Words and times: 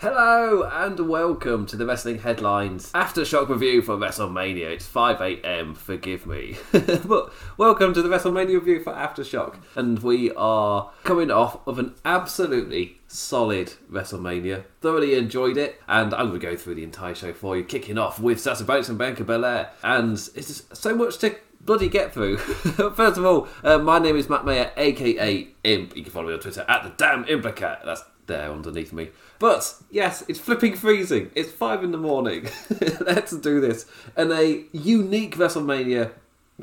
Hello 0.00 0.62
and 0.62 1.08
welcome 1.08 1.66
to 1.66 1.74
the 1.74 1.84
Wrestling 1.84 2.20
Headlines 2.20 2.92
Aftershock 2.92 3.48
review 3.48 3.82
for 3.82 3.96
WrestleMania. 3.96 4.70
It's 4.70 4.86
5am, 4.86 5.76
forgive 5.76 6.24
me. 6.24 6.56
but 7.04 7.32
welcome 7.56 7.92
to 7.94 8.00
the 8.00 8.08
WrestleMania 8.08 8.54
review 8.54 8.80
for 8.80 8.92
Aftershock. 8.92 9.56
And 9.74 9.98
we 9.98 10.30
are 10.36 10.92
coming 11.02 11.32
off 11.32 11.66
of 11.66 11.80
an 11.80 11.96
absolutely 12.04 13.00
solid 13.08 13.72
WrestleMania. 13.90 14.66
Thoroughly 14.80 15.14
enjoyed 15.14 15.56
it. 15.56 15.82
And 15.88 16.14
I'm 16.14 16.28
going 16.28 16.38
to 16.38 16.46
go 16.46 16.54
through 16.54 16.76
the 16.76 16.84
entire 16.84 17.16
show 17.16 17.32
for 17.32 17.56
you, 17.56 17.64
kicking 17.64 17.98
off 17.98 18.20
with 18.20 18.40
Sasha 18.40 18.62
Banks 18.62 18.88
and 18.88 18.98
Bianca 18.98 19.24
Belair. 19.24 19.72
And 19.82 20.12
it's 20.12 20.46
just 20.46 20.76
so 20.76 20.94
much 20.94 21.18
to 21.18 21.34
bloody 21.60 21.88
get 21.88 22.14
through. 22.14 22.36
First 22.94 23.18
of 23.18 23.24
all, 23.24 23.48
uh, 23.64 23.78
my 23.78 23.98
name 23.98 24.14
is 24.14 24.28
Matt 24.28 24.44
Mayer, 24.44 24.70
aka 24.76 25.48
Imp. 25.64 25.96
You 25.96 26.04
can 26.04 26.12
follow 26.12 26.28
me 26.28 26.34
on 26.34 26.38
Twitter 26.38 26.64
at 26.68 26.84
the 26.84 26.90
damn 26.90 27.24
Implicat. 27.24 27.84
That's 27.84 28.04
there 28.28 28.52
underneath 28.52 28.92
me. 28.92 29.10
But 29.38 29.74
yes, 29.90 30.22
it's 30.28 30.38
flipping 30.38 30.76
freezing. 30.76 31.30
It's 31.34 31.50
five 31.50 31.82
in 31.82 31.90
the 31.90 31.98
morning. 31.98 32.48
Let's 33.00 33.36
do 33.36 33.60
this. 33.60 33.86
And 34.16 34.30
a 34.30 34.64
unique 34.72 35.36
WrestleMania, 35.36 36.12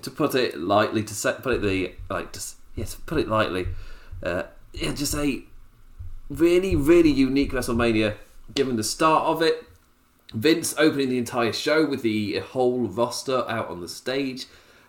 to 0.01 0.11
put 0.11 0.33
it 0.35 0.57
lightly, 0.57 1.03
to 1.03 1.13
set, 1.13 1.43
put 1.43 1.55
it 1.55 1.61
the 1.61 1.93
like, 2.09 2.31
just 2.31 2.55
yes, 2.75 2.95
put 2.95 3.19
it 3.19 3.27
lightly. 3.27 3.67
Uh, 4.23 4.43
yeah, 4.73 4.93
just 4.93 5.15
a 5.15 5.43
really, 6.29 6.75
really 6.75 7.11
unique 7.11 7.51
WrestleMania. 7.51 8.15
Given 8.53 8.77
the 8.77 8.83
start 8.83 9.23
of 9.23 9.41
it, 9.41 9.65
Vince 10.33 10.75
opening 10.77 11.09
the 11.09 11.17
entire 11.17 11.53
show 11.53 11.85
with 11.85 12.01
the 12.01 12.39
whole 12.39 12.87
roster 12.87 13.45
out 13.47 13.69
on 13.69 13.81
the 13.81 13.87
stage 13.87 14.45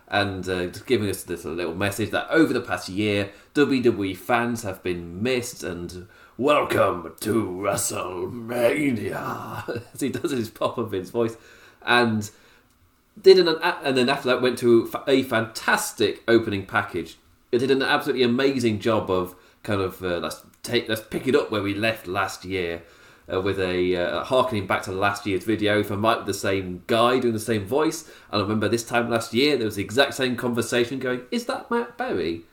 and 0.07 0.47
uh, 0.47 0.67
giving 0.67 1.09
us 1.09 1.23
this 1.23 1.43
little 1.43 1.75
message 1.75 2.11
that 2.11 2.27
over 2.29 2.53
the 2.53 2.61
past 2.61 2.89
year, 2.89 3.29
WWE 3.55 4.15
fans 4.15 4.63
have 4.63 4.81
been 4.81 5.21
missed 5.21 5.63
and 5.63 6.07
welcome 6.37 7.13
to 7.19 7.45
WrestleMania. 7.45 9.83
As 9.93 10.01
he 10.01 10.09
does 10.09 10.31
his 10.31 10.49
proper 10.49 10.83
Vince 10.83 11.09
voice, 11.09 11.37
and 11.81 12.29
did 13.19 13.39
an 13.39 13.47
and 13.47 13.97
then 13.97 14.09
after 14.09 14.29
that 14.29 14.41
went 14.41 14.57
to 14.59 14.91
a 15.07 15.23
fantastic 15.23 16.23
opening 16.27 16.65
package. 16.65 17.17
It 17.51 17.59
did 17.59 17.71
an 17.71 17.81
absolutely 17.81 18.23
amazing 18.23 18.79
job 18.79 19.09
of 19.09 19.35
kind 19.63 19.81
of 19.81 20.03
uh, 20.03 20.19
let's 20.19 20.43
take 20.63 20.87
let's 20.87 21.01
pick 21.01 21.27
it 21.27 21.35
up 21.35 21.51
where 21.51 21.63
we 21.63 21.73
left 21.73 22.07
last 22.07 22.45
year. 22.45 22.83
Uh, 23.29 23.41
with 23.41 23.59
a 23.59 23.93
uh, 23.93 24.23
harkening 24.23 24.65
back 24.65 24.83
to 24.83 24.89
last 24.89 25.25
year's 25.25 25.43
video 25.43 25.83
for 25.83 25.97
Mike 25.97 26.25
the 26.25 26.33
same 26.33 26.81
guy 26.87 27.19
doing 27.19 27.33
the 27.33 27.39
same 27.41 27.65
voice. 27.65 28.09
And 28.31 28.39
I 28.39 28.41
remember 28.41 28.69
this 28.69 28.85
time 28.85 29.09
last 29.09 29.33
year 29.33 29.57
there 29.57 29.65
was 29.65 29.75
the 29.75 29.83
exact 29.83 30.13
same 30.13 30.37
conversation 30.37 30.97
going, 30.97 31.23
"Is 31.29 31.45
that 31.47 31.69
Matt 31.69 31.97
Berry?" 31.97 32.45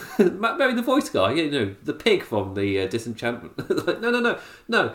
Matt 0.18 0.58
Berry, 0.58 0.74
the 0.74 0.82
voice 0.82 1.08
guy, 1.08 1.32
you 1.32 1.50
know, 1.50 1.74
the 1.82 1.92
pig 1.92 2.22
from 2.22 2.54
the 2.54 2.80
uh, 2.80 2.86
Disenchantment. 2.86 3.58
like, 3.86 4.00
no, 4.00 4.10
no, 4.10 4.20
no, 4.20 4.38
no, 4.68 4.94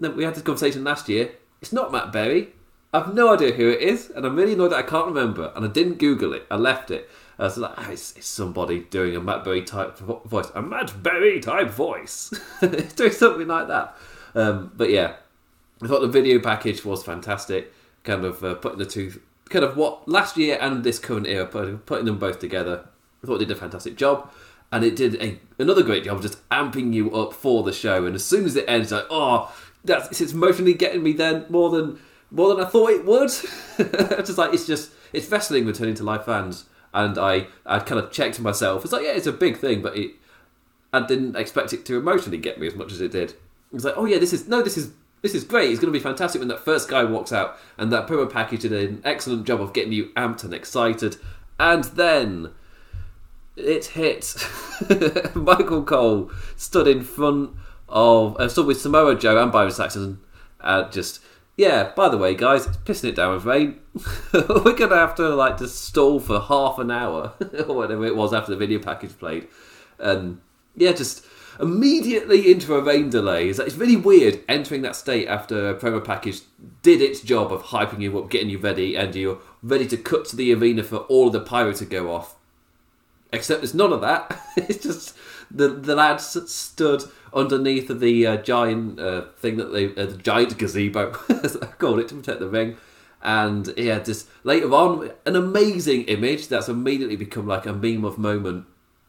no. 0.00 0.10
We 0.10 0.24
had 0.24 0.34
this 0.34 0.42
conversation 0.42 0.84
last 0.84 1.08
year. 1.08 1.32
It's 1.60 1.72
not 1.72 1.92
Matt 1.92 2.12
Berry. 2.12 2.52
I've 2.92 3.12
no 3.12 3.34
idea 3.34 3.52
who 3.52 3.70
it 3.70 3.80
is, 3.80 4.10
and 4.10 4.24
I'm 4.24 4.36
really 4.36 4.52
annoyed 4.52 4.70
that 4.70 4.78
I 4.78 4.82
can't 4.82 5.06
remember. 5.06 5.52
And 5.56 5.64
I 5.64 5.68
didn't 5.68 5.98
Google 5.98 6.32
it. 6.32 6.46
I 6.50 6.56
left 6.56 6.90
it. 6.90 7.10
I 7.38 7.44
was 7.44 7.58
like, 7.58 7.72
oh, 7.76 7.90
it's, 7.90 8.16
it's, 8.16 8.28
somebody 8.28 8.80
doing 8.80 9.16
a 9.16 9.20
Matt 9.20 9.42
Berry 9.44 9.62
type 9.62 9.98
voice, 9.98 10.50
a 10.54 10.62
Matt 10.62 11.02
Berry 11.02 11.40
type 11.40 11.70
voice, 11.70 12.32
doing 12.96 13.10
something 13.10 13.48
like 13.48 13.66
that. 13.66 13.96
Um, 14.36 14.70
but 14.76 14.90
yeah, 14.90 15.14
I 15.82 15.88
thought 15.88 16.00
the 16.02 16.08
video 16.08 16.38
package 16.38 16.84
was 16.84 17.02
fantastic. 17.02 17.72
Kind 18.04 18.24
of 18.24 18.44
uh, 18.44 18.54
putting 18.54 18.78
the 18.78 18.86
two, 18.86 19.20
kind 19.50 19.64
of 19.64 19.76
what 19.76 20.06
last 20.08 20.36
year 20.36 20.58
and 20.60 20.84
this 20.84 21.00
current 21.00 21.26
era, 21.26 21.46
putting 21.46 22.04
them 22.04 22.18
both 22.18 22.38
together. 22.38 22.86
I 23.24 23.26
thought 23.26 23.38
they 23.38 23.44
did 23.44 23.56
a 23.56 23.60
fantastic 23.60 23.96
job, 23.96 24.30
and 24.70 24.84
it 24.84 24.94
did 24.94 25.20
a, 25.20 25.40
another 25.58 25.82
great 25.82 26.04
job 26.04 26.22
just 26.22 26.46
amping 26.50 26.92
you 26.92 27.14
up 27.14 27.32
for 27.32 27.62
the 27.62 27.72
show. 27.72 28.06
And 28.06 28.14
as 28.14 28.24
soon 28.24 28.44
as 28.44 28.54
it 28.54 28.66
ends, 28.68 28.92
like 28.92 29.06
oh, 29.10 29.54
that's 29.84 30.20
it's 30.20 30.32
emotionally 30.32 30.74
getting 30.74 31.02
me 31.02 31.12
then 31.12 31.46
more 31.48 31.70
than 31.70 31.98
more 32.30 32.54
than 32.54 32.64
I 32.64 32.68
thought 32.68 32.90
it 32.90 33.04
would. 33.04 33.30
It's 33.78 34.28
just 34.28 34.38
like 34.38 34.54
it's 34.54 34.66
just 34.66 34.92
it's 35.12 35.28
wrestling 35.30 35.66
returning 35.66 35.94
to 35.96 36.04
live 36.04 36.24
fans, 36.24 36.66
and 36.92 37.18
I 37.18 37.48
I 37.64 37.78
kind 37.80 38.00
of 38.00 38.12
checked 38.12 38.38
myself. 38.40 38.84
It's 38.84 38.92
like 38.92 39.04
yeah, 39.04 39.12
it's 39.12 39.26
a 39.26 39.32
big 39.32 39.56
thing, 39.56 39.82
but 39.82 39.96
it 39.96 40.12
I 40.92 41.04
didn't 41.04 41.34
expect 41.34 41.72
it 41.72 41.84
to 41.86 41.98
emotionally 41.98 42.38
get 42.38 42.60
me 42.60 42.66
as 42.66 42.74
much 42.74 42.92
as 42.92 43.00
it 43.00 43.10
did. 43.10 43.30
It 43.30 43.38
was 43.72 43.84
like, 43.84 43.94
oh 43.96 44.04
yeah, 44.04 44.18
this 44.18 44.32
is 44.32 44.46
no, 44.46 44.62
this 44.62 44.76
is 44.76 44.92
this 45.22 45.34
is 45.34 45.42
great. 45.42 45.70
It's 45.70 45.80
going 45.80 45.92
to 45.92 45.98
be 45.98 46.02
fantastic 46.02 46.38
when 46.38 46.48
that 46.48 46.64
first 46.64 46.88
guy 46.88 47.02
walks 47.02 47.32
out, 47.32 47.56
and 47.78 47.90
that 47.92 48.06
promo 48.06 48.30
package 48.30 48.60
did 48.60 48.72
an 48.72 49.00
excellent 49.04 49.46
job 49.46 49.60
of 49.60 49.72
getting 49.72 49.92
you 49.92 50.10
amped 50.16 50.44
and 50.44 50.52
excited. 50.52 51.16
And 51.58 51.84
then 51.84 52.50
it 53.56 53.86
hit. 53.86 54.34
Michael 55.34 55.84
Cole 55.84 56.30
stood 56.56 56.88
in 56.88 57.02
front 57.02 57.50
of, 57.88 58.36
uh, 58.38 58.48
stood 58.48 58.66
with 58.66 58.80
Samoa 58.80 59.16
Joe 59.16 59.42
and 59.42 59.52
Byron 59.52 59.70
Saxton, 59.70 60.20
and 60.60 60.92
just 60.92 61.20
yeah. 61.56 61.92
By 61.94 62.08
the 62.08 62.18
way, 62.18 62.34
guys, 62.34 62.66
it's 62.66 62.76
pissing 62.78 63.10
it 63.10 63.16
down 63.16 63.34
with 63.34 63.44
rain. 63.44 63.80
We're 64.32 64.74
gonna 64.74 64.96
have 64.96 65.14
to 65.16 65.28
like 65.34 65.58
just 65.58 65.84
stall 65.84 66.20
for 66.20 66.40
half 66.40 66.78
an 66.78 66.90
hour 66.90 67.34
or 67.68 67.76
whatever 67.76 68.04
it 68.04 68.16
was 68.16 68.32
after 68.32 68.50
the 68.50 68.58
video 68.58 68.80
package 68.80 69.16
played, 69.18 69.48
and 69.98 70.40
yeah, 70.76 70.92
just 70.92 71.24
immediately 71.60 72.50
into 72.50 72.74
a 72.74 72.82
rain 72.82 73.10
delay. 73.10 73.48
It's, 73.48 73.76
really 73.76 73.96
weird 73.96 74.42
entering 74.48 74.82
that 74.82 74.96
state 74.96 75.28
after 75.28 75.70
a 75.70 75.74
promo 75.74 76.04
package 76.04 76.40
did 76.82 77.00
its 77.00 77.20
job 77.20 77.52
of 77.52 77.62
hyping 77.62 78.00
you 78.00 78.18
up, 78.18 78.30
getting 78.30 78.50
you 78.50 78.58
ready, 78.58 78.96
and 78.96 79.14
you're 79.14 79.38
ready 79.62 79.86
to 79.86 79.96
cut 79.96 80.24
to 80.26 80.36
the 80.36 80.52
arena 80.52 80.82
for 80.82 80.98
all 80.98 81.30
the 81.30 81.40
pyro 81.40 81.72
to 81.74 81.84
go 81.84 82.12
off. 82.12 82.34
Except 83.34 83.64
it's 83.64 83.74
none 83.74 83.92
of 83.92 84.00
that. 84.02 84.40
it's 84.56 84.82
just 84.82 85.16
the 85.50 85.68
the 85.68 85.96
lads 85.96 86.24
stood 86.50 87.02
underneath 87.32 87.88
the 87.88 88.26
uh, 88.26 88.36
giant 88.36 89.00
uh, 89.00 89.22
thing 89.36 89.56
that 89.56 89.72
they 89.72 89.86
uh, 89.86 90.06
the 90.06 90.16
giant 90.16 90.56
gazebo, 90.56 91.18
as 91.42 91.56
I 91.56 91.66
called 91.66 91.98
it, 91.98 92.08
to 92.08 92.14
protect 92.14 92.38
the 92.38 92.48
ring. 92.48 92.76
And 93.22 93.72
yeah, 93.76 93.98
just 94.00 94.28
later 94.44 94.72
on, 94.72 95.10
an 95.26 95.34
amazing 95.34 96.04
image 96.04 96.48
that's 96.48 96.68
immediately 96.68 97.16
become 97.16 97.46
like 97.46 97.66
a 97.66 97.72
meme 97.72 98.04
of 98.04 98.18
moment 98.18 98.66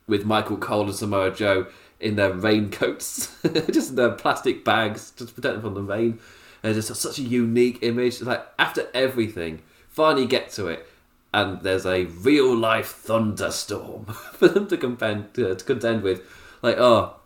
with 0.07 0.25
Michael 0.25 0.57
Cole 0.57 0.85
and 0.85 0.95
Samoa 0.95 1.31
Joe 1.31 1.67
in 1.99 2.15
their 2.15 2.31
raincoats, 2.31 3.35
just 3.71 3.91
in 3.91 3.95
their 3.95 4.11
plastic 4.11 4.63
bags, 4.65 5.11
just 5.11 5.29
to 5.29 5.35
protect 5.35 5.55
them 5.55 5.61
from 5.61 5.73
the 5.75 5.83
rain. 5.83 6.19
And 6.63 6.75
it's 6.75 6.87
just 6.87 7.01
such 7.01 7.19
a 7.19 7.23
unique 7.23 7.79
image. 7.83 8.21
Like 8.21 8.45
after 8.57 8.87
everything, 8.93 9.61
finally 9.89 10.25
get 10.25 10.49
to 10.51 10.67
it, 10.67 10.87
and 11.35 11.61
there's 11.63 11.85
a 11.85 12.05
real 12.05 12.55
life 12.55 12.87
thunderstorm 12.87 14.05
for 14.31 14.47
them 14.47 14.67
to 14.67 14.77
contend 14.77 15.37
uh, 15.37 15.53
to 15.53 15.65
contend 15.65 16.01
with. 16.01 16.21
Like 16.61 16.77
oh, 16.77 17.17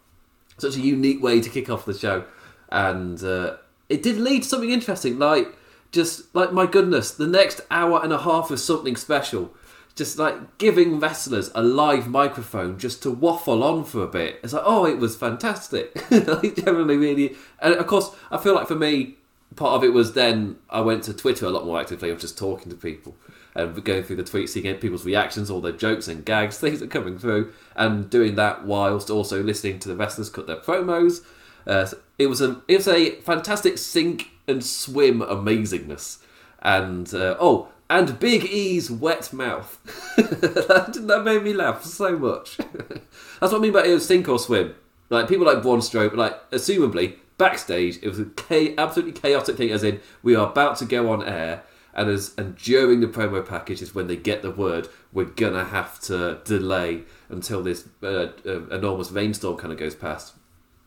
such 0.57 0.75
a 0.75 0.81
unique 0.81 1.21
way 1.21 1.39
to 1.39 1.49
kick 1.49 1.69
off 1.69 1.85
the 1.85 1.93
show, 1.93 2.25
and 2.69 3.23
uh, 3.23 3.57
it 3.87 4.01
did 4.01 4.17
lead 4.17 4.43
to 4.43 4.49
something 4.49 4.71
interesting. 4.71 5.19
Like 5.19 5.55
just 5.91 6.33
like 6.33 6.51
my 6.51 6.65
goodness, 6.65 7.11
the 7.11 7.27
next 7.27 7.61
hour 7.69 8.01
and 8.03 8.11
a 8.11 8.17
half 8.17 8.51
of 8.51 8.59
something 8.59 8.95
special 8.95 9.53
just 9.95 10.17
like 10.17 10.57
giving 10.57 10.97
wrestlers 10.97 11.51
a 11.53 11.61
live 11.61 12.07
microphone 12.07 12.79
just 12.79 13.03
to 13.03 13.11
waffle 13.11 13.61
on 13.61 13.83
for 13.83 14.01
a 14.01 14.07
bit. 14.07 14.39
It's 14.41 14.53
like, 14.53 14.63
oh, 14.65 14.85
it 14.85 14.97
was 14.97 15.17
fantastic. 15.17 15.93
like, 16.11 16.55
generally, 16.55 16.95
really, 16.95 17.35
and 17.59 17.73
of 17.73 17.85
course, 17.85 18.09
I 18.31 18.37
feel 18.37 18.55
like 18.55 18.69
for 18.69 18.75
me, 18.75 19.15
part 19.57 19.73
of 19.73 19.83
it 19.83 19.91
was 19.91 20.13
then 20.13 20.55
I 20.69 20.79
went 20.79 21.03
to 21.03 21.13
Twitter 21.13 21.45
a 21.47 21.49
lot 21.49 21.65
more 21.65 21.81
actively. 21.81 22.09
I 22.09 22.13
was 22.13 22.21
just 22.21 22.37
talking 22.37 22.69
to 22.69 22.77
people 22.77 23.17
and 23.55 23.83
going 23.83 24.03
through 24.03 24.15
the 24.17 24.23
tweets, 24.23 24.49
seeing 24.49 24.75
people's 24.77 25.05
reactions, 25.05 25.49
all 25.49 25.61
their 25.61 25.71
jokes 25.71 26.07
and 26.07 26.25
gags, 26.25 26.57
things 26.59 26.81
are 26.81 26.87
coming 26.87 27.17
through, 27.17 27.53
and 27.75 28.09
doing 28.09 28.35
that 28.35 28.65
whilst 28.65 29.09
also 29.09 29.41
listening 29.43 29.79
to 29.79 29.89
the 29.89 29.95
wrestlers 29.95 30.29
cut 30.29 30.47
their 30.47 30.57
promos. 30.57 31.23
Uh, 31.67 31.87
it 32.17 32.27
was 32.27 32.41
a 32.41 32.61
it 32.67 32.77
was 32.77 32.87
a 32.87 33.15
fantastic 33.21 33.77
sink 33.77 34.31
and 34.47 34.63
swim 34.63 35.19
amazingness, 35.21 36.19
and 36.61 37.13
uh, 37.13 37.35
oh, 37.39 37.69
and 37.89 38.19
Big 38.19 38.45
E's 38.45 38.91
wet 38.91 39.33
mouth. 39.33 39.79
that, 40.17 40.93
that, 41.07 41.23
made 41.23 41.43
me 41.43 41.53
laugh 41.53 41.83
so 41.83 42.17
much. 42.17 42.57
That's 43.37 43.51
what 43.51 43.55
I 43.55 43.59
mean 43.59 43.73
by 43.73 43.85
it 43.85 43.93
was 43.93 44.05
sink 44.05 44.27
or 44.29 44.39
swim. 44.39 44.75
Like 45.09 45.27
people 45.27 45.45
like 45.45 45.63
Braun 45.63 45.79
Strowman, 45.79 46.15
like 46.15 46.51
assumably 46.51 47.15
backstage, 47.37 47.97
it 48.03 48.07
was 48.07 48.19
a 48.19 48.79
absolutely 48.79 49.19
chaotic 49.19 49.57
thing. 49.57 49.71
As 49.71 49.83
in, 49.83 49.99
we 50.21 50.35
are 50.35 50.49
about 50.49 50.77
to 50.77 50.85
go 50.85 51.11
on 51.11 51.23
air, 51.23 51.63
and 51.99 52.09
as 52.09 52.33
and 52.37 52.55
during 52.55 53.01
the 53.01 53.07
promo 53.07 53.45
package 53.45 53.81
is 53.81 53.93
when 53.93 54.07
they 54.07 54.15
get 54.15 54.41
the 54.41 54.51
word, 54.51 54.87
we're 55.11 55.25
gonna 55.25 55.65
have 55.65 55.99
to 56.01 56.39
delay 56.45 57.03
until 57.27 57.61
this 57.61 57.87
uh, 58.01 58.29
uh, 58.45 58.67
enormous 58.69 59.11
rainstorm 59.11 59.57
kind 59.57 59.73
of 59.73 59.77
goes 59.77 59.95
past. 59.95 60.33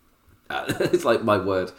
it's 0.50 1.04
like 1.04 1.22
my 1.22 1.36
word. 1.36 1.70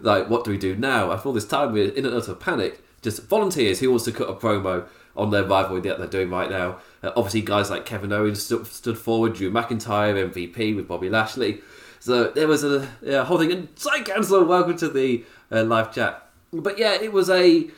Like, 0.00 0.28
what 0.28 0.44
do 0.44 0.50
we 0.50 0.58
do 0.58 0.74
now? 0.74 1.12
After 1.12 1.28
all 1.28 1.32
this 1.32 1.46
time, 1.46 1.72
we're 1.72 1.90
in 1.90 2.04
and 2.04 2.14
utter 2.14 2.34
panic 2.34 2.82
just 3.00 3.22
volunteers 3.28 3.78
who 3.78 3.90
wants 3.90 4.04
to 4.04 4.12
cut 4.12 4.28
a 4.28 4.34
promo 4.34 4.86
on 5.16 5.30
their 5.30 5.44
rivalry 5.44 5.80
that 5.82 5.98
they're 5.98 6.08
doing 6.08 6.28
right 6.28 6.50
now. 6.50 6.78
Uh, 7.02 7.12
obviously, 7.16 7.42
guys 7.42 7.70
like 7.70 7.86
Kevin 7.86 8.12
Owens 8.12 8.42
stood, 8.42 8.66
stood, 8.66 8.98
forward, 8.98 9.34
Drew 9.34 9.50
McIntyre, 9.50 10.30
MVP 10.30 10.76
with 10.76 10.88
Bobby 10.88 11.08
Lashley. 11.08 11.60
So 12.00 12.30
there 12.30 12.48
was 12.48 12.64
a 12.64 12.88
yeah, 13.02 13.24
whole 13.24 13.38
thing. 13.38 13.52
And 13.52 13.68
Cy 13.76 14.02
Cancel, 14.02 14.44
welcome 14.44 14.76
to 14.78 14.88
the 14.88 15.24
uh, 15.50 15.64
live 15.64 15.94
chat. 15.94 16.26
But 16.52 16.78
yeah, 16.78 16.94
it 17.00 17.12
was 17.12 17.30
a 17.30 17.70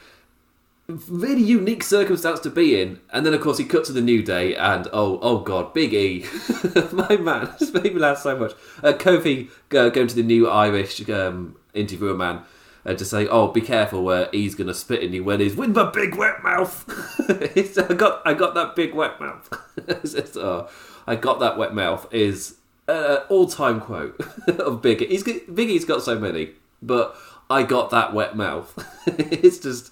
really 1.08 1.42
unique 1.42 1.82
circumstance 1.82 2.40
to 2.40 2.50
be 2.50 2.80
in. 2.80 3.00
And 3.10 3.24
then, 3.24 3.34
of 3.34 3.40
course, 3.40 3.58
he 3.58 3.64
cut 3.64 3.84
to 3.86 3.92
the 3.92 4.00
New 4.00 4.22
Day, 4.22 4.54
and 4.54 4.88
oh, 4.92 5.18
oh 5.22 5.38
God, 5.38 5.72
Big 5.74 5.94
E, 5.94 6.26
my 6.92 7.16
man, 7.16 7.52
just 7.58 7.74
made 7.74 7.94
me 7.94 8.00
laugh 8.00 8.18
so 8.18 8.38
much. 8.38 8.52
Uh, 8.82 8.92
Kofi 8.92 9.50
uh, 9.74 9.88
going 9.88 10.08
to 10.08 10.14
the 10.14 10.22
new 10.22 10.48
Irish 10.48 11.08
um, 11.08 11.56
interviewer 11.74 12.14
man. 12.14 12.42
Uh, 12.84 12.94
to 12.94 13.04
say, 13.04 13.28
oh, 13.28 13.46
be 13.46 13.60
careful 13.60 14.02
where 14.02 14.28
he's 14.32 14.56
gonna 14.56 14.74
spit 14.74 15.04
in 15.04 15.12
you 15.12 15.22
when 15.22 15.38
he's 15.38 15.54
with 15.54 15.72
my 15.72 15.88
big 15.88 16.16
wet 16.16 16.42
mouth. 16.42 16.84
I 17.88 17.94
got, 17.94 18.22
I 18.26 18.34
got 18.34 18.54
that 18.54 18.74
big 18.74 18.92
wet 18.92 19.20
mouth. 19.20 19.48
oh, 20.36 20.68
I 21.06 21.14
got 21.14 21.38
that 21.38 21.56
wet 21.56 21.76
mouth 21.76 22.12
is 22.12 22.56
an 22.88 23.18
all-time 23.28 23.80
quote 23.80 24.20
of 24.58 24.82
Big 24.82 25.00
E. 25.00 25.06
He's 25.06 25.22
Big 25.22 25.70
E's 25.70 25.84
got 25.84 26.02
so 26.02 26.18
many, 26.18 26.50
but 26.82 27.16
I 27.48 27.62
got 27.62 27.90
that 27.90 28.14
wet 28.14 28.36
mouth. 28.36 28.74
it's 29.06 29.58
just 29.58 29.91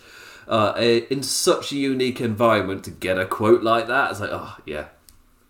uh, 0.50 0.74
in 0.78 1.22
such 1.22 1.72
a 1.72 1.76
unique 1.76 2.20
environment 2.20 2.84
to 2.84 2.90
get 2.90 3.18
a 3.18 3.24
quote 3.24 3.62
like 3.62 3.86
that. 3.86 4.10
It's 4.10 4.20
like, 4.20 4.30
oh 4.32 4.56
yeah. 4.66 4.86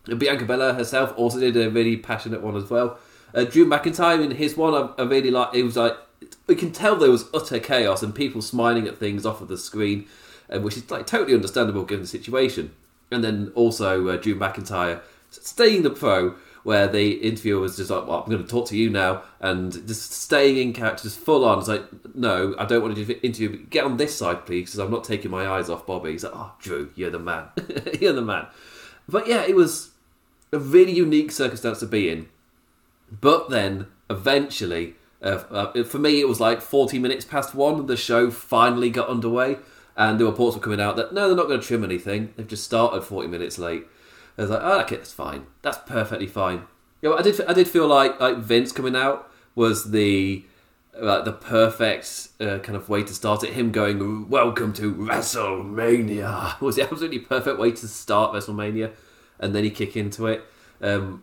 And 0.06 0.20
Bianca 0.20 0.44
Belair 0.44 0.74
herself 0.74 1.14
also 1.16 1.40
did 1.40 1.56
a 1.56 1.70
really 1.70 1.96
passionate 1.96 2.42
one 2.42 2.56
as 2.56 2.68
well. 2.68 2.98
Uh, 3.34 3.44
Drew 3.44 3.64
McIntyre 3.64 4.22
in 4.22 4.32
his 4.32 4.56
one, 4.56 4.74
I, 4.74 5.02
I 5.02 5.06
really 5.06 5.30
like. 5.30 5.54
It 5.54 5.62
was 5.62 5.76
like 5.76 5.96
we 6.46 6.54
can 6.54 6.70
tell 6.70 6.96
there 6.96 7.10
was 7.10 7.28
utter 7.32 7.58
chaos 7.58 8.02
and 8.02 8.14
people 8.14 8.42
smiling 8.42 8.86
at 8.86 8.98
things 8.98 9.24
off 9.24 9.40
of 9.40 9.48
the 9.48 9.56
screen, 9.56 10.06
uh, 10.52 10.60
which 10.60 10.76
is 10.76 10.90
like 10.90 11.06
totally 11.06 11.34
understandable 11.34 11.84
given 11.84 12.02
the 12.02 12.08
situation. 12.08 12.72
And 13.10 13.24
then 13.24 13.52
also 13.54 14.08
uh, 14.08 14.16
Drew 14.16 14.34
McIntyre 14.34 15.00
staying 15.30 15.82
the 15.82 15.90
pro, 15.90 16.34
where 16.62 16.86
the 16.86 17.12
interviewer 17.12 17.60
was 17.60 17.76
just 17.76 17.90
like, 17.90 18.06
"Well, 18.06 18.22
I'm 18.22 18.30
going 18.30 18.42
to 18.42 18.48
talk 18.48 18.68
to 18.68 18.76
you 18.76 18.90
now," 18.90 19.22
and 19.40 19.72
just 19.72 20.12
staying 20.12 20.56
in 20.58 20.72
character, 20.72 21.04
just 21.04 21.18
full 21.18 21.44
on. 21.44 21.58
It's 21.58 21.68
like, 21.68 21.84
"No, 22.14 22.54
I 22.58 22.64
don't 22.64 22.82
want 22.82 22.94
to 22.94 23.04
do 23.04 23.06
the 23.06 23.24
interview. 23.24 23.64
Get 23.66 23.84
on 23.84 23.96
this 23.96 24.16
side, 24.16 24.46
please, 24.46 24.70
because 24.70 24.78
I'm 24.78 24.90
not 24.90 25.04
taking 25.04 25.30
my 25.30 25.48
eyes 25.48 25.70
off 25.70 25.86
Bobby." 25.86 26.12
He's 26.12 26.24
like, 26.24 26.34
"Oh, 26.34 26.52
Drew, 26.58 26.90
you're 26.94 27.10
the 27.10 27.18
man. 27.18 27.46
you're 28.00 28.12
the 28.12 28.22
man." 28.22 28.46
But 29.08 29.26
yeah, 29.26 29.42
it 29.42 29.56
was 29.56 29.90
a 30.52 30.58
really 30.58 30.92
unique 30.92 31.32
circumstance 31.32 31.80
to 31.80 31.86
be 31.86 32.08
in. 32.08 32.28
But 33.20 33.50
then 33.50 33.86
eventually, 34.08 34.94
uh, 35.22 35.42
uh, 35.50 35.84
for 35.84 35.98
me, 35.98 36.20
it 36.20 36.28
was 36.28 36.40
like 36.40 36.60
40 36.60 36.98
minutes 36.98 37.24
past 37.24 37.54
one. 37.54 37.86
The 37.86 37.96
show 37.96 38.30
finally 38.30 38.90
got 38.90 39.08
underway, 39.08 39.58
and 39.96 40.18
the 40.18 40.26
reports 40.26 40.56
were 40.56 40.62
coming 40.62 40.80
out 40.80 40.96
that 40.96 41.12
no, 41.12 41.28
they're 41.28 41.36
not 41.36 41.48
going 41.48 41.60
to 41.60 41.66
trim 41.66 41.84
anything. 41.84 42.32
They've 42.36 42.46
just 42.46 42.64
started 42.64 43.02
40 43.02 43.28
minutes 43.28 43.58
late. 43.58 43.86
I 44.40 44.44
was 44.44 44.50
like, 44.50 44.62
oh, 44.62 44.80
okay, 44.80 44.96
that's 44.96 45.12
fine. 45.12 45.46
That's 45.60 45.76
perfectly 45.84 46.26
fine. 46.26 46.62
Yeah, 47.02 47.10
I 47.10 47.20
did. 47.20 47.38
I 47.42 47.52
did 47.52 47.68
feel 47.68 47.86
like 47.86 48.18
like 48.18 48.38
Vince 48.38 48.72
coming 48.72 48.96
out 48.96 49.30
was 49.54 49.90
the 49.90 50.46
like 50.98 51.26
the 51.26 51.32
perfect 51.32 52.28
uh, 52.40 52.58
kind 52.60 52.74
of 52.74 52.88
way 52.88 53.02
to 53.02 53.12
start 53.12 53.44
it. 53.44 53.52
Him 53.52 53.70
going, 53.70 54.30
"Welcome 54.30 54.72
to 54.74 54.94
WrestleMania," 54.94 56.58
was 56.62 56.76
the 56.76 56.84
absolutely 56.84 57.18
perfect 57.18 57.58
way 57.58 57.70
to 57.72 57.86
start 57.86 58.32
WrestleMania, 58.32 58.92
and 59.38 59.54
then 59.54 59.62
he 59.62 59.70
kick 59.70 59.94
into 59.94 60.26
it. 60.26 60.42
Um, 60.80 61.22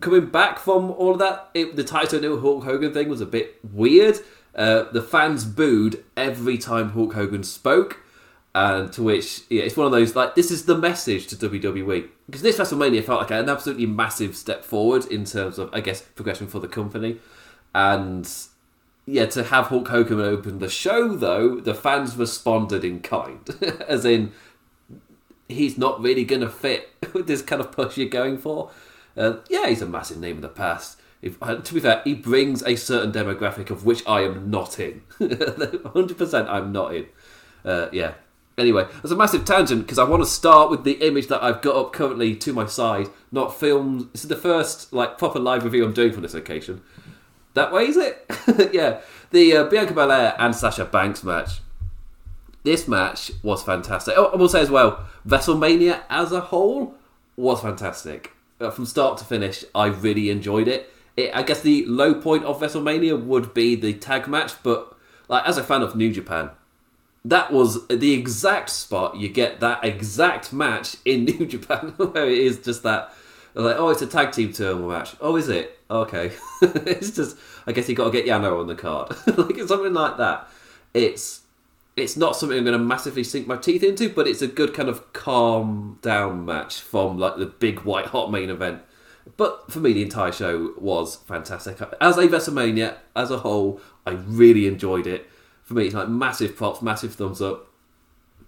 coming 0.00 0.26
back 0.26 0.58
from 0.58 0.90
all 0.92 1.12
of 1.12 1.18
that, 1.18 1.50
it, 1.52 1.76
the 1.76 1.84
Title 1.84 2.18
New 2.18 2.40
Hulk 2.40 2.64
Hogan 2.64 2.94
thing 2.94 3.10
was 3.10 3.20
a 3.20 3.26
bit 3.26 3.58
weird. 3.62 4.20
Uh, 4.54 4.84
the 4.90 5.02
fans 5.02 5.44
booed 5.44 6.02
every 6.16 6.56
time 6.56 6.92
Hulk 6.92 7.12
Hogan 7.12 7.42
spoke 7.42 8.00
and 8.54 8.92
to 8.92 9.02
which 9.02 9.42
yeah, 9.50 9.62
it's 9.62 9.76
one 9.76 9.86
of 9.86 9.92
those 9.92 10.16
like 10.16 10.34
this 10.34 10.50
is 10.50 10.64
the 10.64 10.76
message 10.76 11.26
to 11.28 11.36
WWE 11.36 12.08
because 12.26 12.42
this 12.42 12.58
WrestleMania 12.58 13.04
felt 13.04 13.20
like 13.20 13.30
an 13.30 13.48
absolutely 13.48 13.86
massive 13.86 14.36
step 14.36 14.64
forward 14.64 15.06
in 15.06 15.24
terms 15.24 15.58
of 15.58 15.70
I 15.72 15.80
guess 15.80 16.00
progression 16.00 16.46
for 16.46 16.58
the 16.58 16.68
company, 16.68 17.18
and 17.74 18.30
yeah, 19.06 19.26
to 19.26 19.44
have 19.44 19.66
Hulk 19.66 19.88
Hogan 19.88 20.20
open 20.20 20.58
the 20.58 20.68
show 20.68 21.16
though, 21.16 21.60
the 21.60 21.74
fans 21.74 22.16
responded 22.16 22.84
in 22.84 23.00
kind, 23.00 23.48
as 23.88 24.04
in 24.04 24.32
he's 25.48 25.78
not 25.78 26.00
really 26.00 26.24
going 26.24 26.42
to 26.42 26.48
fit 26.48 26.90
with 27.14 27.26
this 27.26 27.42
kind 27.42 27.60
of 27.60 27.72
push 27.72 27.96
you're 27.96 28.08
going 28.08 28.38
for. 28.38 28.70
Uh, 29.16 29.36
yeah, 29.48 29.66
he's 29.66 29.82
a 29.82 29.86
massive 29.86 30.18
name 30.18 30.36
in 30.36 30.42
the 30.42 30.48
past. 30.48 31.00
If, 31.20 31.42
uh, 31.42 31.56
to 31.56 31.74
be 31.74 31.80
fair, 31.80 32.02
he 32.04 32.14
brings 32.14 32.62
a 32.62 32.76
certain 32.76 33.10
demographic 33.10 33.70
of 33.70 33.84
which 33.84 34.06
I 34.06 34.20
am 34.20 34.50
not 34.50 34.78
in. 34.78 35.02
100% 35.18 36.48
I'm 36.48 36.70
not 36.70 36.94
in. 36.94 37.06
Uh, 37.64 37.88
yeah, 37.92 38.14
Anyway, 38.58 38.86
there's 39.00 39.12
a 39.12 39.16
massive 39.16 39.44
tangent 39.44 39.82
because 39.82 40.00
I 40.00 40.04
want 40.04 40.22
to 40.22 40.28
start 40.28 40.68
with 40.68 40.82
the 40.82 41.06
image 41.06 41.28
that 41.28 41.42
I've 41.42 41.62
got 41.62 41.76
up 41.76 41.92
currently 41.92 42.34
to 42.36 42.52
my 42.52 42.66
side, 42.66 43.06
not 43.30 43.58
filmed. 43.58 44.08
This 44.12 44.24
is 44.24 44.28
the 44.28 44.36
first 44.36 44.92
like 44.92 45.16
proper 45.16 45.38
live 45.38 45.62
review 45.64 45.84
I'm 45.84 45.92
doing 45.92 46.12
for 46.12 46.20
this 46.20 46.34
occasion. 46.34 46.82
That 47.54 47.72
way, 47.72 47.86
is 47.86 47.96
it? 47.96 48.26
yeah, 48.74 49.00
the 49.30 49.56
uh, 49.56 49.64
Bianca 49.64 49.94
Belair 49.94 50.34
and 50.38 50.54
Sasha 50.54 50.84
Banks 50.84 51.22
match. 51.22 51.60
This 52.64 52.88
match 52.88 53.30
was 53.42 53.62
fantastic. 53.62 54.14
Oh, 54.16 54.26
I 54.26 54.36
will 54.36 54.48
say 54.48 54.60
as 54.60 54.70
well, 54.70 55.06
WrestleMania 55.26 56.02
as 56.10 56.32
a 56.32 56.40
whole 56.40 56.96
was 57.36 57.62
fantastic. 57.62 58.32
Uh, 58.60 58.70
from 58.70 58.86
start 58.86 59.18
to 59.18 59.24
finish, 59.24 59.64
I 59.72 59.86
really 59.86 60.30
enjoyed 60.30 60.66
it. 60.66 60.92
it. 61.16 61.30
I 61.32 61.44
guess 61.44 61.60
the 61.60 61.86
low 61.86 62.14
point 62.14 62.44
of 62.44 62.60
WrestleMania 62.60 63.24
would 63.24 63.54
be 63.54 63.76
the 63.76 63.94
tag 63.94 64.26
match, 64.26 64.54
but 64.64 64.96
like 65.28 65.46
as 65.46 65.56
a 65.56 65.62
fan 65.62 65.82
of 65.82 65.94
New 65.94 66.12
Japan, 66.12 66.50
that 67.24 67.52
was 67.52 67.86
the 67.88 68.12
exact 68.12 68.70
spot 68.70 69.16
you 69.16 69.28
get 69.28 69.60
that 69.60 69.84
exact 69.84 70.52
match 70.52 70.96
in 71.04 71.24
New 71.26 71.46
Japan, 71.46 71.94
where 71.96 72.28
it 72.28 72.38
is 72.38 72.58
just 72.58 72.82
that. 72.82 73.12
Like, 73.54 73.76
oh, 73.76 73.88
it's 73.88 74.02
a 74.02 74.06
tag 74.06 74.30
team 74.30 74.52
turmoil 74.52 74.90
match. 74.90 75.16
Oh, 75.20 75.34
is 75.34 75.48
it? 75.48 75.80
Okay. 75.90 76.30
it's 76.62 77.10
just, 77.10 77.36
I 77.66 77.72
guess 77.72 77.88
you 77.88 77.96
got 77.96 78.04
to 78.04 78.10
get 78.10 78.24
Yano 78.24 78.60
on 78.60 78.68
the 78.68 78.76
card, 78.76 79.10
like 79.36 79.58
something 79.66 79.94
like 79.94 80.16
that. 80.18 80.48
It's 80.94 81.42
it's 81.96 82.16
not 82.16 82.36
something 82.36 82.56
I'm 82.56 82.64
going 82.64 82.78
to 82.78 82.84
massively 82.84 83.24
sink 83.24 83.46
my 83.46 83.56
teeth 83.56 83.82
into, 83.82 84.08
but 84.08 84.28
it's 84.28 84.42
a 84.42 84.46
good 84.46 84.72
kind 84.72 84.88
of 84.88 85.12
calm 85.12 85.98
down 86.00 86.44
match 86.44 86.80
from 86.80 87.18
like 87.18 87.36
the 87.38 87.46
big 87.46 87.80
white 87.80 88.06
hot 88.06 88.30
main 88.30 88.50
event. 88.50 88.82
But 89.36 89.70
for 89.70 89.80
me, 89.80 89.92
the 89.92 90.02
entire 90.02 90.32
show 90.32 90.74
was 90.78 91.16
fantastic. 91.16 91.78
As 92.00 92.16
a 92.16 92.28
WrestleMania 92.28 92.96
as 93.16 93.30
a 93.30 93.38
whole, 93.38 93.80
I 94.06 94.12
really 94.12 94.66
enjoyed 94.66 95.06
it 95.06 95.28
for 95.68 95.74
me, 95.74 95.84
it's 95.84 95.94
like 95.94 96.08
massive 96.08 96.56
props, 96.56 96.80
massive 96.80 97.14
thumbs 97.14 97.42
up. 97.42 97.66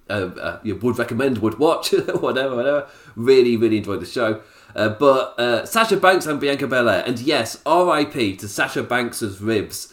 Uh, 0.08 0.30
uh, 0.40 0.60
you 0.62 0.74
would 0.74 0.98
recommend, 0.98 1.36
would 1.38 1.58
watch, 1.58 1.90
whatever, 2.14 2.56
whatever. 2.56 2.88
Really, 3.14 3.58
really 3.58 3.76
enjoyed 3.76 4.00
the 4.00 4.06
show. 4.06 4.40
Uh, 4.74 4.88
but 4.88 5.38
uh, 5.38 5.66
Sasha 5.66 5.98
Banks 5.98 6.24
and 6.24 6.40
Bianca 6.40 6.66
Belair, 6.66 7.04
and 7.06 7.18
yes, 7.18 7.60
R.I.P. 7.66 8.36
to 8.36 8.48
Sasha 8.48 8.82
Banks's 8.82 9.38
ribs. 9.42 9.92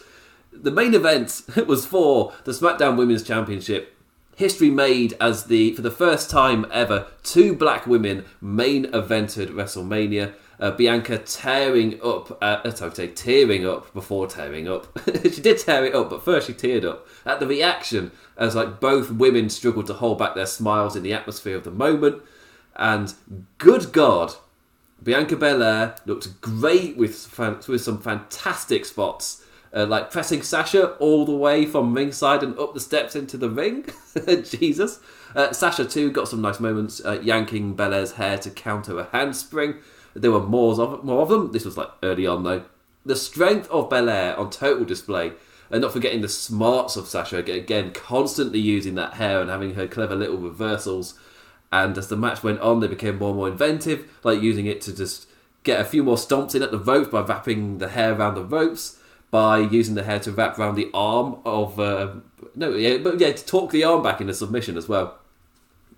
The 0.54 0.72
main 0.72 0.94
event 0.94 1.42
was 1.68 1.86
for 1.86 2.32
the 2.46 2.54
SmackDown 2.54 2.96
Women's 2.96 3.24
Championship. 3.24 3.94
History 4.38 4.70
made 4.70 5.14
as 5.20 5.46
the 5.46 5.74
for 5.74 5.82
the 5.82 5.92
first 5.92 6.30
time 6.30 6.66
ever, 6.72 7.08
two 7.24 7.54
black 7.54 7.86
women 7.86 8.24
main 8.40 8.86
evented 8.86 9.50
WrestleMania 9.50 10.34
uh, 10.60 10.72
Bianca 10.72 11.20
tearing 11.20 12.00
up, 12.02 12.38
uh, 12.42 12.70
sorry, 12.72 13.10
tearing 13.10 13.66
up 13.66 13.94
before 13.94 14.28
tearing 14.28 14.68
up. 14.68 14.88
she 15.24 15.42
did 15.42 15.60
tear 15.60 15.86
it 15.86 15.94
up, 15.94 16.10
but 16.10 16.24
first 16.24 16.48
she 16.48 16.54
teared 16.54 16.84
up 16.84 17.08
at 17.26 17.40
the 17.40 17.48
reaction 17.48 18.12
as 18.38 18.56
like 18.56 18.80
both 18.80 19.12
women 19.12 19.50
struggled 19.50 19.88
to 19.88 19.94
hold 19.94 20.18
back 20.18 20.36
their 20.36 20.46
smiles 20.48 20.96
in 20.96 21.04
the 21.04 21.14
atmosphere 21.14 21.56
of 21.56 21.64
the 21.64 21.72
moment. 21.72 22.22
And 22.76 23.14
good 23.58 23.92
God, 23.92 24.34
Bianca 25.02 25.36
Belair 25.36 25.96
looked 26.06 26.42
great 26.42 26.98
with 26.98 27.38
with 27.68 27.82
some 27.82 28.02
fantastic 28.02 28.86
spots. 28.86 29.44
Uh, 29.76 29.86
like 29.86 30.10
pressing 30.10 30.42
Sasha 30.42 30.92
all 30.94 31.26
the 31.26 31.36
way 31.36 31.66
from 31.66 31.94
ringside 31.94 32.42
and 32.42 32.58
up 32.58 32.74
the 32.74 32.80
steps 32.80 33.16
into 33.16 33.38
the 33.38 33.50
ring. 33.50 33.86
Jesus. 34.44 35.02
Uh, 35.36 35.52
Sasha, 35.52 35.84
too, 35.84 36.10
got 36.10 36.30
some 36.30 36.42
nice 36.42 36.62
moments, 36.62 37.04
uh, 37.04 37.20
yanking 37.22 37.76
Belair's 37.76 38.14
hair 38.14 38.38
to 38.40 38.50
counter 38.50 38.98
a 38.98 39.10
handspring. 39.12 39.76
There 40.18 40.32
were 40.32 40.42
more 40.42 40.80
of 40.80 41.04
more 41.04 41.22
of 41.22 41.30
them. 41.30 41.52
This 41.52 41.66
was 41.66 41.78
like 41.78 41.90
early 42.02 42.26
on 42.26 42.44
though. 42.44 42.64
The 43.06 43.16
strength 43.16 43.70
of 43.70 43.90
Belair 43.90 44.38
on 44.38 44.50
total 44.50 44.84
display, 44.84 45.34
and 45.70 45.82
not 45.82 45.94
forgetting 45.94 46.22
the 46.22 46.28
smarts 46.28 46.96
of 46.96 47.08
Sasha 47.08 47.38
again, 47.38 47.92
constantly 47.94 48.60
using 48.60 48.96
that 48.96 49.14
hair 49.14 49.40
and 49.40 49.50
having 49.50 49.76
her 49.76 49.88
clever 49.88 50.16
little 50.16 50.38
reversals. 50.38 51.18
And 51.72 51.98
as 51.98 52.08
the 52.08 52.18
match 52.18 52.44
went 52.44 52.62
on, 52.62 52.80
they 52.80 52.88
became 52.88 53.18
more 53.18 53.30
and 53.30 53.38
more 53.38 53.48
inventive, 53.48 54.10
like 54.24 54.42
using 54.42 54.66
it 54.66 54.82
to 54.82 54.96
just 54.96 55.28
get 55.64 55.80
a 55.80 55.86
few 55.86 56.04
more 56.04 56.16
stomps 56.16 56.56
in 56.56 56.64
at 56.64 56.72
the 56.72 56.80
ropes 56.80 57.10
by 57.10 57.22
wrapping 57.22 57.78
the 57.78 57.90
hair 57.90 58.14
around 58.14 58.36
the 58.36 58.44
ropes, 58.44 59.00
by 59.30 59.60
using 59.60 59.96
the 59.96 60.04
hair 60.04 60.20
to 60.22 60.32
wrap 60.32 60.58
around 60.58 60.76
the 60.76 60.90
arm 60.94 61.38
of 61.46 61.80
uh, 61.80 62.14
no, 62.56 62.72
yeah, 62.72 62.98
but 62.98 63.20
yeah, 63.20 63.32
to 63.32 63.46
talk 63.46 63.72
the 63.72 63.84
arm 63.84 64.02
back 64.02 64.22
in 64.22 64.30
a 64.30 64.34
submission 64.34 64.78
as 64.78 64.88
well 64.88 65.20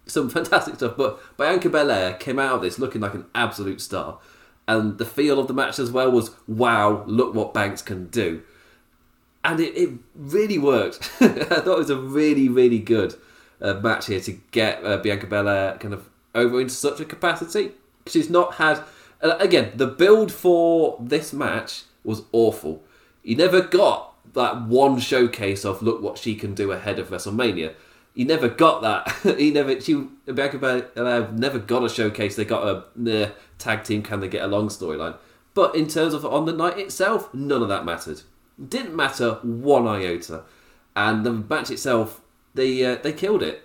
some 0.10 0.30
fantastic 0.30 0.76
stuff. 0.76 0.96
But 0.98 1.20
Bianca 1.38 1.70
Belair 1.70 2.14
came 2.14 2.40
out 2.40 2.56
of 2.56 2.62
this 2.62 2.80
looking 2.80 3.02
like 3.02 3.14
an 3.14 3.26
absolute 3.36 3.82
star, 3.82 4.20
and 4.68 4.98
the 4.98 5.06
feel 5.06 5.40
of 5.40 5.48
the 5.48 5.54
match 5.54 5.80
as 5.80 5.92
well 5.92 6.12
was 6.12 6.32
wow, 6.48 7.04
look 7.06 7.34
what 7.34 7.54
Banks 7.54 7.82
can 7.82 8.08
do, 8.08 8.42
and 9.44 9.60
it, 9.60 9.76
it 9.76 9.90
really 10.16 10.58
worked. 10.58 11.12
I 11.22 11.28
thought 11.30 11.68
it 11.68 11.78
was 11.78 11.90
a 11.90 11.98
really 11.98 12.50
really 12.50 12.80
good 12.80 13.16
uh, 13.62 13.76
match 13.76 14.08
here 14.08 14.20
to 14.22 14.40
get 14.52 14.84
uh, 14.84 14.98
Bianca 14.98 15.28
Belair 15.28 15.78
kind 15.78 15.94
of 15.94 16.10
over 16.36 16.60
into 16.62 16.74
such 16.74 17.00
a 17.00 17.06
capacity. 17.06 17.72
She's 18.08 18.30
not 18.30 18.56
had 18.56 18.82
uh, 19.22 19.38
again 19.40 19.72
the 19.76 19.88
build 19.88 20.32
for 20.32 20.98
this 21.00 21.34
match 21.34 21.84
was 22.04 22.24
awful. 22.32 22.84
You 23.24 23.36
never 23.36 23.62
got 23.62 24.14
that 24.34 24.62
one 24.64 25.00
showcase 25.00 25.66
of 25.66 25.82
look 25.82 26.02
what 26.02 26.18
she 26.18 26.36
can 26.36 26.54
do 26.54 26.72
ahead 26.72 27.00
of 27.00 27.10
WrestleMania 27.10 27.74
he 28.20 28.26
never 28.26 28.50
got 28.50 28.82
that. 28.82 29.38
he 29.40 29.50
never. 29.50 29.80
She 29.80 29.94
Bianca 30.26 30.58
Belair 30.58 31.32
never 31.32 31.58
got 31.58 31.86
a 31.86 31.90
showcase. 31.90 32.36
They 32.36 32.44
got 32.44 32.68
a 32.68 33.32
tag 33.58 33.86
team. 33.86 34.04
Can 34.04 34.20
they 34.20 34.28
get 34.28 34.44
along 34.44 34.68
storyline? 34.68 35.16
But 35.54 35.74
in 35.74 35.88
terms 35.88 36.14
of 36.14 36.26
on 36.26 36.44
the 36.44 36.52
night 36.52 36.78
itself, 36.78 37.34
none 37.34 37.62
of 37.62 37.70
that 37.70 37.86
mattered. 37.86 38.24
Didn't 38.62 38.94
matter 38.94 39.36
one 39.42 39.88
iota. 39.88 40.44
And 40.98 41.26
the 41.26 41.32
match 41.32 41.72
itself, 41.72 42.20
they 42.56 42.84
uh, 42.84 42.96
they 42.96 43.14
killed 43.14 43.42
it. 43.42 43.64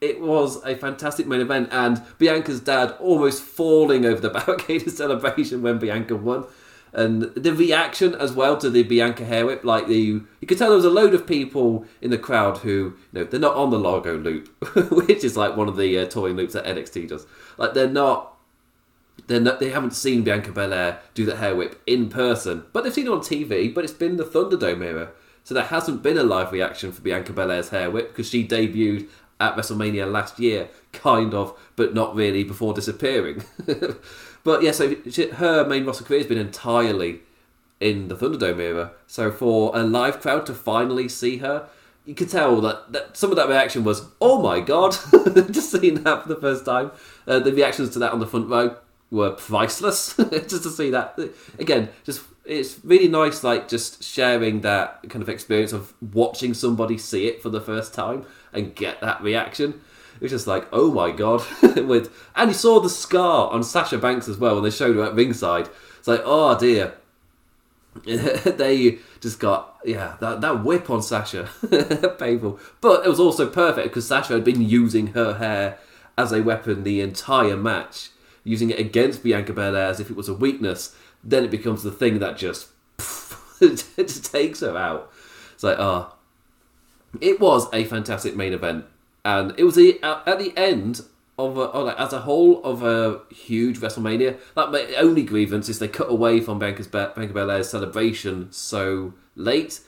It 0.00 0.20
was 0.20 0.64
a 0.64 0.76
fantastic 0.76 1.26
main 1.26 1.40
event, 1.40 1.70
and 1.72 2.00
Bianca's 2.16 2.60
dad 2.60 2.94
almost 3.00 3.42
falling 3.42 4.06
over 4.06 4.20
the 4.20 4.30
barricade 4.30 4.82
in 4.84 4.90
celebration 4.90 5.62
when 5.62 5.80
Bianca 5.80 6.14
won 6.14 6.44
and 6.96 7.24
the 7.34 7.52
reaction 7.52 8.14
as 8.14 8.32
well 8.32 8.56
to 8.56 8.70
the 8.70 8.82
Bianca 8.82 9.26
hair 9.26 9.44
whip, 9.44 9.64
like 9.64 9.86
the 9.86 9.98
you 10.40 10.46
could 10.46 10.56
tell 10.56 10.70
there 10.70 10.76
was 10.76 10.84
a 10.86 10.90
load 10.90 11.12
of 11.12 11.26
people 11.26 11.84
in 12.00 12.10
the 12.10 12.16
crowd 12.16 12.58
who 12.58 12.70
you 12.70 12.96
know 13.12 13.24
they're 13.24 13.38
not 13.38 13.54
on 13.54 13.68
the 13.68 13.78
Largo 13.78 14.16
loop, 14.16 14.48
which 14.90 15.22
is 15.22 15.36
like 15.36 15.56
one 15.56 15.68
of 15.68 15.76
the 15.76 15.98
uh, 15.98 16.06
touring 16.06 16.36
loops 16.36 16.54
that 16.54 16.64
NXT 16.64 17.08
does. 17.08 17.26
Like 17.58 17.74
they're 17.74 17.86
not. 17.86 18.32
They're 19.28 19.40
not, 19.40 19.60
they 19.60 19.70
haven't 19.70 19.94
seen 19.94 20.22
Bianca 20.22 20.52
Belair 20.52 21.00
do 21.14 21.24
the 21.24 21.36
hair 21.36 21.56
whip 21.56 21.82
in 21.86 22.08
person, 22.10 22.64
but 22.72 22.84
they've 22.84 22.92
seen 22.92 23.06
it 23.06 23.12
on 23.12 23.20
TV. 23.20 23.74
But 23.74 23.84
it's 23.84 23.92
been 23.92 24.16
the 24.16 24.24
Thunderdome 24.24 24.84
era, 24.84 25.10
so 25.42 25.54
there 25.54 25.64
hasn't 25.64 26.02
been 26.02 26.16
a 26.16 26.22
live 26.22 26.52
reaction 26.52 26.92
for 26.92 27.02
Bianca 27.02 27.32
Belair's 27.32 27.70
hair 27.70 27.90
whip 27.90 28.08
because 28.08 28.28
she 28.28 28.46
debuted 28.46 29.08
at 29.40 29.56
WrestleMania 29.56 30.10
last 30.10 30.38
year, 30.38 30.68
kind 30.92 31.34
of, 31.34 31.58
but 31.76 31.92
not 31.92 32.14
really 32.14 32.44
before 32.44 32.72
disappearing. 32.72 33.42
But 34.46 34.62
yeah, 34.62 34.70
so 34.70 34.94
she, 35.10 35.28
her 35.28 35.66
main 35.66 35.84
roster 35.84 36.04
career 36.04 36.20
has 36.20 36.28
been 36.28 36.38
entirely 36.38 37.22
in 37.80 38.06
the 38.06 38.14
Thunderdome 38.14 38.60
era. 38.60 38.92
So 39.08 39.32
for 39.32 39.76
a 39.76 39.82
live 39.82 40.20
crowd 40.20 40.46
to 40.46 40.54
finally 40.54 41.08
see 41.08 41.38
her, 41.38 41.68
you 42.04 42.14
could 42.14 42.30
tell 42.30 42.60
that, 42.60 42.92
that 42.92 43.16
some 43.16 43.30
of 43.30 43.36
that 43.38 43.48
reaction 43.48 43.82
was, 43.82 44.06
"Oh 44.20 44.40
my 44.40 44.60
god!" 44.60 44.92
just 45.50 45.72
seeing 45.72 46.04
that 46.04 46.22
for 46.22 46.28
the 46.28 46.40
first 46.40 46.64
time. 46.64 46.92
Uh, 47.26 47.40
the 47.40 47.52
reactions 47.52 47.90
to 47.90 47.98
that 47.98 48.12
on 48.12 48.20
the 48.20 48.26
front 48.26 48.48
row 48.48 48.76
were 49.10 49.32
priceless. 49.32 50.14
just 50.30 50.62
to 50.62 50.70
see 50.70 50.90
that 50.90 51.18
again, 51.58 51.88
just 52.04 52.22
it's 52.44 52.78
really 52.84 53.08
nice, 53.08 53.42
like 53.42 53.66
just 53.66 54.04
sharing 54.04 54.60
that 54.60 55.00
kind 55.08 55.22
of 55.22 55.28
experience 55.28 55.72
of 55.72 55.92
watching 56.00 56.54
somebody 56.54 56.98
see 56.98 57.26
it 57.26 57.42
for 57.42 57.48
the 57.48 57.60
first 57.60 57.92
time 57.92 58.24
and 58.52 58.76
get 58.76 59.00
that 59.00 59.20
reaction. 59.20 59.80
It 60.16 60.22
was 60.22 60.30
just 60.30 60.46
like, 60.46 60.66
oh 60.72 60.90
my 60.90 61.10
god. 61.10 61.42
With 61.76 62.10
and 62.34 62.50
you 62.50 62.54
saw 62.54 62.80
the 62.80 62.88
scar 62.88 63.50
on 63.50 63.62
Sasha 63.62 63.98
Banks 63.98 64.28
as 64.28 64.38
well 64.38 64.54
when 64.54 64.64
they 64.64 64.70
showed 64.70 64.96
her 64.96 65.04
at 65.04 65.14
ringside. 65.14 65.68
It's 65.98 66.08
like, 66.08 66.22
oh 66.24 66.58
dear. 66.58 66.94
they 68.04 68.98
just 69.20 69.40
got 69.40 69.78
yeah 69.84 70.16
that 70.20 70.42
that 70.42 70.62
whip 70.62 70.90
on 70.90 71.02
Sasha, 71.02 71.48
painful. 72.18 72.58
But 72.80 73.06
it 73.06 73.08
was 73.08 73.20
also 73.20 73.48
perfect 73.48 73.88
because 73.88 74.06
Sasha 74.06 74.34
had 74.34 74.44
been 74.44 74.62
using 74.62 75.08
her 75.08 75.34
hair 75.34 75.78
as 76.18 76.32
a 76.32 76.42
weapon 76.42 76.82
the 76.82 77.00
entire 77.00 77.56
match, 77.56 78.10
using 78.44 78.70
it 78.70 78.78
against 78.78 79.22
Bianca 79.22 79.52
Belair 79.52 79.86
as 79.86 80.00
if 80.00 80.10
it 80.10 80.16
was 80.16 80.28
a 80.28 80.34
weakness. 80.34 80.94
Then 81.24 81.44
it 81.44 81.50
becomes 81.50 81.82
the 81.82 81.90
thing 81.90 82.18
that 82.18 82.36
just 82.36 82.68
takes 84.30 84.60
her 84.60 84.76
out. 84.76 85.10
It's 85.54 85.62
like 85.62 85.78
ah, 85.78 86.12
oh. 86.12 87.18
it 87.20 87.40
was 87.40 87.66
a 87.72 87.84
fantastic 87.84 88.36
main 88.36 88.52
event 88.52 88.84
and 89.26 89.54
it 89.58 89.64
was 89.64 89.74
the, 89.74 89.98
at 90.04 90.38
the 90.38 90.52
end 90.56 91.00
of, 91.36 91.56
a, 91.56 91.64
like, 91.64 91.98
as 91.98 92.12
a 92.12 92.20
whole 92.20 92.62
of 92.62 92.84
a 92.84 93.22
huge 93.34 93.80
WrestleMania. 93.80 94.38
That 94.54 94.70
my 94.70 94.94
only 94.98 95.24
grievance 95.24 95.68
is 95.68 95.80
they 95.80 95.88
cut 95.88 96.08
away 96.08 96.40
from 96.40 96.60
Bianca's 96.60 96.86
Bianca 96.86 97.34
Belair's 97.34 97.68
celebration 97.68 98.52
so 98.52 99.14
late. 99.34 99.80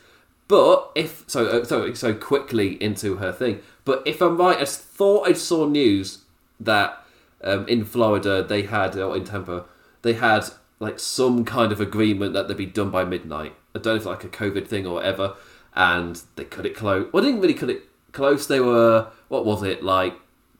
But 0.48 0.90
if 0.96 1.22
so, 1.28 1.46
uh, 1.46 1.64
so 1.64 1.94
so 1.94 2.14
quickly 2.14 2.82
into 2.82 3.18
her 3.18 3.30
thing. 3.30 3.60
But 3.84 4.02
if 4.04 4.20
I'm 4.20 4.36
right, 4.36 4.58
I 4.58 4.64
thought 4.64 5.28
I 5.28 5.34
saw 5.34 5.66
news 5.66 6.22
that 6.58 7.00
um, 7.44 7.68
in 7.68 7.84
Florida 7.84 8.42
they 8.42 8.62
had 8.62 8.96
or 8.96 9.16
in 9.16 9.22
Tampa 9.22 9.66
they 10.02 10.14
had 10.14 10.46
like 10.80 10.98
some 10.98 11.44
kind 11.44 11.70
of 11.70 11.80
agreement 11.80 12.32
that 12.32 12.48
they'd 12.48 12.56
be 12.56 12.66
done 12.66 12.90
by 12.90 13.04
midnight. 13.04 13.54
I 13.76 13.78
don't 13.78 13.94
know 13.94 14.00
if 14.00 14.06
like 14.06 14.24
a 14.24 14.28
COVID 14.28 14.66
thing 14.66 14.84
or 14.84 14.94
whatever, 14.94 15.36
and 15.76 16.20
they 16.34 16.44
cut 16.44 16.66
it 16.66 16.74
close. 16.74 17.08
Well, 17.12 17.22
they 17.22 17.28
didn't 17.28 17.42
really 17.42 17.54
cut 17.54 17.70
it 17.70 17.87
close. 18.12 18.46
They 18.46 18.60
were 18.60 19.10
what 19.28 19.44
was 19.44 19.62
it 19.62 19.82
like 19.82 20.14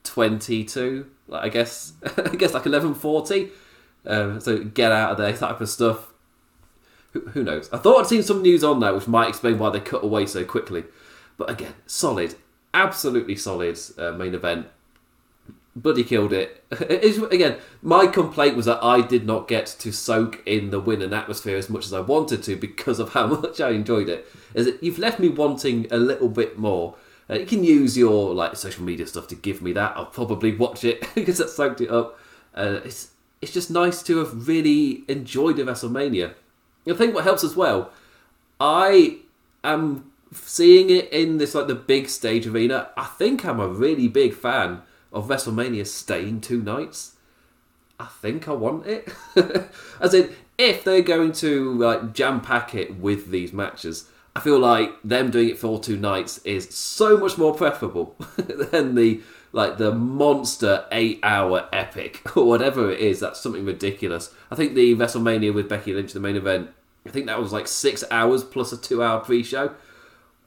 twenty 0.05 0.65
two? 0.65 1.11
Like, 1.27 1.45
I 1.45 1.49
guess 1.49 1.93
I 2.17 2.37
guess 2.37 2.55
like 2.55 2.67
eleven 2.67 2.95
forty. 2.95 3.51
Um, 4.07 4.41
so 4.41 4.65
get 4.65 4.93
out 4.93 5.13
of 5.13 5.19
there 5.19 5.37
type 5.37 5.61
of 5.61 5.69
stuff. 5.69 6.13
Who, 7.13 7.21
who 7.21 7.43
knows? 7.43 7.71
I 7.73 7.79
thought 7.79 8.01
I'd 8.01 8.07
seen 8.07 8.23
some 8.23 8.43
news 8.43 8.65
on 8.65 8.81
that 8.81 8.95
which 8.95 9.09
might 9.09 9.29
explain 9.29 9.59
why 9.59 9.71
they 9.71 9.81
cut 9.81 10.05
away 10.05 10.27
so 10.27 10.45
quickly. 10.45 10.85
But 11.37 11.51
again, 11.51 11.75
solid, 11.87 12.35
absolutely 12.75 13.37
solid 13.37 13.79
uh, 13.97 14.13
main 14.13 14.35
event. 14.35 14.67
Buddy 15.75 16.03
killed 16.05 16.33
it. 16.33 16.65
It's, 16.81 17.19
again, 17.19 17.59
my 17.83 18.07
complaint 18.09 18.57
was 18.57 18.67
that 18.67 18.83
I 18.83 19.01
did 19.01 19.25
not 19.25 19.47
get 19.47 19.67
to 19.79 19.93
soak 19.93 20.43
in 20.45 20.71
the 20.71 20.81
win 20.81 21.01
and 21.01 21.15
atmosphere 21.15 21.57
as 21.57 21.71
much 21.71 21.87
as 21.87 21.93
I 21.93 22.01
wanted 22.01 22.43
to 22.45 22.57
because 22.57 22.99
of 22.99 23.13
how 23.13 23.27
much 23.41 23.61
I 23.61 23.71
enjoyed 23.71 24.09
it. 24.09 24.27
Is 24.55 24.67
that 24.67 24.83
you've 24.83 24.99
left 24.99 25.21
me 25.21 25.29
wanting 25.29 25.87
a 25.91 25.97
little 25.97 26.29
bit 26.29 26.59
more. 26.59 26.97
Uh, 27.31 27.35
you 27.35 27.47
can 27.47 27.63
use 27.63 27.97
your 27.97 28.35
like 28.35 28.57
social 28.57 28.85
media 28.85 29.07
stuff 29.07 29.29
to 29.29 29.35
give 29.35 29.61
me 29.61 29.73
that. 29.73 29.97
I'll 29.97 30.07
probably 30.07 30.55
watch 30.57 30.85
it 30.85 31.07
because 31.15 31.39
that 31.39 31.51
soaked 31.51 31.81
it 31.81 31.91
up. 31.91 32.19
Uh, 32.55 32.81
it's 32.85 33.11
it's 33.41 33.53
just 33.53 33.71
nice 33.71 34.03
to 34.05 34.19
have 34.19 34.49
really 34.49 35.05
enjoyed 35.09 35.59
a 35.59 35.65
WrestleMania. 35.65 36.35
I 36.89 36.95
think 36.95 37.15
what 37.15 37.25
helps 37.25 37.45
as 37.45 37.55
well, 37.55 37.91
I 38.59 39.19
am 39.63 40.11
seeing 40.33 40.91
it 40.91 41.13
in 41.13 41.39
this 41.39 41.55
like 41.55 41.67
the 41.67 41.75
big 41.75 42.09
stage 42.09 42.47
arena. 42.47 42.91
I 42.97 43.05
think 43.05 43.45
I'm 43.45 43.61
a 43.61 43.69
really 43.69 44.09
big 44.09 44.35
fan 44.35 44.83
of 45.13 45.29
WrestleMania 45.29 45.87
staying 45.87 46.41
two 46.41 46.63
nights. 46.63 47.17
I 48.01 48.07
think 48.07 48.49
I 48.49 48.53
want 48.53 48.87
it. 48.87 49.09
As 50.01 50.15
in, 50.15 50.35
if 50.57 50.85
they're 50.85 51.03
going 51.03 51.33
to 51.33 51.75
like 51.75 52.13
jam 52.13 52.41
pack 52.41 52.75
it 52.75 52.97
with 52.97 53.31
these 53.31 53.53
matches, 53.53 54.09
I 54.37 54.41
feel 54.41 54.59
like 54.59 54.93
them 55.03 55.31
doing 55.31 55.49
it 55.49 55.59
for 55.59 55.81
two 55.81 55.97
nights 55.97 56.39
is 56.39 56.69
so 56.75 57.17
much 57.17 57.37
more 57.39 57.55
preferable 57.55 58.15
than 58.37 58.95
the 58.95 59.21
like 59.53 59.79
the 59.79 59.93
monster 59.93 60.85
eight 60.93 61.21
hour 61.23 61.69
epic 61.73 62.23
or 62.37 62.47
whatever 62.47 62.91
it 62.91 63.01
is. 63.01 63.21
That's 63.21 63.41
something 63.41 63.65
ridiculous. 63.65 64.33
I 64.51 64.55
think 64.55 64.75
the 64.75 64.95
WrestleMania 64.95 65.53
with 65.53 65.69
Becky 65.69 65.93
Lynch, 65.93 66.13
the 66.13 66.21
main 66.21 66.37
event, 66.37 66.71
I 67.07 67.11
think 67.11 67.27
that 67.27 67.41
was 67.41 67.53
like 67.53 67.67
six 67.67 68.05
hours 68.11 68.45
plus 68.45 68.73
a 68.73 68.77
two 68.77 69.03
hour 69.03 69.21
pre 69.21 69.43
show. 69.43 69.75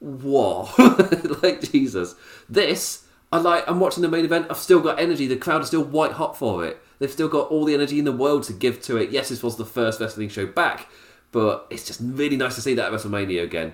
Whoa, 0.00 0.68
like 1.42 1.60
Jesus. 1.70 2.14
This, 2.48 3.04
I 3.30 3.38
like. 3.38 3.68
I'm 3.68 3.80
watching 3.80 4.02
the 4.02 4.08
main 4.08 4.24
event. 4.24 4.46
I've 4.50 4.56
still 4.56 4.80
got 4.80 4.98
energy. 4.98 5.26
The 5.26 5.36
crowd 5.36 5.62
is 5.62 5.68
still 5.68 5.84
white 5.84 6.12
hot 6.12 6.36
for 6.36 6.64
it. 6.64 6.80
They've 6.98 7.10
still 7.10 7.28
got 7.28 7.48
all 7.48 7.64
the 7.64 7.74
energy 7.74 7.98
in 7.98 8.04
the 8.04 8.12
world 8.12 8.44
to 8.44 8.52
give 8.52 8.80
to 8.82 8.96
it. 8.96 9.10
Yes, 9.10 9.28
this 9.28 9.42
was 9.42 9.56
the 9.56 9.64
first 9.64 10.00
wrestling 10.00 10.28
show 10.28 10.46
back, 10.46 10.88
but 11.32 11.66
it's 11.70 11.86
just 11.86 12.00
really 12.02 12.36
nice 12.36 12.54
to 12.54 12.60
see 12.60 12.74
that 12.74 12.92
at 12.92 12.98
WrestleMania 12.98 13.42
again 13.42 13.72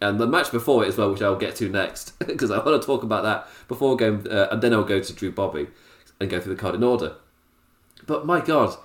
and 0.00 0.20
the 0.20 0.26
match 0.26 0.50
before 0.50 0.84
it 0.84 0.88
as 0.88 0.98
well, 0.98 1.10
which 1.10 1.22
I'll 1.22 1.36
get 1.36 1.56
to 1.56 1.68
next, 1.68 2.18
because 2.26 2.50
I 2.50 2.58
want 2.58 2.80
to 2.80 2.86
talk 2.86 3.02
about 3.02 3.22
that 3.22 3.48
before 3.68 3.96
going, 3.96 4.28
uh, 4.28 4.48
and 4.50 4.62
then 4.62 4.72
I'll 4.72 4.84
go 4.84 5.00
to 5.00 5.12
Drew 5.12 5.30
Bobby 5.30 5.68
and 6.20 6.30
go 6.30 6.40
through 6.40 6.54
the 6.54 6.60
card 6.60 6.74
in 6.74 6.82
order. 6.82 7.14
But 8.06 8.26
my 8.26 8.40
God, 8.40 8.76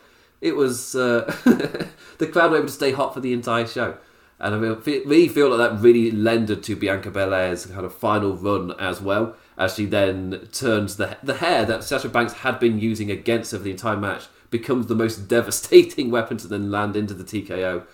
it 0.41 0.55
was 0.55 0.95
uh, 0.95 1.25
the 2.17 2.27
crowd 2.27 2.51
were 2.51 2.57
able 2.57 2.67
to 2.67 2.73
stay 2.73 2.91
hot 2.91 3.13
for 3.13 3.19
the 3.19 3.33
entire 3.33 3.67
show, 3.67 3.97
and 4.39 4.55
I 4.55 4.57
really 4.57 5.27
feel 5.27 5.49
like 5.49 5.69
that 5.69 5.81
really 5.81 6.11
lended 6.11 6.63
to 6.63 6.75
Bianca 6.75 7.11
Belair's 7.11 7.65
kind 7.65 7.85
of 7.85 7.93
final 7.93 8.37
run 8.37 8.71
as 8.79 9.01
well, 9.01 9.35
as 9.57 9.75
she 9.75 9.85
then 9.85 10.47
turns 10.53 10.95
the 10.95 11.17
the 11.21 11.35
hair 11.35 11.65
that 11.65 11.83
Sasha 11.83 12.07
Banks 12.07 12.33
had 12.33 12.59
been 12.59 12.79
using 12.79 13.11
against 13.11 13.51
her 13.51 13.57
for 13.57 13.63
the 13.63 13.71
entire 13.71 13.97
match 13.97 14.27
becomes 14.49 14.87
the 14.87 14.95
most 14.95 15.17
devastating 15.27 16.11
weapon 16.11 16.37
to 16.37 16.47
then 16.47 16.71
land 16.71 16.95
into 16.95 17.13
the 17.13 17.23
TKO. 17.23 17.85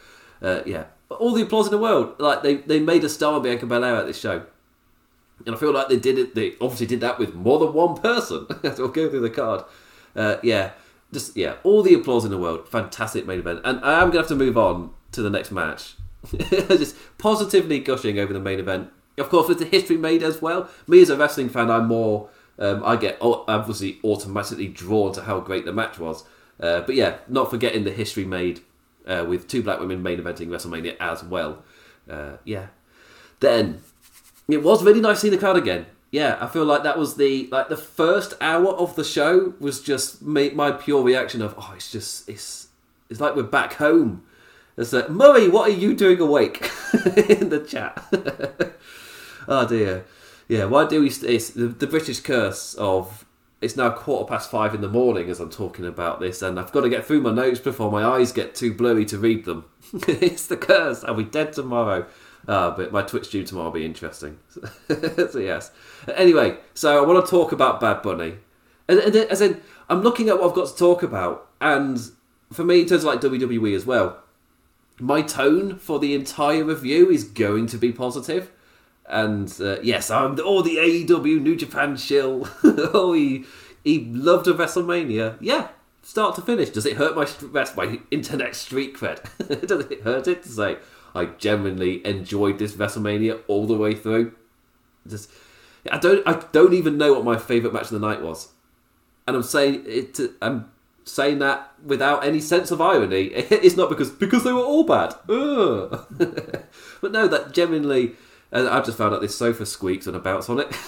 Uh, 0.41 0.61
yeah, 0.65 0.85
all 1.09 1.33
the 1.33 1.43
applause 1.43 1.65
in 1.67 1.71
the 1.71 1.77
world. 1.77 2.15
Like 2.19 2.43
they, 2.43 2.55
they 2.55 2.79
made 2.79 3.03
a 3.03 3.09
star 3.09 3.35
of 3.35 3.43
Bianca 3.43 3.65
Belair 3.65 3.95
at 3.95 4.05
this 4.05 4.19
show. 4.19 4.45
And 5.45 5.55
I 5.55 5.57
feel 5.57 5.73
like 5.73 5.89
they 5.89 5.99
did 5.99 6.17
it. 6.17 6.35
They 6.35 6.53
obviously 6.61 6.87
did 6.87 7.01
that 7.01 7.19
with 7.19 7.33
more 7.33 7.59
than 7.59 7.73
one 7.73 7.97
person. 7.97 8.47
I'll 8.63 8.87
go 8.87 9.09
through 9.09 9.19
the 9.19 9.29
card. 9.29 9.63
Uh, 10.15 10.37
yeah, 10.41 10.71
just 11.11 11.35
yeah, 11.35 11.55
all 11.63 11.83
the 11.83 11.93
applause 11.93 12.25
in 12.25 12.31
the 12.31 12.37
world. 12.37 12.69
Fantastic 12.69 13.25
main 13.25 13.39
event. 13.39 13.61
And 13.63 13.83
I 13.83 14.01
am 14.01 14.09
gonna 14.09 14.19
have 14.19 14.27
to 14.29 14.35
move 14.35 14.57
on 14.57 14.91
to 15.11 15.21
the 15.21 15.29
next 15.29 15.51
match. 15.51 15.95
just 16.49 16.95
positively 17.17 17.79
gushing 17.79 18.17
over 18.17 18.33
the 18.33 18.39
main 18.39 18.59
event. 18.59 18.89
Of 19.17 19.29
course, 19.29 19.47
with 19.47 19.59
the 19.59 19.65
history 19.65 19.97
made 19.97 20.23
as 20.23 20.41
well. 20.41 20.69
Me 20.87 21.01
as 21.01 21.09
a 21.09 21.17
wrestling 21.17 21.49
fan, 21.49 21.69
I'm 21.69 21.87
more. 21.87 22.29
Um, 22.57 22.83
I 22.85 22.95
get 22.95 23.17
obviously 23.19 23.99
automatically 24.03 24.67
drawn 24.67 25.11
to 25.13 25.23
how 25.23 25.41
great 25.41 25.65
the 25.65 25.73
match 25.73 25.99
was. 25.99 26.23
Uh, 26.59 26.81
but 26.81 26.95
yeah, 26.95 27.17
not 27.27 27.49
forgetting 27.49 27.83
the 27.83 27.91
history 27.91 28.23
made 28.23 28.61
uh, 29.07 29.25
with 29.27 29.47
two 29.47 29.63
black 29.63 29.79
women 29.79 30.01
main 30.01 30.19
eventing 30.19 30.47
WrestleMania 30.47 30.95
as 30.99 31.23
well. 31.23 31.63
Uh, 32.09 32.37
yeah. 32.43 32.67
Then 33.39 33.81
it 34.47 34.63
was 34.63 34.83
really 34.83 35.01
nice 35.01 35.19
seeing 35.19 35.31
the 35.31 35.39
crowd 35.39 35.57
again. 35.57 35.87
Yeah, 36.11 36.37
I 36.39 36.47
feel 36.47 36.65
like 36.65 36.83
that 36.83 36.97
was 36.97 37.17
the 37.17 37.47
like 37.51 37.67
the 37.67 37.77
first 37.77 38.35
hour 38.39 38.69
of 38.69 38.95
the 38.95 39.03
show 39.03 39.53
was 39.59 39.81
just 39.81 40.21
my, 40.21 40.51
my 40.53 40.71
pure 40.71 41.03
reaction 41.03 41.41
of 41.41 41.55
oh 41.57 41.73
it's 41.75 41.91
just 41.91 42.29
it's 42.29 42.69
it's 43.09 43.19
like 43.19 43.35
we're 43.35 43.43
back 43.43 43.73
home. 43.73 44.23
It's 44.77 44.93
like 44.93 45.09
Murray, 45.09 45.49
what 45.49 45.69
are 45.69 45.73
you 45.73 45.93
doing 45.93 46.19
awake 46.19 46.71
in 47.17 47.49
the 47.49 47.65
chat? 47.67 48.03
oh 49.47 49.67
dear. 49.67 50.05
Yeah, 50.47 50.65
why 50.65 50.87
do 50.87 51.01
we? 51.01 51.07
It's 51.07 51.49
the, 51.49 51.67
the 51.67 51.87
British 51.87 52.19
curse 52.19 52.75
of 52.75 53.24
it's 53.65 53.75
now 53.75 53.89
quarter 53.89 54.29
past 54.29 54.51
five 54.51 54.75
in 54.75 54.81
the 54.81 54.87
morning 54.87 55.27
as 55.27 55.39
I'm 55.39 55.49
talking 55.49 55.85
about 55.85 56.19
this, 56.19 56.43
and 56.43 56.59
I've 56.59 56.71
got 56.71 56.81
to 56.81 56.89
get 56.89 57.03
through 57.03 57.21
my 57.21 57.31
notes 57.31 57.59
before 57.59 57.91
my 57.91 58.03
eyes 58.03 58.31
get 58.31 58.53
too 58.53 58.71
blurry 58.71 59.05
to 59.05 59.17
read 59.17 59.45
them. 59.45 59.65
it's 60.07 60.45
the 60.45 60.55
curse. 60.55 61.03
I'll 61.03 61.15
be 61.15 61.23
dead 61.23 61.53
tomorrow. 61.53 62.05
Uh, 62.47 62.69
but 62.69 62.91
my 62.91 63.01
Twitch 63.01 63.25
stream 63.25 63.43
tomorrow 63.43 63.69
will 63.69 63.73
be 63.73 63.85
interesting. 63.85 64.37
so 64.87 65.39
yes. 65.39 65.71
Anyway, 66.15 66.57
so 66.75 67.03
I 67.03 67.07
want 67.07 67.25
to 67.25 67.29
talk 67.29 67.51
about 67.51 67.81
Bad 67.81 68.03
Bunny, 68.03 68.35
and, 68.87 68.99
and 68.99 69.15
as 69.15 69.41
in 69.41 69.61
I'm 69.89 70.03
looking 70.03 70.29
at 70.29 70.39
what 70.39 70.49
I've 70.49 70.55
got 70.55 70.67
to 70.67 70.77
talk 70.77 71.01
about, 71.01 71.49
and 71.59 71.99
for 72.53 72.63
me, 72.63 72.81
in 72.81 72.87
terms 72.87 73.03
of 73.03 73.07
like 73.07 73.21
WWE 73.21 73.75
as 73.75 73.87
well, 73.87 74.21
my 74.99 75.23
tone 75.23 75.79
for 75.79 75.97
the 75.97 76.13
entire 76.13 76.63
review 76.63 77.09
is 77.09 77.23
going 77.23 77.65
to 77.67 77.77
be 77.77 77.91
positive. 77.91 78.51
And 79.07 79.53
uh, 79.61 79.79
yes, 79.81 80.09
I'm 80.09 80.39
all 80.39 80.63
the 80.63 80.77
AEW 80.77 81.41
New 81.41 81.55
Japan 81.55 81.95
shill. 81.95 82.47
oh, 82.63 83.13
he 83.13 83.45
he 83.83 84.05
loved 84.05 84.47
a 84.47 84.53
WrestleMania. 84.53 85.37
Yeah, 85.39 85.67
start 86.01 86.35
to 86.35 86.41
finish. 86.41 86.69
Does 86.69 86.85
it 86.85 86.97
hurt 86.97 87.15
my 87.15 87.27
my 87.75 87.99
internet 88.09 88.55
street 88.55 88.97
cred? 88.97 89.21
Does 89.67 89.85
it 89.91 90.01
hurt 90.01 90.27
it 90.27 90.43
to 90.43 90.49
say 90.49 90.77
I 91.13 91.25
genuinely 91.25 92.05
enjoyed 92.05 92.57
this 92.57 92.73
WrestleMania 92.73 93.41
all 93.47 93.67
the 93.67 93.77
way 93.77 93.93
through? 93.93 94.33
Just 95.07 95.29
I 95.91 95.99
don't 95.99 96.27
I 96.27 96.43
don't 96.51 96.73
even 96.73 96.97
know 96.97 97.13
what 97.13 97.23
my 97.23 97.37
favorite 97.37 97.73
match 97.73 97.91
of 97.91 97.91
the 97.91 97.99
night 97.99 98.21
was, 98.21 98.49
and 99.27 99.35
I'm 99.35 99.43
saying 99.43 99.83
it. 99.85 100.19
I'm 100.41 100.71
saying 101.03 101.37
that 101.37 101.71
without 101.85 102.25
any 102.25 102.41
sense 102.41 102.71
of 102.71 102.81
irony. 102.81 103.31
It's 103.51 103.77
not 103.77 103.89
because 103.89 104.09
because 104.09 104.43
they 104.43 104.51
were 104.51 104.61
all 104.61 104.83
bad. 104.83 105.13
But 105.27 107.11
no, 107.11 107.27
that 107.27 107.51
genuinely. 107.53 108.15
And 108.51 108.67
I've 108.67 108.85
just 108.85 108.97
found 108.97 109.13
out 109.13 109.21
this 109.21 109.37
sofa 109.37 109.65
squeaks 109.65 110.05
when 110.05 110.15
I 110.15 110.19
bounce 110.19 110.49
on 110.49 110.59
it. 110.59 110.69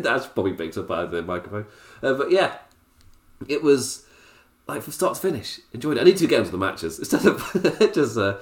That's 0.00 0.26
probably 0.26 0.52
picked 0.52 0.76
up 0.76 0.88
by 0.88 1.06
the 1.06 1.22
microphone. 1.22 1.66
Uh, 2.02 2.14
but 2.14 2.30
yeah, 2.30 2.58
it 3.48 3.62
was 3.62 4.04
like 4.66 4.82
from 4.82 4.92
start 4.92 5.14
to 5.14 5.20
finish. 5.20 5.60
Enjoyed 5.72 5.96
it. 5.96 6.00
I 6.00 6.04
need 6.04 6.16
to 6.18 6.26
get 6.26 6.40
into 6.40 6.50
the 6.50 6.58
matches 6.58 6.98
instead 6.98 7.24
of 7.26 7.92
just 7.94 8.16
uh, 8.18 8.36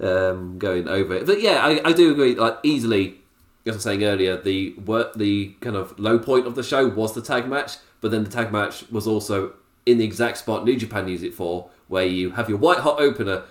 um, 0.00 0.58
going 0.58 0.88
over 0.88 1.14
it. 1.14 1.26
But 1.26 1.40
yeah, 1.40 1.64
I, 1.64 1.88
I 1.88 1.92
do 1.92 2.10
agree. 2.10 2.34
Like 2.34 2.58
easily, 2.62 3.18
as 3.66 3.74
I 3.74 3.76
was 3.76 3.82
saying 3.82 4.04
earlier, 4.04 4.36
the 4.36 4.74
work, 4.74 5.14
the 5.14 5.54
kind 5.60 5.76
of 5.76 5.98
low 5.98 6.18
point 6.18 6.46
of 6.46 6.54
the 6.54 6.62
show 6.62 6.88
was 6.88 7.14
the 7.14 7.22
tag 7.22 7.48
match. 7.48 7.76
But 8.00 8.10
then 8.10 8.24
the 8.24 8.30
tag 8.30 8.52
match 8.52 8.84
was 8.90 9.06
also 9.06 9.54
in 9.86 9.98
the 9.98 10.04
exact 10.04 10.38
spot 10.38 10.64
New 10.64 10.76
Japan 10.76 11.08
used 11.08 11.24
it 11.24 11.34
for, 11.34 11.70
where 11.88 12.04
you 12.04 12.30
have 12.32 12.48
your 12.48 12.58
white 12.58 12.78
hot 12.78 13.00
opener, 13.00 13.44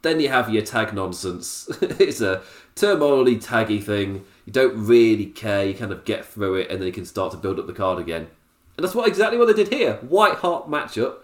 then 0.00 0.20
you 0.20 0.28
have 0.28 0.52
your 0.52 0.62
tag 0.62 0.94
nonsense. 0.94 1.68
it's 1.82 2.20
a 2.20 2.42
turmoily 2.76 3.42
taggy 3.42 3.82
thing. 3.82 4.24
You 4.46 4.52
don't 4.52 4.86
really 4.86 5.26
care. 5.26 5.64
You 5.64 5.74
kind 5.74 5.92
of 5.92 6.04
get 6.04 6.24
through 6.24 6.56
it, 6.56 6.70
and 6.70 6.80
then 6.80 6.86
you 6.86 6.92
can 6.92 7.04
start 7.04 7.32
to 7.32 7.36
build 7.36 7.58
up 7.58 7.66
the 7.66 7.72
card 7.72 7.98
again. 7.98 8.28
And 8.76 8.84
that's 8.84 8.94
what 8.94 9.08
exactly 9.08 9.38
what 9.38 9.46
they 9.46 9.64
did 9.64 9.72
here. 9.72 9.94
White 9.96 10.36
hot 10.36 10.70
matchup, 10.70 11.16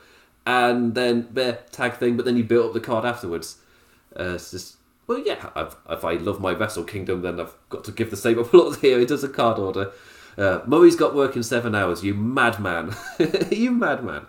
and 0.46 0.94
then 0.94 1.28
their 1.32 1.60
tag 1.72 1.94
thing, 1.94 2.16
but 2.16 2.24
then 2.24 2.36
you 2.36 2.44
build 2.44 2.66
up 2.66 2.72
the 2.74 2.80
card 2.80 3.04
afterwards. 3.04 3.58
Uh, 4.18 4.34
it's 4.34 4.50
just 4.50 4.76
well, 5.08 5.18
yeah. 5.24 5.50
I've, 5.56 5.74
if 5.88 6.04
I 6.04 6.14
love 6.14 6.40
my 6.40 6.52
Wrestle 6.52 6.84
Kingdom, 6.84 7.22
then 7.22 7.40
I've 7.40 7.54
got 7.70 7.82
to 7.84 7.92
give 7.92 8.10
the 8.10 8.16
same 8.16 8.38
applause 8.38 8.78
here. 8.80 9.00
It 9.00 9.08
does 9.08 9.24
a 9.24 9.28
card 9.28 9.58
order. 9.58 9.90
Uh, 10.36 10.60
Murray's 10.66 10.94
got 10.94 11.14
work 11.14 11.34
in 11.34 11.42
seven 11.42 11.74
hours. 11.74 12.04
You 12.04 12.14
madman! 12.14 12.94
you 13.50 13.72
madman! 13.72 14.26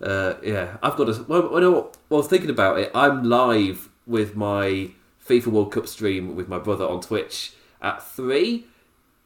Uh, 0.00 0.34
yeah, 0.42 0.76
I've 0.82 0.96
got 0.96 1.06
to. 1.06 1.24
Well, 1.24 1.60
know 1.60 1.72
what? 1.72 1.96
Well, 2.08 2.22
thinking 2.22 2.50
about 2.50 2.78
it, 2.78 2.92
I'm 2.94 3.24
live 3.24 3.88
with 4.06 4.36
my 4.36 4.90
FIFA 5.28 5.48
World 5.48 5.72
Cup 5.72 5.86
stream 5.86 6.34
with 6.34 6.48
my 6.48 6.58
brother 6.58 6.86
on 6.86 7.00
Twitch 7.00 7.52
at 7.82 8.02
three. 8.02 8.66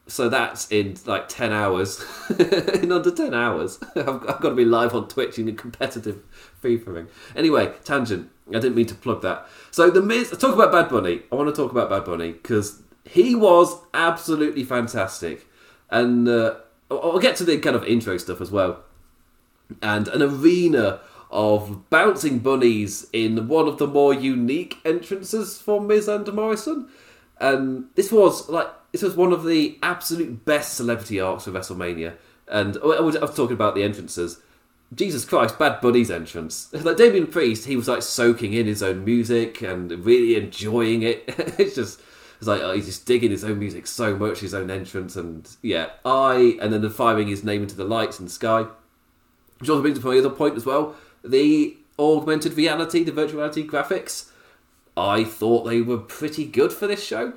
So 0.05 0.27
that's 0.27 0.69
in 0.69 0.97
like 1.05 1.29
10 1.29 1.53
hours. 1.53 2.03
in 2.39 2.91
under 2.91 3.09
10 3.09 3.33
hours. 3.33 3.79
I've, 3.95 4.07
I've 4.07 4.41
got 4.41 4.49
to 4.49 4.55
be 4.55 4.65
live 4.65 4.93
on 4.93 5.07
Twitch 5.07 5.39
in 5.39 5.47
a 5.47 5.53
competitive 5.53 6.21
FIFA 6.61 6.87
ring. 6.87 7.07
Anyway, 7.35 7.73
tangent. 7.85 8.29
I 8.49 8.53
didn't 8.53 8.75
mean 8.75 8.87
to 8.87 8.95
plug 8.95 9.21
that. 9.21 9.47
So, 9.71 9.89
the 9.89 10.01
Miz, 10.01 10.29
talk 10.31 10.53
about 10.53 10.73
Bad 10.73 10.89
Bunny. 10.89 11.21
I 11.31 11.35
want 11.35 11.47
to 11.47 11.55
talk 11.55 11.71
about 11.71 11.89
Bad 11.89 12.03
Bunny 12.03 12.33
because 12.33 12.81
he 13.05 13.33
was 13.33 13.77
absolutely 13.93 14.65
fantastic. 14.65 15.47
And 15.89 16.27
uh, 16.27 16.55
I'll 16.91 17.13
I'll 17.13 17.19
get 17.19 17.37
to 17.37 17.45
the 17.45 17.57
kind 17.59 17.75
of 17.75 17.85
intro 17.85 18.17
stuff 18.17 18.41
as 18.41 18.51
well. 18.51 18.83
And 19.81 20.09
an 20.09 20.21
arena 20.21 20.99
of 21.33 21.89
bouncing 21.89 22.37
bunnies 22.37 23.07
in 23.11 23.47
one 23.47 23.67
of 23.67 23.79
the 23.79 23.87
more 23.87 24.13
unique 24.13 24.77
entrances 24.85 25.59
for 25.59 25.81
Miz 25.81 26.07
and 26.07 26.31
Morrison. 26.31 26.87
And 27.39 27.85
this 27.95 28.11
was 28.11 28.47
like 28.47 28.67
this 28.91 29.01
was 29.01 29.15
one 29.15 29.33
of 29.33 29.43
the 29.43 29.77
absolute 29.81 30.45
best 30.45 30.75
celebrity 30.75 31.19
arcs 31.19 31.47
of 31.47 31.55
WrestleMania. 31.55 32.13
And 32.47 32.77
oh, 32.83 32.93
I 32.93 33.01
was, 33.01 33.15
talking 33.35 33.53
about 33.53 33.73
the 33.73 33.83
entrances. 33.83 34.39
Jesus 34.93 35.25
Christ, 35.25 35.57
Bad 35.57 35.81
Bunny's 35.81 36.11
entrance. 36.11 36.69
Like 36.73 36.97
Damian 36.97 37.25
Priest, 37.25 37.65
he 37.65 37.75
was 37.75 37.87
like 37.87 38.03
soaking 38.03 38.53
in 38.53 38.67
his 38.67 38.83
own 38.83 39.03
music 39.03 39.63
and 39.63 39.91
really 40.05 40.35
enjoying 40.35 41.01
it. 41.01 41.23
it's 41.57 41.73
just 41.73 41.99
it's 42.37 42.47
like 42.47 42.61
oh, 42.61 42.73
he's 42.73 42.85
just 42.85 43.07
digging 43.07 43.31
his 43.31 43.43
own 43.43 43.57
music 43.57 43.87
so 43.87 44.15
much, 44.15 44.41
his 44.41 44.53
own 44.53 44.69
entrance, 44.69 45.15
and 45.15 45.49
yeah, 45.63 45.89
I 46.05 46.59
and 46.61 46.71
then 46.71 46.81
the 46.81 46.91
firing 46.91 47.27
his 47.27 47.43
name 47.43 47.63
into 47.63 47.75
the 47.75 47.85
lights 47.85 48.19
in 48.19 48.25
the 48.25 48.31
sky. 48.31 48.67
Which 49.57 49.69
also 49.69 49.81
brings 49.81 49.97
up 49.97 50.03
my 50.03 50.17
other 50.17 50.29
point 50.29 50.57
as 50.57 50.65
well. 50.65 50.95
The 51.23 51.77
augmented 51.97 52.53
reality, 52.53 53.03
the 53.03 53.11
virtual 53.11 53.39
reality 53.39 53.67
graphics, 53.67 54.29
I 54.97 55.23
thought 55.23 55.63
they 55.63 55.81
were 55.81 55.97
pretty 55.97 56.45
good 56.45 56.71
for 56.73 56.87
this 56.87 57.03
show. 57.03 57.33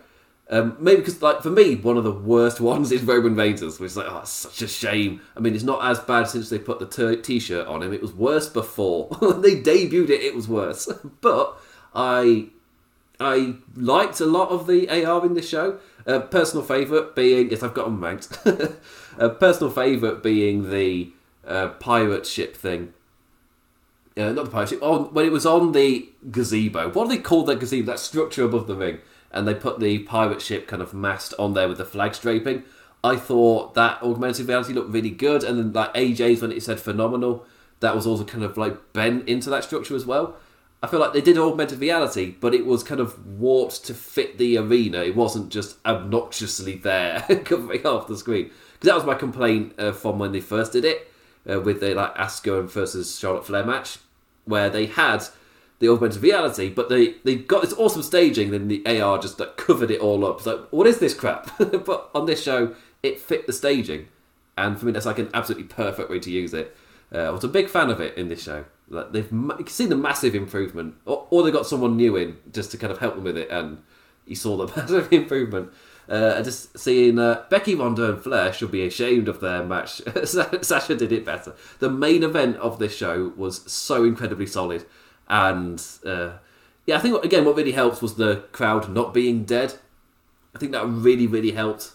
Um, 0.49 0.77
maybe 0.79 1.01
because, 1.01 1.21
like, 1.21 1.43
for 1.43 1.51
me, 1.51 1.75
one 1.75 1.97
of 1.97 2.05
the 2.05 2.13
worst 2.13 2.61
ones 2.73 2.93
is 2.93 3.03
Roman 3.03 3.35
Reigns, 3.35 3.63
which 3.63 3.81
is 3.81 3.97
like, 3.97 4.07
oh, 4.09 4.21
it's 4.21 4.31
such 4.31 4.63
a 4.63 4.69
shame. 4.69 5.21
I 5.37 5.41
mean, 5.41 5.55
it's 5.55 5.65
not 5.65 5.85
as 5.85 5.99
bad 6.01 6.29
since 6.29 6.51
they 6.51 6.59
put 6.59 6.79
the 6.79 7.17
t- 7.17 7.39
shirt 7.41 7.67
on 7.67 7.83
him. 7.83 7.93
It 7.93 8.03
was 8.03 8.13
worse 8.13 8.49
before. 8.49 9.09
when 9.19 9.41
they 9.43 9.61
debuted 9.61 10.11
it, 10.11 10.23
it 10.23 10.35
was 10.35 10.49
worse. 10.49 10.87
but 11.21 11.59
I 11.95 12.49
I 13.19 13.57
liked 13.75 14.21
a 14.21 14.27
lot 14.27 14.51
of 14.51 14.67
the 14.67 14.89
AR 14.89 15.25
in 15.25 15.35
this 15.35 15.49
show. 15.49 15.79
Uh, 16.07 16.21
personal 16.21 16.65
favourite 16.65 17.15
being, 17.15 17.51
yes, 17.51 17.63
I've 17.63 17.75
got 17.75 17.87
them 17.87 18.03
ranked. 18.03 18.39
uh, 19.19 19.31
personal 19.31 19.73
favourite 19.73 20.23
being 20.23 20.71
the 20.71 21.11
uh, 21.47 21.69
pirate 21.69 22.27
ship 22.27 22.57
thing. 22.57 22.93
Uh, 24.17 24.33
not 24.33 24.47
the 24.47 24.51
pirate 24.51 24.71
ship. 24.71 24.83
On 24.83 25.13
when 25.13 25.27
it 25.27 25.33
was 25.33 25.45
on 25.45 25.73
the 25.73 26.09
gazebo. 26.31 26.91
What 26.91 27.09
do 27.09 27.17
they 27.17 27.23
call 27.23 27.45
that 27.45 27.61
gazebo? 27.61 27.87
That 27.87 27.99
structure 27.99 28.45
above 28.45 28.67
the 28.67 28.75
ring, 28.75 28.99
and 29.31 29.47
they 29.47 29.55
put 29.55 29.79
the 29.79 29.99
pirate 30.01 30.41
ship 30.41 30.67
kind 30.67 30.81
of 30.81 30.95
mast 30.95 31.35
on 31.39 31.55
there 31.55 31.69
with 31.69 31.79
the 31.79 31.85
flags 31.85 32.19
draping. 32.19 32.63
I 33.05 33.17
thought 33.17 33.75
that 33.75 34.03
augmented 34.03 34.49
reality 34.49 34.73
looked 34.73 34.91
really 34.91 35.11
good, 35.11 35.45
and 35.45 35.59
then 35.59 35.73
like 35.73 35.93
AJ's 35.95 36.41
when 36.41 36.53
it 36.53 36.63
said 36.63 36.81
phenomenal, 36.81 37.45
that 37.81 37.95
was 37.95 38.07
also 38.07 38.25
kind 38.25 38.43
of 38.43 38.57
like 38.57 38.93
bent 38.95 39.29
into 39.29 39.51
that 39.51 39.65
structure 39.65 39.95
as 39.95 40.07
well. 40.07 40.37
I 40.83 40.89
feel 40.89 41.01
like 41.01 41.13
they 41.13 41.21
did 41.21 41.39
augmented 41.39 41.81
reality, 41.81 42.35
but 42.39 42.55
it 42.55 42.67
was 42.67 42.83
kind 42.83 43.01
of 43.01 43.27
warped 43.27 43.85
to 43.87 43.95
fit 43.95 44.39
the 44.39 44.59
arena. 44.59 45.03
It 45.03 45.17
wasn't 45.17 45.51
just 45.51 45.79
obnoxiously 45.85 46.77
there 46.77 47.21
covering 47.45 47.87
off 47.87 48.09
the 48.09 48.17
screen. 48.17 48.51
Because 48.75 48.89
that 48.89 48.95
was 48.95 49.05
my 49.05 49.15
complaint 49.15 49.75
uh, 49.79 49.93
from 49.93 50.19
when 50.19 50.33
they 50.33 50.41
first 50.41 50.73
did 50.73 50.85
it 50.85 51.11
uh, 51.51 51.61
with 51.61 51.81
the 51.81 51.95
like 51.95 52.15
Asuka 52.17 52.69
versus 52.69 53.19
Charlotte 53.19 53.47
Flair 53.47 53.65
match, 53.65 53.99
where 54.47 54.71
they 54.71 54.87
had 54.87 55.25
the 55.79 55.89
augmented 55.89 56.23
reality, 56.23 56.71
but 56.71 56.89
they 56.89 57.15
they 57.25 57.35
got 57.37 57.63
this 57.63 57.75
awesome 57.75 58.03
staging, 58.03 58.51
then 58.51 58.69
the 58.69 58.85
AR 59.01 59.19
just 59.19 59.39
like, 59.39 59.57
covered 59.57 59.91
it 59.91 60.01
all 60.01 60.25
up. 60.25 60.39
It's 60.39 60.47
like, 60.47 60.61
what 60.71 60.87
is 60.87 60.99
this 60.99 61.15
crap? 61.15 61.51
but 61.59 62.11
on 62.15 62.27
this 62.27 62.43
show, 62.43 62.75
it 63.03 63.21
fit 63.21 63.47
the 63.47 63.53
staging, 63.53 64.09
and 64.57 64.79
for 64.79 64.87
me, 64.87 64.93
that's 64.93 65.07
like 65.07 65.19
an 65.19 65.31
absolutely 65.35 65.69
perfect 65.69 66.09
way 66.09 66.19
to 66.21 66.31
use 66.31 66.55
it. 66.55 66.75
Uh, 67.15 67.19
I 67.19 67.31
was 67.31 67.45
a 67.45 67.49
big 67.49 67.69
fan 67.69 67.91
of 67.91 68.01
it 68.01 68.17
in 68.17 68.29
this 68.29 68.43
show. 68.43 68.65
Like 68.89 69.13
they've 69.13 69.31
ma- 69.31 69.57
you 69.59 69.65
can 69.65 69.73
see 69.73 69.87
the 69.87 69.97
massive 69.97 70.35
improvement, 70.35 70.95
or, 71.05 71.27
or 71.31 71.43
they 71.43 71.51
got 71.51 71.67
someone 71.67 71.97
new 71.97 72.17
in 72.17 72.39
just 72.53 72.71
to 72.71 72.79
kind 72.79 72.93
of 72.93 72.99
help 72.99 73.17
them 73.17 73.25
with 73.25 73.37
it, 73.37 73.51
and 73.51 73.83
you 74.27 74.37
saw 74.37 74.57
the 74.57 74.67
massive 74.77 75.13
improvement. 75.13 75.71
Uh, 76.09 76.41
just 76.43 76.79
seeing 76.79 77.19
uh, 77.19 77.43
Becky, 77.51 77.75
Ronda, 77.75 78.11
and 78.11 78.23
Flair 78.23 78.53
should 78.53 78.71
be 78.71 78.87
ashamed 78.87 79.29
of 79.29 79.41
their 79.41 79.65
match. 79.65 80.01
Sasha 80.25 80.95
did 80.95 81.11
it 81.11 81.25
better. 81.25 81.55
The 81.81 81.91
main 81.91 82.23
event 82.23 82.57
of 82.59 82.79
this 82.79 82.97
show 82.97 83.33
was 83.37 83.71
so 83.71 84.05
incredibly 84.05 84.47
solid, 84.47 84.85
and 85.29 85.83
uh, 86.05 86.35
yeah, 86.87 86.97
I 86.97 87.01
think 87.01 87.25
again 87.25 87.45
what 87.45 87.57
really 87.57 87.73
helps 87.73 88.01
was 88.01 88.15
the 88.15 88.45
crowd 88.53 88.89
not 88.89 89.13
being 89.13 89.45
dead. 89.45 89.75
I 90.55 90.59
think 90.59 90.73
that 90.73 90.87
really 90.87 91.27
really 91.27 91.53
helped. 91.53 91.93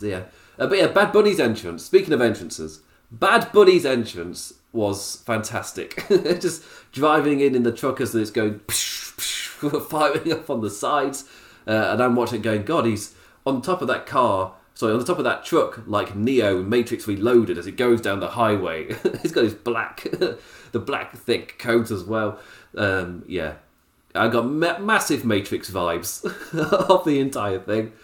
So, 0.00 0.06
yeah, 0.06 0.24
uh, 0.58 0.66
but 0.66 0.78
yeah, 0.78 0.88
Bad 0.88 1.12
Bunny's 1.12 1.40
entrance. 1.40 1.84
Speaking 1.84 2.12
of 2.12 2.20
entrances, 2.20 2.80
Bad 3.10 3.52
Bunny's 3.52 3.86
entrance 3.86 4.54
was 4.72 5.22
fantastic. 5.24 6.04
Just 6.08 6.62
driving 6.92 7.40
in 7.40 7.54
in 7.54 7.62
the 7.62 7.72
truck 7.72 8.00
as 8.00 8.14
it's 8.14 8.30
going 8.30 8.60
psh, 8.60 9.16
psh, 9.60 9.88
firing 9.88 10.32
up 10.32 10.50
on 10.50 10.60
the 10.60 10.70
sides, 10.70 11.24
uh, 11.66 11.90
and 11.92 12.02
I'm 12.02 12.14
watching 12.14 12.40
it 12.40 12.42
going, 12.42 12.64
God, 12.64 12.86
he's 12.86 13.14
on 13.44 13.62
top 13.62 13.82
of 13.82 13.88
that 13.88 14.06
car. 14.06 14.54
Sorry, 14.74 14.92
on 14.92 14.98
the 14.98 15.06
top 15.06 15.18
of 15.18 15.24
that 15.24 15.44
truck, 15.44 15.82
like 15.86 16.14
Neo 16.14 16.62
Matrix 16.62 17.08
Reloaded, 17.08 17.56
as 17.56 17.66
it 17.66 17.78
goes 17.78 18.00
down 18.00 18.20
the 18.20 18.28
highway. 18.28 18.94
He's 19.22 19.32
got 19.32 19.44
his 19.44 19.54
black, 19.54 20.02
the 20.02 20.78
black 20.78 21.16
thick 21.16 21.58
coat 21.58 21.90
as 21.90 22.04
well. 22.04 22.38
Um, 22.76 23.24
yeah, 23.26 23.54
I 24.14 24.28
got 24.28 24.42
ma- 24.42 24.78
massive 24.78 25.24
Matrix 25.24 25.70
vibes 25.70 26.24
of 26.90 27.06
the 27.06 27.20
entire 27.20 27.58
thing, 27.58 27.94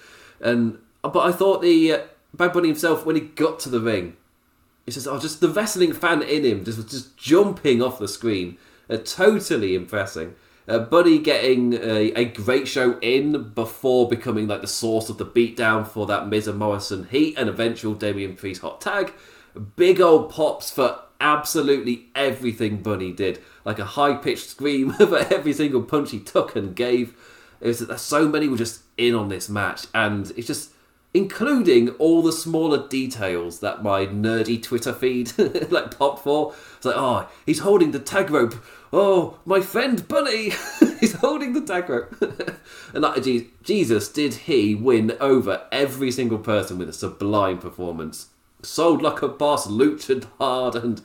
and 0.41 0.79
but 1.03 1.19
I 1.19 1.33
thought 1.33 1.61
the 1.61 1.93
uh, 1.93 2.03
Bad 2.33 2.55
Bunny 2.55 2.69
himself, 2.69 3.05
when 3.05 3.17
he 3.17 3.21
got 3.21 3.61
to 3.61 3.69
the 3.69 3.81
ring, 3.81 4.17
he 4.87 4.93
says, 4.93 5.07
"Oh, 5.07 5.19
just 5.19 5.41
the 5.41 5.51
wrestling 5.51 5.93
fan 5.93 6.23
in 6.23 6.45
him 6.45 6.65
just 6.65 6.79
was 6.79 6.91
just 6.91 7.19
jumping 7.19 7.83
off 7.83 7.99
the 7.99 8.09
screen, 8.09 8.57
uh, 8.89 8.97
totally 8.97 9.75
impressing." 9.75 10.37
Uh, 10.73 10.79
Buddy 10.79 11.19
getting 11.19 11.75
a, 11.75 12.13
a 12.13 12.25
great 12.25 12.67
show 12.67 12.99
in 13.01 13.51
before 13.51 14.09
becoming 14.09 14.47
like 14.47 14.63
the 14.63 14.67
source 14.67 15.11
of 15.11 15.19
the 15.19 15.27
beatdown 15.27 15.87
for 15.87 16.07
that 16.07 16.29
Miz 16.29 16.49
and 16.49 16.59
Morrison 16.59 17.09
heat 17.11 17.35
and 17.37 17.51
eventual 17.51 17.93
Damian 17.93 18.37
Priest 18.37 18.63
hot 18.63 18.81
tag. 18.81 19.13
Big 19.77 20.01
old 20.01 20.31
pops 20.31 20.71
for 20.71 20.99
absolutely 21.21 22.07
everything 22.15 22.79
Bunny 22.83 23.13
did, 23.13 23.43
like 23.67 23.79
a 23.79 23.85
high 23.85 24.15
pitched 24.15 24.49
scream 24.49 24.93
for 24.95 25.19
every 25.19 25.53
single 25.53 25.83
punch 25.83 26.11
he 26.11 26.21
took 26.21 26.57
and 26.57 26.75
gave. 26.75 27.15
It 27.61 27.67
was 27.67 27.81
that 27.81 28.01
so 28.01 28.27
many 28.27 28.49
were 28.49 28.57
just 28.57 28.81
in 28.97 29.15
on 29.15 29.29
this 29.29 29.51
match, 29.51 29.89
and 29.93 30.33
it's 30.39 30.47
just 30.47 30.73
including 31.13 31.91
all 31.91 32.23
the 32.23 32.33
smaller 32.33 32.89
details 32.89 33.61
that 33.61 33.83
my 33.83 34.07
nerdy 34.07 34.63
Twitter 34.63 34.95
feed 34.95 35.37
like 35.71 35.99
popped 35.99 36.25
for. 36.25 36.55
It's 36.77 36.87
like, 36.87 36.97
oh, 36.97 37.29
he's 37.45 37.59
holding 37.59 37.91
the 37.91 37.99
tag 37.99 38.31
rope. 38.31 38.55
Oh, 38.95 39.39
my 39.47 39.63
friend 39.63 40.07
Bunny, 40.07 40.51
he's 41.01 41.15
holding 41.15 41.55
the 41.55 41.63
tag 41.63 41.89
rope. 41.89 42.15
and 42.95 43.03
like, 43.03 43.23
Jesus, 43.63 44.09
did 44.09 44.35
he 44.35 44.75
win 44.75 45.17
over 45.19 45.67
every 45.73 46.11
single 46.11 46.39
person 46.39 46.77
with 46.77 46.91
a 46.91 46.93
sublime 46.93 47.59
performance? 47.59 48.29
Sold 48.63 49.01
like 49.01 49.23
a 49.23 49.29
boss, 49.29 49.67
luchad 49.67 50.27
hard, 50.39 50.77
and 50.77 51.01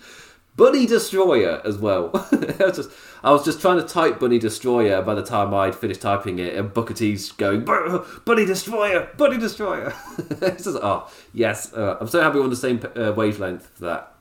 Bunny 0.58 0.86
Destroyer 0.86 1.62
as 1.64 1.78
well. 1.78 2.12
I, 2.60 2.66
was 2.66 2.76
just, 2.76 2.90
I 3.24 3.32
was 3.32 3.46
just 3.46 3.62
trying 3.62 3.78
to 3.78 3.88
type 3.88 4.20
Bunny 4.20 4.38
Destroyer 4.38 5.02
by 5.02 5.16
the 5.16 5.24
time 5.24 5.54
I'd 5.54 5.74
finished 5.74 6.02
typing 6.02 6.40
it, 6.40 6.56
and 6.56 6.74
Booker 6.74 6.94
T's 6.94 7.32
going, 7.32 7.64
Bunny 7.64 8.46
Destroyer, 8.46 9.10
Bunny 9.16 9.38
Destroyer. 9.38 9.94
it's 10.42 10.66
just, 10.66 10.78
oh, 10.82 11.10
yes, 11.34 11.72
uh, 11.74 11.98
I'm 12.02 12.08
so 12.08 12.22
happy 12.22 12.38
we're 12.38 12.44
on 12.44 12.50
the 12.50 12.58
same 12.58 12.82
uh, 12.98 13.14
wavelength 13.16 13.68
for 13.76 13.86
that. 13.86 14.14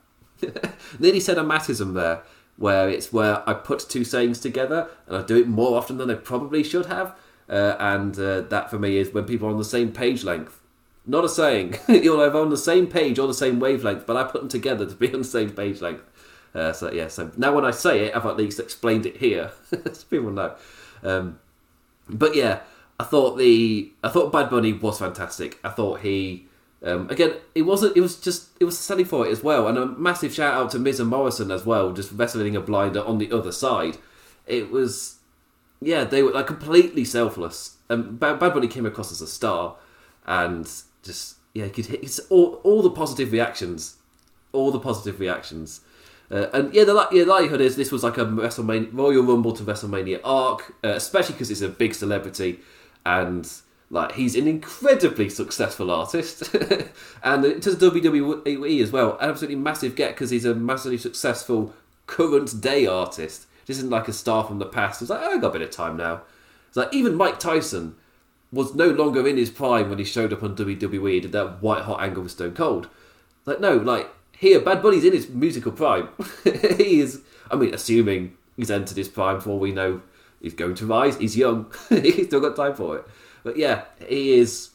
Nearly 0.99 1.19
said 1.19 1.37
a 1.37 1.41
matism 1.41 1.95
there, 1.95 2.21
where 2.57 2.89
it's 2.89 3.13
where 3.13 3.47
I 3.47 3.53
put 3.53 3.79
two 3.87 4.03
sayings 4.03 4.39
together, 4.39 4.89
and 5.07 5.17
I 5.17 5.21
do 5.21 5.37
it 5.37 5.47
more 5.47 5.77
often 5.77 5.97
than 5.97 6.09
I 6.09 6.15
probably 6.15 6.63
should 6.63 6.87
have. 6.87 7.15
Uh, 7.49 7.75
and 7.79 8.19
uh, 8.19 8.41
that 8.41 8.69
for 8.69 8.77
me 8.77 8.97
is 8.97 9.13
when 9.13 9.23
people 9.23 9.47
are 9.47 9.51
on 9.51 9.57
the 9.57 9.63
same 9.63 9.91
page 9.91 10.23
length. 10.23 10.59
Not 11.05 11.23
a 11.23 11.29
saying. 11.29 11.77
You're 11.87 12.25
either 12.25 12.39
on 12.39 12.49
the 12.49 12.57
same 12.57 12.87
page 12.87 13.17
or 13.17 13.27
the 13.27 13.33
same 13.33 13.59
wavelength, 13.59 14.05
but 14.05 14.17
I 14.17 14.23
put 14.23 14.41
them 14.41 14.49
together 14.49 14.85
to 14.85 14.95
be 14.95 15.13
on 15.13 15.19
the 15.19 15.23
same 15.23 15.51
page 15.51 15.79
length. 15.79 16.03
Uh, 16.53 16.73
so 16.73 16.91
yeah, 16.91 17.07
so 17.07 17.31
now 17.37 17.53
when 17.53 17.63
I 17.63 17.71
say 17.71 18.05
it, 18.05 18.15
I've 18.15 18.25
at 18.25 18.35
least 18.35 18.59
explained 18.59 19.05
it 19.05 19.17
here, 19.17 19.51
so 19.69 20.03
people 20.09 20.31
know. 20.31 20.55
Um, 21.03 21.39
but 22.09 22.35
yeah, 22.35 22.61
I 22.99 23.03
thought 23.03 23.37
the 23.37 23.91
I 24.03 24.09
thought 24.09 24.31
Bad 24.31 24.49
Bunny 24.49 24.73
was 24.73 24.99
fantastic. 24.99 25.59
I 25.63 25.69
thought 25.69 26.01
he 26.01 26.46
um, 26.83 27.09
again 27.09 27.33
it 27.55 27.63
wasn't 27.63 27.97
it 27.97 28.01
was 28.01 28.19
just 28.19 28.49
it 28.59 28.65
was 28.65 28.77
selling 28.77 29.05
for 29.05 29.25
it 29.25 29.31
as 29.31 29.43
well, 29.43 29.67
and 29.67 29.77
a 29.77 29.85
massive 29.85 30.33
shout 30.33 30.53
out 30.53 30.71
to 30.71 30.79
Miz 30.79 30.99
and 30.99 31.09
Morrison 31.09 31.51
as 31.51 31.65
well, 31.65 31.91
just 31.91 32.11
wrestling 32.11 32.55
a 32.55 32.61
blinder 32.61 33.03
on 33.03 33.17
the 33.17 33.31
other 33.31 33.51
side. 33.51 33.97
It 34.45 34.71
was 34.71 35.17
yeah 35.81 36.03
they 36.03 36.23
were 36.23 36.31
like 36.31 36.47
completely 36.47 37.05
selfless. 37.05 37.77
And 37.89 38.19
Bad, 38.19 38.39
Bad 38.39 38.53
Bunny 38.53 38.67
came 38.67 38.85
across 38.85 39.11
as 39.11 39.21
a 39.21 39.27
star, 39.27 39.77
and 40.25 40.69
just 41.03 41.37
yeah, 41.53 41.65
he 41.65 41.71
could 41.71 41.85
hit 41.87 42.19
all 42.29 42.61
all 42.63 42.81
the 42.81 42.91
positive 42.91 43.31
reactions, 43.31 43.97
all 44.51 44.71
the 44.71 44.79
positive 44.79 45.19
reactions. 45.19 45.81
Uh, 46.29 46.47
and 46.53 46.73
yeah, 46.73 46.83
the, 46.83 46.93
yeah, 47.11 47.23
the 47.23 47.29
likelihood 47.29 47.61
is 47.61 47.77
this 47.77 47.91
was 47.91 48.03
like 48.03 48.17
a 48.17 48.25
WrestleMania 48.25 48.89
Royal 48.91 49.23
Rumble 49.23 49.53
to 49.53 49.63
WrestleMania 49.63 50.19
arc, 50.23 50.75
uh, 50.83 50.89
especially 50.89 51.33
because 51.33 51.49
it's 51.49 51.61
a 51.61 51.69
big 51.69 51.95
celebrity 51.95 52.59
and 53.05 53.49
like 53.89 54.13
he's 54.13 54.35
an 54.35 54.47
incredibly 54.47 55.29
successful 55.29 55.91
artist. 55.91 56.53
and 57.23 57.61
does 57.61 57.77
WWE 57.77 58.81
as 58.81 58.91
well, 58.91 59.17
absolutely 59.21 59.55
massive 59.55 59.95
get 59.95 60.13
because 60.13 60.29
he's 60.29 60.45
a 60.45 60.53
massively 60.53 60.97
successful 60.97 61.73
current 62.05 62.61
day 62.61 62.85
artist. 62.85 63.47
This 63.65 63.77
isn't 63.77 63.89
like 63.89 64.07
a 64.07 64.13
star 64.13 64.43
from 64.43 64.59
the 64.59 64.65
past. 64.65 65.01
It's 65.01 65.09
like 65.09 65.21
oh, 65.21 65.37
I 65.37 65.37
got 65.37 65.49
a 65.49 65.59
bit 65.59 65.61
of 65.61 65.71
time 65.71 65.97
now. 65.97 66.21
It's 66.67 66.77
like 66.77 66.93
even 66.93 67.15
Mike 67.15 67.39
Tyson 67.39 67.95
was 68.51 68.75
no 68.75 68.89
longer 68.89 69.27
in 69.27 69.37
his 69.37 69.49
prime 69.49 69.89
when 69.89 69.99
he 69.99 70.05
showed 70.05 70.31
up 70.31 70.43
on 70.43 70.55
WWE. 70.55 71.13
and 71.13 71.21
Did 71.23 71.31
that 71.33 71.61
white 71.61 71.83
hot 71.83 72.01
angle 72.01 72.23
with 72.23 72.31
Stone 72.31 72.55
Cold. 72.55 72.89
Like 73.45 73.59
no, 73.59 73.75
like 73.77 74.09
here, 74.37 74.59
Bad 74.59 74.81
Bunny's 74.81 75.03
in 75.03 75.13
his 75.13 75.29
musical 75.29 75.71
prime. 75.71 76.09
he 76.43 76.99
is, 76.99 77.21
I 77.49 77.55
mean, 77.55 77.73
assuming 77.73 78.37
he's 78.55 78.69
entered 78.69 78.97
his 78.97 79.09
prime 79.09 79.41
for 79.41 79.51
all 79.51 79.59
we 79.59 79.71
know 79.71 80.01
he's 80.41 80.53
going 80.53 80.75
to 80.75 80.85
rise. 80.85 81.17
He's 81.17 81.35
young. 81.35 81.73
he's 81.89 82.27
still 82.27 82.41
got 82.41 82.55
time 82.55 82.75
for 82.75 82.97
it. 82.97 83.07
But 83.47 83.55
yeah, 83.55 83.85
he 84.05 84.37
is 84.37 84.71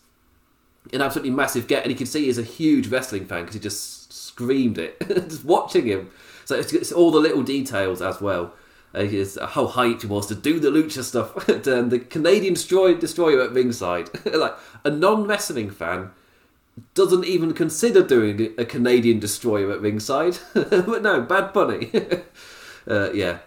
an 0.95 1.03
absolutely 1.03 1.31
massive 1.31 1.67
get, 1.67 1.83
and 1.83 1.93
you 1.93 1.97
can 1.97 2.07
see 2.07 2.25
he's 2.25 2.39
a 2.39 2.43
huge 2.43 2.89
wrestling 2.89 3.27
fan 3.27 3.43
because 3.43 3.53
he 3.53 3.61
just 3.61 4.11
screamed 4.11 4.79
it 4.79 4.97
just 5.29 5.45
watching 5.45 5.85
him. 5.85 6.11
So 6.47 6.57
it's, 6.57 6.73
it's, 6.73 6.91
all 6.91 7.11
the 7.11 7.19
little 7.19 7.43
details 7.43 8.01
as 8.01 8.23
well. 8.23 8.55
Uh, 8.95 9.03
his, 9.03 9.39
how 9.51 9.67
hyped 9.67 10.01
he 10.01 10.07
was 10.07 10.27
to 10.29 10.35
do 10.35 10.59
the 10.59 10.71
lucha 10.71 11.03
stuff, 11.03 11.47
and 11.67 11.91
the 11.91 11.99
Canadian 11.99 12.55
destroyer, 12.55 12.95
destroyer 12.95 13.43
at 13.43 13.53
ringside. 13.53 14.09
like 14.25 14.55
a 14.87 14.91
non 14.91 15.27
wrestling 15.27 15.71
fan 15.71 16.11
doesn't 16.95 17.27
even 17.27 17.53
consider 17.53 18.03
doing 18.03 18.55
a 18.57 18.65
Canadian 18.65 19.21
destroyer 19.21 19.71
at 19.71 19.83
ringside. 19.83 20.39
but 20.55 21.03
no, 21.03 21.21
Bad 21.21 21.53
Bunny. 21.53 21.91
uh, 22.89 23.13
yeah, 23.13 23.41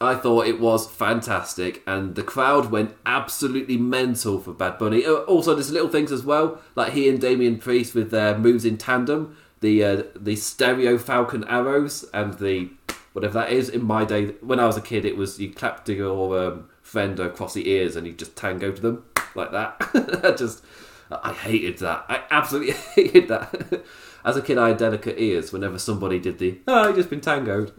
I 0.00 0.14
thought 0.14 0.46
it 0.46 0.60
was 0.60 0.86
fantastic, 0.86 1.82
and 1.86 2.14
the 2.14 2.22
crowd 2.22 2.70
went 2.70 2.94
absolutely 3.06 3.76
mental 3.76 4.38
for 4.38 4.52
Bad 4.52 4.78
Bunny. 4.78 5.04
Uh, 5.04 5.14
also, 5.24 5.54
there's 5.54 5.70
little 5.70 5.88
things 5.88 6.12
as 6.12 6.24
well, 6.24 6.60
like 6.74 6.92
he 6.92 7.08
and 7.08 7.20
Damian 7.20 7.58
Priest 7.58 7.94
with 7.94 8.10
their 8.10 8.36
moves 8.36 8.64
in 8.64 8.76
tandem, 8.76 9.36
the 9.60 9.82
uh, 9.82 10.02
the 10.14 10.36
stereo 10.36 10.98
Falcon 10.98 11.44
arrows, 11.44 12.04
and 12.12 12.34
the 12.34 12.70
whatever 13.12 13.40
that 13.40 13.50
is. 13.50 13.68
In 13.68 13.84
my 13.84 14.04
day, 14.04 14.26
when 14.40 14.60
I 14.60 14.66
was 14.66 14.76
a 14.76 14.82
kid, 14.82 15.04
it 15.04 15.16
was 15.16 15.38
you 15.38 15.52
clapped 15.52 15.88
your 15.88 16.38
um, 16.38 16.68
friend 16.82 17.18
across 17.18 17.54
the 17.54 17.68
ears 17.68 17.96
and 17.96 18.06
you 18.06 18.12
just 18.12 18.36
tango 18.36 18.72
to 18.72 18.82
them 18.82 19.04
like 19.34 19.50
that. 19.52 19.76
I 20.24 20.32
just 20.32 20.62
I 21.10 21.32
hated 21.32 21.78
that. 21.78 22.04
I 22.08 22.22
absolutely 22.30 22.72
hated 22.94 23.28
that. 23.28 23.84
As 24.24 24.36
a 24.36 24.42
kid, 24.42 24.58
I 24.58 24.68
had 24.68 24.78
delicate 24.78 25.20
ears 25.20 25.52
whenever 25.52 25.78
somebody 25.78 26.18
did 26.18 26.38
the, 26.38 26.58
oh, 26.66 26.88
I've 26.88 26.96
just 26.96 27.08
been 27.08 27.20
tangoed. 27.20 27.72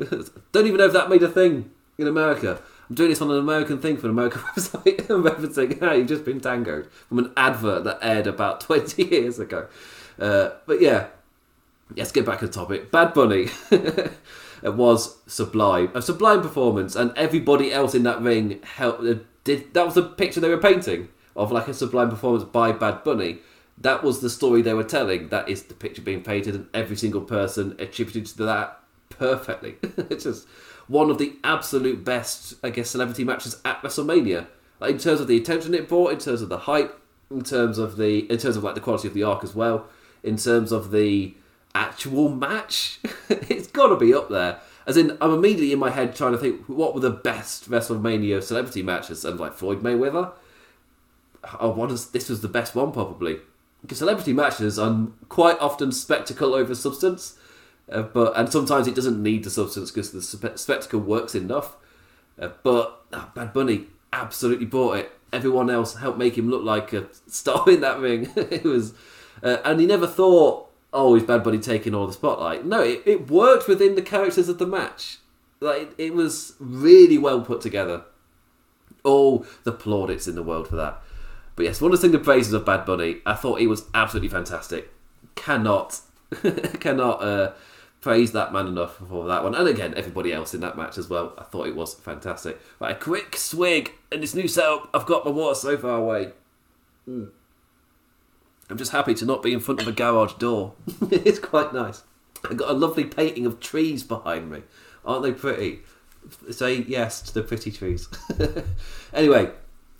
Don't 0.53 0.65
even 0.65 0.77
know 0.77 0.85
if 0.85 0.93
that 0.93 1.09
made 1.09 1.21
a 1.21 1.27
thing 1.27 1.71
in 1.97 2.07
America. 2.07 2.61
I'm 2.89 2.95
doing 2.95 3.09
this 3.09 3.21
on 3.21 3.31
an 3.31 3.37
American 3.37 3.79
thing 3.79 3.97
for 3.97 4.07
an 4.07 4.11
American 4.11 4.41
website. 4.55 5.09
I'm 5.09 5.23
referencing, 5.23 5.81
oh, 5.81 5.93
you've 5.93 6.07
just 6.07 6.25
been 6.25 6.39
tangoed 6.39 6.89
from 7.09 7.19
an 7.19 7.31
advert 7.35 7.83
that 7.83 7.99
aired 8.01 8.27
about 8.27 8.61
20 8.61 9.03
years 9.03 9.39
ago. 9.39 9.67
Uh, 10.19 10.51
but 10.65 10.81
yeah, 10.81 11.07
let's 11.95 12.11
get 12.11 12.25
back 12.25 12.39
to 12.39 12.47
the 12.47 12.53
topic. 12.53 12.91
Bad 12.91 13.13
Bunny. 13.13 13.47
it 13.71 14.13
was 14.63 15.17
sublime. 15.27 15.91
A 15.93 16.01
sublime 16.01 16.41
performance, 16.41 16.95
and 16.95 17.11
everybody 17.15 17.71
else 17.71 17.93
in 17.93 18.03
that 18.03 18.21
ring 18.21 18.61
helped. 18.63 19.03
Uh, 19.03 19.15
did 19.43 19.73
that 19.73 19.85
was 19.85 19.95
the 19.95 20.03
picture 20.03 20.41
they 20.41 20.49
were 20.49 20.57
painting 20.57 21.07
of 21.35 21.51
like 21.51 21.67
a 21.67 21.73
sublime 21.73 22.09
performance 22.09 22.43
by 22.43 22.71
Bad 22.71 23.03
Bunny. 23.03 23.39
That 23.77 24.03
was 24.03 24.19
the 24.19 24.29
story 24.29 24.61
they 24.61 24.73
were 24.73 24.83
telling. 24.83 25.29
That 25.29 25.47
is 25.47 25.63
the 25.63 25.75
picture 25.75 26.01
being 26.01 26.23
painted, 26.23 26.55
and 26.55 26.67
every 26.73 26.95
single 26.95 27.21
person 27.21 27.75
attributed 27.79 28.25
to 28.25 28.43
that 28.45 28.79
perfectly. 29.09 29.75
it's 29.81 30.23
just 30.23 30.47
one 30.87 31.09
of 31.09 31.17
the 31.17 31.35
absolute 31.43 32.03
best, 32.03 32.55
I 32.63 32.69
guess, 32.69 32.89
celebrity 32.89 33.23
matches 33.23 33.59
at 33.65 33.81
WrestleMania. 33.81 34.47
Like 34.79 34.91
in 34.91 34.97
terms 34.97 35.19
of 35.19 35.27
the 35.27 35.37
attention 35.37 35.73
it 35.73 35.89
brought, 35.89 36.13
in 36.13 36.19
terms 36.19 36.41
of 36.41 36.49
the 36.49 36.59
hype, 36.59 36.99
in 37.31 37.43
terms 37.43 37.77
of 37.77 37.97
the, 37.97 38.19
in 38.31 38.37
terms 38.37 38.55
of 38.55 38.63
like 38.63 38.75
the 38.75 38.81
quality 38.81 39.07
of 39.07 39.13
the 39.13 39.23
arc 39.23 39.43
as 39.43 39.55
well, 39.55 39.87
in 40.23 40.37
terms 40.37 40.71
of 40.71 40.91
the 40.91 41.33
actual 41.73 42.29
match, 42.29 42.99
it's 43.29 43.67
got 43.67 43.87
to 43.87 43.95
be 43.95 44.13
up 44.13 44.29
there. 44.29 44.59
As 44.85 44.95
in, 44.95 45.17
I'm 45.19 45.33
immediately 45.33 45.73
in 45.73 45.79
my 45.79 45.89
head 45.89 46.15
trying 46.15 46.31
to 46.31 46.37
think 46.37 46.67
what 46.67 46.93
were 46.93 47.01
the 47.01 47.09
best 47.09 47.69
WrestleMania 47.69 48.41
celebrity 48.41 48.83
matches, 48.83 49.25
and 49.25 49.39
like 49.39 49.53
Floyd 49.53 49.81
Mayweather 49.81 50.31
oh, 51.59 51.69
what 51.69 51.91
is 51.91 52.07
this 52.07 52.29
was 52.29 52.41
the 52.41 52.47
best 52.47 52.75
one 52.75 52.91
probably 52.91 53.39
because 53.81 53.99
celebrity 53.99 54.33
matches 54.33 54.79
are 54.79 55.07
quite 55.29 55.59
often 55.59 55.91
spectacle 55.91 56.55
over 56.55 56.73
substance, 56.73 57.37
uh, 57.91 58.01
but 58.01 58.33
and 58.35 58.51
sometimes 58.51 58.87
it 58.87 58.95
doesn't 58.95 59.21
need 59.21 59.43
the 59.43 59.49
substance 59.49 59.91
because 59.91 60.11
the 60.11 60.21
spe- 60.21 60.57
spectacle 60.57 60.99
works 60.99 61.35
enough. 61.35 61.75
Uh, 62.39 62.49
but 62.63 63.01
oh, 63.13 63.31
Bad 63.33 63.53
Bunny 63.53 63.87
absolutely 64.11 64.65
bought 64.65 64.97
it. 64.97 65.11
Everyone 65.31 65.69
else 65.69 65.95
helped 65.95 66.17
make 66.17 66.37
him 66.37 66.49
look 66.49 66.63
like 66.63 66.93
a 66.93 67.07
star 67.27 67.69
in 67.69 67.81
that 67.81 67.99
ring. 67.99 68.31
it 68.35 68.63
was, 68.63 68.93
uh, 69.43 69.57
and 69.63 69.79
he 69.79 69.85
never 69.85 70.07
thought, 70.07 70.69
"Oh, 70.91 71.15
is 71.15 71.23
Bad 71.23 71.43
Bunny 71.43 71.59
taking 71.59 71.95
all 71.95 72.07
the 72.07 72.13
spotlight?" 72.13 72.65
No, 72.65 72.81
it, 72.81 73.03
it 73.05 73.29
worked 73.29 73.67
within 73.67 73.95
the 73.95 74.01
characters 74.01 74.49
of 74.49 74.57
the 74.57 74.67
match. 74.67 75.19
Like 75.59 75.81
it, 75.81 75.93
it 75.97 76.13
was 76.13 76.55
really 76.59 77.17
well 77.17 77.41
put 77.41 77.61
together. 77.61 78.03
All 79.03 79.45
the 79.63 79.71
plaudits 79.71 80.27
in 80.27 80.35
the 80.35 80.43
world 80.43 80.67
for 80.67 80.75
that. 80.75 81.01
But 81.55 81.63
yes, 81.65 81.81
one 81.81 81.93
of 81.93 82.01
the 82.01 82.19
praises 82.19 82.53
of 82.53 82.65
Bad 82.65 82.85
Bunny. 82.85 83.17
I 83.25 83.33
thought 83.33 83.59
he 83.59 83.67
was 83.67 83.85
absolutely 83.93 84.29
fantastic. 84.29 84.93
Cannot, 85.35 86.01
cannot 86.79 87.21
uh, 87.21 87.53
praise 88.07 88.31
that 88.31 88.53
man 88.53 88.67
enough 88.67 88.95
for 88.95 89.27
that 89.27 89.43
one. 89.43 89.53
And 89.53 89.67
again, 89.67 89.93
everybody 89.97 90.31
else 90.31 90.53
in 90.53 90.61
that 90.61 90.77
match 90.77 90.97
as 90.97 91.09
well. 91.09 91.33
I 91.37 91.43
thought 91.43 91.67
it 91.67 91.75
was 91.75 91.93
fantastic. 91.95 92.57
Right, 92.79 92.95
a 92.95 92.97
quick 92.97 93.35
swig 93.35 93.91
in 94.13 94.21
this 94.21 94.33
new 94.33 94.47
setup. 94.47 94.89
I've 94.93 95.05
got 95.05 95.25
my 95.25 95.31
water 95.31 95.55
so 95.55 95.77
far 95.77 95.97
away. 95.97 96.31
Mm. 97.05 97.31
I'm 98.69 98.77
just 98.77 98.93
happy 98.93 99.13
to 99.15 99.25
not 99.25 99.43
be 99.43 99.51
in 99.51 99.59
front 99.59 99.81
of 99.81 99.89
a 99.89 99.91
garage 99.91 100.35
door. 100.35 100.75
it's 101.11 101.39
quite 101.39 101.73
nice. 101.73 102.03
I've 102.49 102.55
got 102.55 102.69
a 102.69 102.73
lovely 102.73 103.03
painting 103.03 103.45
of 103.45 103.59
trees 103.59 104.03
behind 104.03 104.49
me. 104.49 104.63
Aren't 105.03 105.23
they 105.23 105.33
pretty? 105.33 105.81
Say 106.49 106.85
yes 106.87 107.21
to 107.23 107.33
the 107.33 107.43
pretty 107.43 107.73
trees. 107.73 108.07
anyway, 109.13 109.51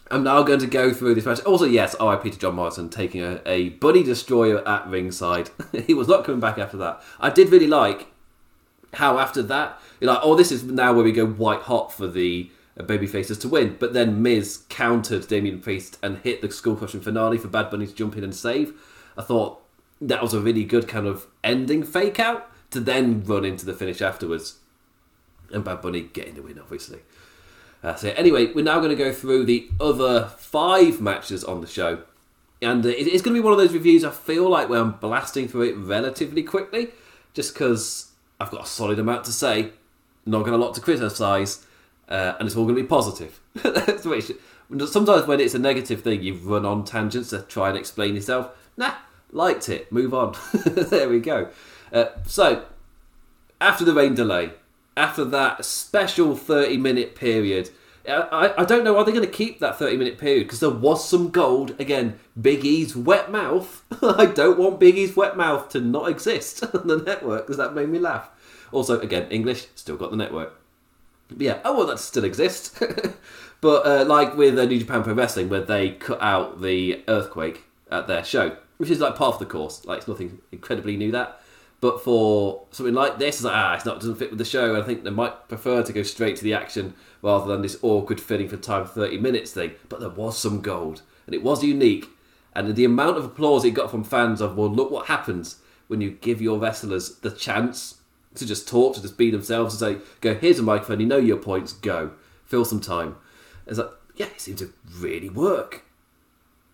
I'm 0.10 0.24
now 0.24 0.44
going 0.44 0.60
to 0.60 0.68
go 0.68 0.94
through 0.94 1.16
this 1.16 1.26
match. 1.26 1.42
Also, 1.42 1.66
yes, 1.66 1.96
RIP 2.00 2.24
to 2.24 2.40
John 2.40 2.56
Morrison 2.56 2.90
taking 2.90 3.22
a, 3.22 3.42
a 3.46 3.70
buddy 3.70 4.04
destroyer 4.04 4.66
at 4.68 4.88
ringside. 4.88 5.50
he 5.86 5.94
was 5.94 6.08
not 6.08 6.24
coming 6.24 6.40
back 6.40 6.58
after 6.58 6.78
that. 6.78 7.02
I 7.20 7.30
did 7.30 7.50
really 7.50 7.68
like 7.68 8.08
how 8.94 9.20
after 9.20 9.42
that, 9.44 9.82
you're 10.00 10.12
like, 10.12 10.22
oh, 10.24 10.36
this 10.36 10.52
is 10.52 10.64
now 10.64 10.94
where 10.94 11.04
we 11.04 11.12
go 11.12 11.26
white 11.26 11.62
hot 11.62 11.92
for 11.92 12.08
the 12.08 12.50
uh, 12.80 12.84
baby 12.84 13.08
faces 13.08 13.38
to 13.40 13.50
win. 13.50 13.76
But 13.80 13.94
then 13.94 14.22
Miz 14.22 14.64
countered 14.70 15.28
Damian 15.28 15.60
Priest 15.60 15.98
and 16.02 16.20
hit 16.20 16.42
the 16.42 16.52
skull 16.52 16.76
crushing 16.76 17.02
finale 17.02 17.38
for 17.38 17.48
Bad 17.48 17.70
Bunny 17.70 17.88
to 17.88 17.94
jump 17.94 18.16
in 18.18 18.24
and 18.24 18.36
save. 18.36 18.74
I 19.18 19.24
thought 19.24 19.62
that 20.00 20.22
was 20.22 20.34
a 20.34 20.40
really 20.40 20.64
good 20.64 20.88
kind 20.88 21.08
of 21.08 21.28
ending 21.44 21.84
fake 21.84 22.20
out 22.20 22.50
to 22.72 22.80
then 22.80 23.24
run 23.24 23.46
into 23.46 23.66
the 23.66 23.74
finish 23.74 24.02
afterwards. 24.02 24.58
And 25.52 25.64
Bad 25.64 25.82
Bunny 25.82 26.02
getting 26.02 26.36
the 26.36 26.42
win, 26.42 26.60
obviously. 26.60 27.00
Uh, 27.84 27.96
so 27.96 28.10
anyway, 28.10 28.52
we're 28.54 28.64
now 28.64 28.80
going 28.80 28.90
to 28.90 28.96
go 28.96 29.14
through 29.14 29.46
the 29.46 29.68
other 29.80 30.26
five 30.38 31.00
matches 31.00 31.44
on 31.44 31.62
the 31.62 31.68
show, 31.68 32.02
and 32.62 32.86
uh, 32.86 32.90
it's 32.90 33.22
going 33.22 33.36
to 33.36 33.42
be 33.42 33.44
one 33.44 33.54
of 33.54 33.60
those 33.60 33.74
reviews. 33.74 34.04
I 34.04 34.12
feel 34.12 34.50
like 34.50 34.70
where 34.70 34.82
I'm 34.82 34.94
blasting 34.94 35.48
through 35.48 35.64
it 35.64 35.78
relatively 35.78 36.44
quickly, 36.44 36.90
just 37.34 37.54
because 37.54 38.12
I've 38.40 38.52
got 38.52 38.64
a 38.64 38.68
solid 38.68 39.00
amount 39.00 39.26
to 39.26 39.32
say, 39.32 39.72
not 40.26 40.44
got 40.44 40.54
a 40.54 40.58
lot 40.58 40.74
to 40.76 40.82
criticise, 40.82 41.66
uh, 42.10 42.34
and 42.40 42.48
it's 42.48 42.56
all 42.56 42.66
going 42.66 42.76
to 42.76 42.82
be 42.82 42.88
positive. 42.88 43.40
That's. 43.54 44.08
Sometimes 44.92 45.28
when 45.28 45.40
it's 45.40 45.54
a 45.54 45.60
negative 45.60 46.02
thing, 46.02 46.24
you 46.24 46.34
run 46.36 46.66
on 46.66 46.84
tangents 46.84 47.30
to 47.30 47.42
try 47.44 47.70
and 47.70 47.78
explain 47.78 48.16
yourself. 48.16 48.50
Nah, 48.76 48.96
liked 49.32 49.70
it. 49.70 49.92
Move 49.92 50.14
on. 50.14 50.36
there 50.66 51.08
we 51.08 51.20
go. 51.20 51.50
Uh, 51.94 52.08
so 52.26 52.66
after 53.62 53.86
the 53.86 53.94
rain 53.94 54.14
delay, 54.14 54.52
after 54.98 55.24
that 55.24 55.64
special 55.64 56.36
30 56.36 56.78
minute 56.78 57.16
period. 57.16 57.70
I, 58.08 58.54
I 58.58 58.64
don't 58.64 58.86
know, 58.86 58.98
are 58.98 59.04
they 59.04 59.12
going 59.12 59.26
to 59.26 59.32
keep 59.32 59.60
that 59.60 59.78
30 59.78 59.98
minute 59.98 60.18
period? 60.18 60.46
Because 60.46 60.62
there 60.62 60.70
was 60.70 61.08
some 61.08 61.30
gold. 61.30 61.76
Again, 61.80 62.20
Big 62.40 62.64
E's 62.64 62.96
wet 62.96 63.32
mouth. 63.32 63.84
I 64.02 64.26
don't 64.26 64.58
want 64.58 64.80
Big 64.80 64.98
E's 64.98 65.16
wet 65.16 65.36
mouth 65.36 65.70
to 65.70 65.82
not 65.82 66.10
exist 66.10 66.64
on 66.74 66.88
the 66.88 66.98
network 66.98 67.46
because 67.46 67.58
that 67.58 67.76
made 67.76 67.90
me 67.90 68.00
laugh. 68.00 68.30
Also, 68.72 69.00
again, 69.00 69.30
English, 69.30 69.68
still 69.76 69.98
got 69.98 70.12
the 70.12 70.18
network. 70.18 70.60
But 71.28 71.42
yeah, 71.42 71.60
oh 71.66 71.78
well, 71.78 71.88
that 71.88 72.00
still 72.00 72.24
exists. 72.24 72.80
but 73.62 73.86
uh, 73.86 74.06
like 74.06 74.38
with 74.38 74.58
uh, 74.58 74.66
New 74.66 74.80
Japan 74.80 75.04
Pro 75.04 75.14
Wrestling, 75.14 75.50
where 75.50 75.62
they 75.62 75.92
cut 75.92 76.22
out 76.22 76.62
the 76.62 77.04
earthquake 77.10 77.66
at 77.92 78.08
their 78.08 78.24
show, 78.24 78.56
which 78.78 78.90
is 78.90 79.02
like 79.02 79.16
part 79.16 79.34
of 79.34 79.40
the 79.40 79.46
course. 79.46 79.86
Like, 79.86 80.00
it's 80.00 80.08
nothing 80.08 80.40
incredibly 80.52 80.96
new 80.96 81.12
that. 81.12 81.42
But 81.80 82.04
for 82.04 82.66
something 82.72 82.96
like 82.96 83.20
this, 83.20 83.36
it's 83.36 83.44
like, 83.44 83.56
ah, 83.56 83.76
it's 83.76 83.86
not 83.86 84.00
doesn't 84.00 84.16
fit 84.16 84.32
with 84.32 84.40
the 84.40 84.46
show. 84.46 84.80
I 84.80 84.84
think 84.84 85.04
they 85.04 85.12
might 85.12 85.48
prefer 85.48 85.84
to 85.84 85.94
go 85.94 86.02
straight 86.02 86.36
to 86.38 86.44
the 86.44 86.54
action 86.54 86.96
rather 87.22 87.48
than 87.48 87.62
this 87.62 87.78
awkward 87.84 88.20
fitting 88.20 88.50
for 88.50 88.58
time 88.58 88.86
30 88.86 89.20
minutes 89.20 89.52
thing. 89.52 89.74
But 89.88 90.00
there 90.00 90.10
was 90.10 90.38
some 90.38 90.62
gold, 90.62 91.04
and 91.26 91.36
it 91.36 91.44
was 91.44 91.64
unique. 91.64 92.08
And 92.56 92.76
the 92.76 92.86
amount 92.86 93.18
of 93.18 93.26
applause 93.26 93.64
it 93.64 93.72
got 93.72 93.92
from 93.92 94.04
fans 94.04 94.42
of, 94.42 94.58
well, 94.58 94.70
look 94.70 94.90
what 94.90 95.06
happens 95.06 95.58
when 95.88 96.02
you 96.02 96.10
give 96.10 96.42
your 96.42 96.58
wrestlers 96.58 97.18
the 97.18 97.30
chance 97.30 98.02
to 98.34 98.46
just 98.46 98.68
talk, 98.68 98.96
to 98.96 99.02
just 99.02 99.18
be 99.18 99.30
themselves, 99.30 99.80
and 99.80 100.00
say, 100.00 100.06
go, 100.22 100.34
here's 100.34 100.58
a 100.58 100.64
microphone, 100.64 101.00
you 101.00 101.06
know 101.06 101.18
your 101.18 101.38
points, 101.38 101.74
go. 101.74 102.12
Fill 102.46 102.66
some 102.66 102.82
time. 102.82 103.16
It's 103.68 103.78
like, 103.78 103.92
yeah, 104.16 104.28
it 104.28 104.42
seemed 104.42 104.58
to 104.60 104.74
really 104.98 105.30
work. 105.30 105.84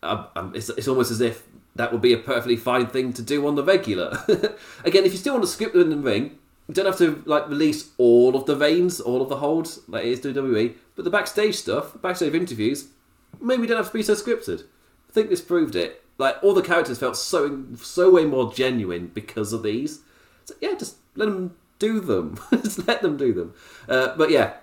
Um, 0.02 0.28
um, 0.36 0.54
it's, 0.56 0.70
it's 0.70 0.88
almost 0.88 1.12
as 1.12 1.20
if 1.20 1.44
that 1.76 1.92
would 1.92 2.02
be 2.02 2.14
a 2.14 2.18
perfectly 2.18 2.56
fine 2.56 2.88
thing 2.88 3.14
to 3.14 3.22
do 3.22 3.48
on 3.48 3.56
the 3.56 3.64
regular. 3.64 4.24
Again, 4.86 5.06
if 5.06 5.12
you 5.12 5.18
still 5.18 5.34
want 5.34 5.44
to 5.44 5.50
script 5.52 5.74
them 5.74 5.84
in 5.84 5.90
the 5.90 5.98
ring, 5.98 6.38
you 6.68 6.74
don't 6.74 6.86
have 6.86 6.98
to 7.00 7.22
like 7.26 7.50
release 7.50 7.92
all 7.98 8.36
of 8.36 8.46
the 8.46 8.56
veins, 8.56 9.00
all 9.00 9.22
of 9.22 9.30
the 9.30 9.38
holds, 9.38 9.80
like 9.88 10.06
it 10.06 10.12
is 10.12 10.22
WWE. 10.22 10.76
But 10.96 11.06
the 11.06 11.12
backstage 11.12 11.56
stuff, 11.56 12.00
backstage 12.02 12.34
interviews, 12.34 12.88
maybe 13.42 13.68
don't 13.68 13.78
have 13.78 13.88
to 13.88 13.94
be 13.94 14.04
so 14.04 14.14
scripted. 14.14 14.64
I 15.10 15.14
think 15.14 15.30
this 15.30 15.42
proved 15.42 15.76
it. 15.76 16.04
Like 16.18 16.38
all 16.44 16.54
the 16.54 16.62
characters 16.62 17.00
felt 17.00 17.18
so 17.18 17.66
so 17.76 18.12
way 18.12 18.26
more 18.26 18.54
genuine 18.54 19.08
because 19.08 19.52
of 19.52 19.64
these. 19.64 20.02
So 20.46 20.54
yeah, 20.62 20.76
just 20.76 20.98
let 21.16 21.26
them 21.26 21.56
do 21.80 22.00
them. 22.00 22.40
just 22.52 22.88
let 22.88 23.02
them 23.02 23.18
do 23.18 23.34
them. 23.34 23.54
Uh, 23.90 24.16
but 24.16 24.30
yeah, 24.30 24.54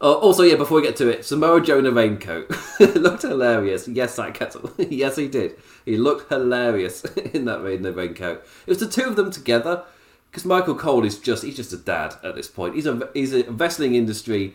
uh, 0.00 0.12
also, 0.12 0.42
yeah, 0.42 0.56
before 0.56 0.76
we 0.76 0.86
get 0.86 0.96
to 0.96 1.08
it, 1.08 1.24
Samoa 1.24 1.60
Joe 1.62 1.78
in 1.78 1.86
a 1.86 1.90
raincoat 1.90 2.50
looked 2.80 3.22
hilarious. 3.22 3.88
Yes, 3.88 4.16
that 4.16 4.34
Kettle. 4.34 4.70
yes, 4.78 5.16
he 5.16 5.28
did. 5.28 5.56
He 5.84 5.96
looked 5.96 6.28
hilarious 6.28 7.04
in 7.34 7.46
that 7.46 7.62
the 7.62 7.92
raincoat. 7.92 8.44
It 8.66 8.70
was 8.70 8.78
the 8.78 8.88
two 8.88 9.08
of 9.08 9.16
them 9.16 9.30
together 9.30 9.84
because 10.30 10.44
Michael 10.44 10.74
Cole 10.74 11.04
is 11.04 11.18
just—he's 11.18 11.56
just 11.56 11.72
a 11.72 11.78
dad 11.78 12.16
at 12.22 12.34
this 12.34 12.48
point. 12.48 12.74
He's 12.74 12.86
a 12.86 13.08
he's 13.14 13.34
a 13.34 13.50
wrestling 13.50 13.94
industry. 13.94 14.54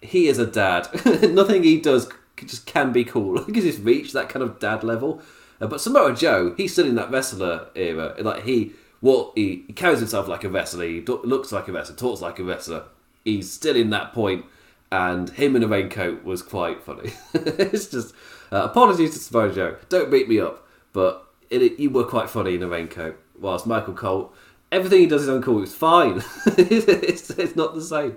He 0.00 0.28
is 0.28 0.38
a 0.38 0.46
dad. 0.46 0.88
Nothing 1.22 1.64
he 1.64 1.80
does 1.80 2.08
just 2.36 2.64
can 2.64 2.92
be 2.92 3.04
cool 3.04 3.42
because 3.44 3.64
he's 3.64 3.80
reached 3.80 4.12
that 4.12 4.28
kind 4.28 4.42
of 4.42 4.58
dad 4.60 4.84
level. 4.84 5.20
Uh, 5.60 5.66
but 5.66 5.80
Samoa 5.80 6.14
Joe, 6.14 6.54
he's 6.56 6.72
still 6.72 6.86
in 6.86 6.94
that 6.94 7.10
wrestler 7.10 7.68
era. 7.74 8.14
Like 8.18 8.44
he, 8.44 8.72
well, 9.02 9.32
he, 9.34 9.64
he 9.66 9.72
carries 9.72 9.98
himself 9.98 10.26
like 10.26 10.44
a 10.44 10.48
wrestler. 10.48 10.84
He 10.84 11.00
looks 11.02 11.52
like 11.52 11.68
a 11.68 11.72
wrestler, 11.72 11.96
talks 11.96 12.22
like 12.22 12.38
a 12.38 12.44
wrestler. 12.44 12.84
He's 13.24 13.52
still 13.52 13.76
in 13.76 13.90
that 13.90 14.14
point 14.14 14.46
and 14.92 15.30
him 15.30 15.54
in 15.56 15.62
a 15.62 15.68
raincoat 15.68 16.24
was 16.24 16.42
quite 16.42 16.82
funny. 16.82 17.12
it's 17.34 17.86
just 17.86 18.14
uh, 18.50 18.62
apologies 18.64 19.12
to 19.12 19.18
Samoa 19.18 19.52
Joe. 19.52 19.76
Don't 19.88 20.10
beat 20.10 20.28
me 20.28 20.40
up, 20.40 20.66
but 20.92 21.26
it, 21.48 21.62
it, 21.62 21.78
you 21.78 21.90
were 21.90 22.04
quite 22.04 22.28
funny 22.28 22.54
in 22.54 22.62
a 22.62 22.68
raincoat. 22.68 23.18
Whilst 23.38 23.66
Michael 23.66 23.94
Cole, 23.94 24.32
everything 24.72 25.00
he 25.00 25.06
does 25.06 25.22
is 25.22 25.28
uncool. 25.28 25.62
It's 25.62 25.74
fine. 25.74 26.22
it's, 26.58 27.30
it's, 27.30 27.56
not 27.56 27.74
the 27.74 27.82
same. 27.82 28.16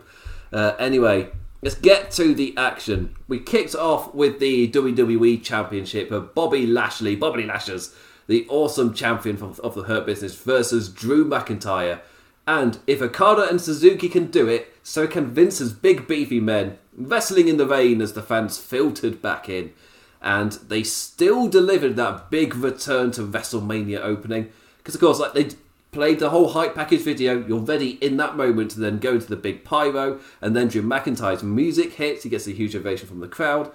Uh, 0.52 0.76
anyway, 0.80 1.30
let's 1.62 1.76
get 1.76 2.12
to 2.12 2.34
the 2.34 2.56
action. 2.58 3.16
We 3.28 3.40
kicked 3.40 3.76
off 3.76 4.14
with 4.14 4.40
the 4.40 4.70
WWE 4.70 5.44
Championship 5.44 6.12
of 6.12 6.36
Bobby 6.36 6.66
Lashley, 6.66 7.16
Bobby 7.16 7.46
Lashes, 7.46 7.96
the 8.28 8.46
awesome 8.50 8.94
champion 8.94 9.42
of 9.42 9.76
the 9.76 9.84
Hurt 9.84 10.06
Business, 10.06 10.36
versus 10.36 10.90
Drew 10.90 11.26
McIntyre. 11.26 12.02
And 12.46 12.80
if 12.88 13.02
Okada 13.02 13.50
and 13.50 13.62
Suzuki 13.62 14.10
can 14.10 14.30
do 14.30 14.48
it, 14.48 14.73
so 14.84 15.08
can 15.08 15.34
Vince's 15.34 15.74
big 15.74 16.08
beefy 16.08 16.40
men, 16.40 16.78
wrestling 16.96 17.48
in 17.48 17.58
the 17.58 17.66
rain 17.66 18.02
as 18.02 18.14
the 18.14 18.22
fans 18.22 18.58
filtered 18.58 19.22
back 19.22 19.50
in. 19.50 19.74
And 20.22 20.54
they 20.54 20.84
still 20.84 21.48
delivered 21.48 21.96
that 21.96 22.30
big 22.30 22.56
return 22.56 23.12
to 23.12 23.22
WrestleMania 23.22 24.02
opening. 24.02 24.52
Because, 24.78 24.96
of 24.96 25.02
course, 25.02 25.20
like 25.20 25.34
they 25.34 25.50
played 25.92 26.20
the 26.20 26.30
whole 26.30 26.50
hype 26.50 26.76
package 26.76 27.02
video, 27.02 27.46
you're 27.46 27.60
ready 27.60 27.92
in 28.02 28.18
that 28.18 28.36
moment 28.36 28.72
to 28.72 28.80
then 28.80 29.00
go 29.00 29.14
into 29.14 29.28
the 29.28 29.36
big 29.36 29.64
pyro, 29.64 30.20
and 30.42 30.56
then 30.56 30.68
Drew 30.68 30.82
McIntyre's 30.82 31.44
music 31.44 31.94
hits, 31.94 32.24
he 32.24 32.30
gets 32.30 32.48
a 32.48 32.52
huge 32.52 32.76
ovation 32.76 33.08
from 33.08 33.20
the 33.20 33.28
crowd. 33.28 33.72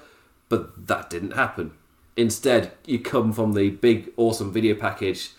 But 0.49 0.87
that 0.87 1.11
didn't 1.11 1.33
happen. 1.33 1.73
Instead, 2.17 2.73
you 2.85 2.99
come 2.99 3.33
from 3.33 3.53
the 3.53 3.71
big, 3.71 4.13
awesome 4.17 4.53
video 4.53 4.75
package 4.75 5.31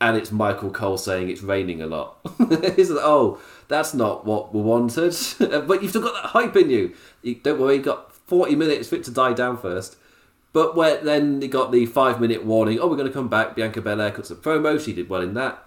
and 0.00 0.16
it's 0.16 0.32
Michael 0.32 0.70
Cole 0.70 0.96
saying 0.96 1.28
it's 1.28 1.42
raining 1.42 1.82
a 1.82 1.86
lot. 1.86 2.18
like, 2.38 2.78
oh, 2.78 3.40
that's 3.68 3.92
not 3.92 4.24
what 4.24 4.54
we 4.54 4.62
wanted. 4.62 5.14
but 5.38 5.82
you've 5.82 5.90
still 5.90 6.02
got 6.02 6.14
that 6.14 6.30
hype 6.30 6.56
in 6.56 6.70
you. 6.70 6.94
you 7.22 7.34
don't 7.34 7.60
worry, 7.60 7.76
you've 7.76 7.84
got 7.84 8.14
40 8.14 8.56
minutes 8.56 8.88
for 8.88 8.96
it 8.96 9.04
to 9.04 9.10
die 9.10 9.34
down 9.34 9.58
first. 9.58 9.96
But 10.52 10.74
where, 10.74 11.02
then 11.02 11.42
you 11.42 11.48
got 11.48 11.70
the 11.70 11.86
five 11.86 12.20
minute 12.20 12.44
warning, 12.44 12.80
oh, 12.80 12.88
we're 12.88 12.96
going 12.96 13.08
to 13.08 13.12
come 13.12 13.28
back. 13.28 13.54
Bianca 13.54 13.80
Belair 13.80 14.10
cuts 14.10 14.30
a 14.30 14.36
promo. 14.36 14.82
She 14.82 14.92
did 14.92 15.08
well 15.08 15.20
in 15.20 15.34
that. 15.34 15.64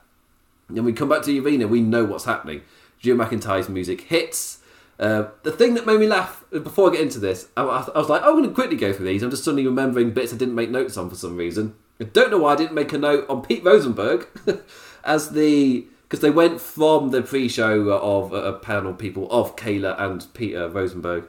Then 0.70 0.84
we 0.84 0.94
come 0.94 1.10
back 1.10 1.22
to 1.22 1.28
the 1.28 1.40
arena. 1.40 1.68
We 1.68 1.82
know 1.82 2.04
what's 2.04 2.26
happening. 2.26 2.64
Drew 3.00 3.16
McIntyre's 3.16 3.70
music 3.70 4.02
hits. 4.02 4.60
Uh, 5.00 5.26
the 5.44 5.52
thing 5.52 5.74
that 5.76 5.86
made 5.86 6.00
me 6.00 6.08
laugh 6.08 6.44
before 6.52 6.90
I 6.90 6.94
get 6.94 7.02
into 7.02 7.20
this, 7.20 7.50
I, 7.56 7.64
I 7.64 7.98
was 7.98 8.10
like, 8.10 8.24
I'm 8.24 8.32
going 8.32 8.48
to 8.48 8.52
quickly 8.52 8.78
go 8.78 8.94
through 8.94 9.08
these. 9.08 9.24
I'm 9.24 9.30
just 9.30 9.44
suddenly 9.44 9.66
remembering 9.66 10.12
bits 10.12 10.34
I 10.34 10.38
didn't 10.38 10.56
make 10.56 10.70
notes 10.70 10.98
on 10.98 11.10
for 11.10 11.16
some 11.16 11.38
reason. 11.38 11.76
I 12.00 12.06
don't 12.06 12.32
know 12.32 12.40
why 12.40 12.54
I 12.54 12.56
didn't 12.56 12.74
make 12.74 12.94
a 12.94 12.98
note 12.98 13.26
on 13.30 13.42
Pete 13.42 13.64
Rosenberg 13.64 14.28
as 15.04 15.32
the 15.32 15.86
because 16.04 16.22
they 16.22 16.30
went 16.30 16.62
from 16.62 17.10
the 17.10 17.24
pre-show 17.24 17.90
of 17.90 18.34
a 18.34 18.54
panel 18.54 18.94
people 18.94 19.28
of 19.32 19.56
Kayla 19.56 20.00
and 20.00 20.26
Peter 20.36 20.70
Rosenberg 20.70 21.28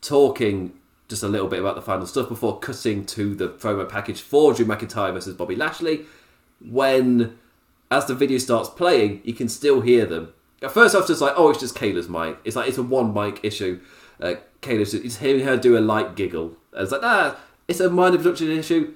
talking 0.00 0.72
just 1.08 1.22
a 1.22 1.28
little 1.28 1.46
bit 1.46 1.60
about 1.60 1.76
the 1.76 1.82
final 1.82 2.06
stuff 2.06 2.28
before 2.28 2.58
cutting 2.58 3.06
to 3.06 3.34
the 3.34 3.48
promo 3.48 3.88
package 3.88 4.20
for 4.20 4.52
Drew 4.52 4.66
McIntyre 4.66 5.12
versus 5.12 5.36
Bobby 5.36 5.54
Lashley. 5.54 6.06
When 6.60 7.38
as 7.90 8.06
the 8.06 8.14
video 8.14 8.38
starts 8.38 8.68
playing, 8.68 9.20
you 9.24 9.34
can 9.34 9.48
still 9.48 9.82
hear 9.82 10.06
them. 10.06 10.32
At 10.62 10.72
first, 10.72 10.94
I 10.94 10.98
was 10.98 11.06
just 11.06 11.20
like, 11.20 11.34
"Oh, 11.36 11.50
it's 11.50 11.60
just 11.60 11.76
Kayla's 11.76 12.08
mic." 12.08 12.38
It's 12.44 12.56
like 12.56 12.68
it's 12.68 12.78
a 12.78 12.82
one 12.82 13.12
mic 13.14 13.40
issue. 13.44 13.80
Uh, 14.20 14.34
Kayla's 14.62 14.92
just, 14.92 15.18
hearing 15.18 15.44
her 15.44 15.56
do 15.56 15.76
a 15.76 15.80
light 15.80 16.16
giggle. 16.16 16.56
I 16.76 16.80
was 16.80 16.90
like, 16.90 17.02
"Ah, 17.04 17.36
it's 17.68 17.80
a 17.80 17.90
minor 17.90 18.16
production 18.16 18.50
issue." 18.50 18.94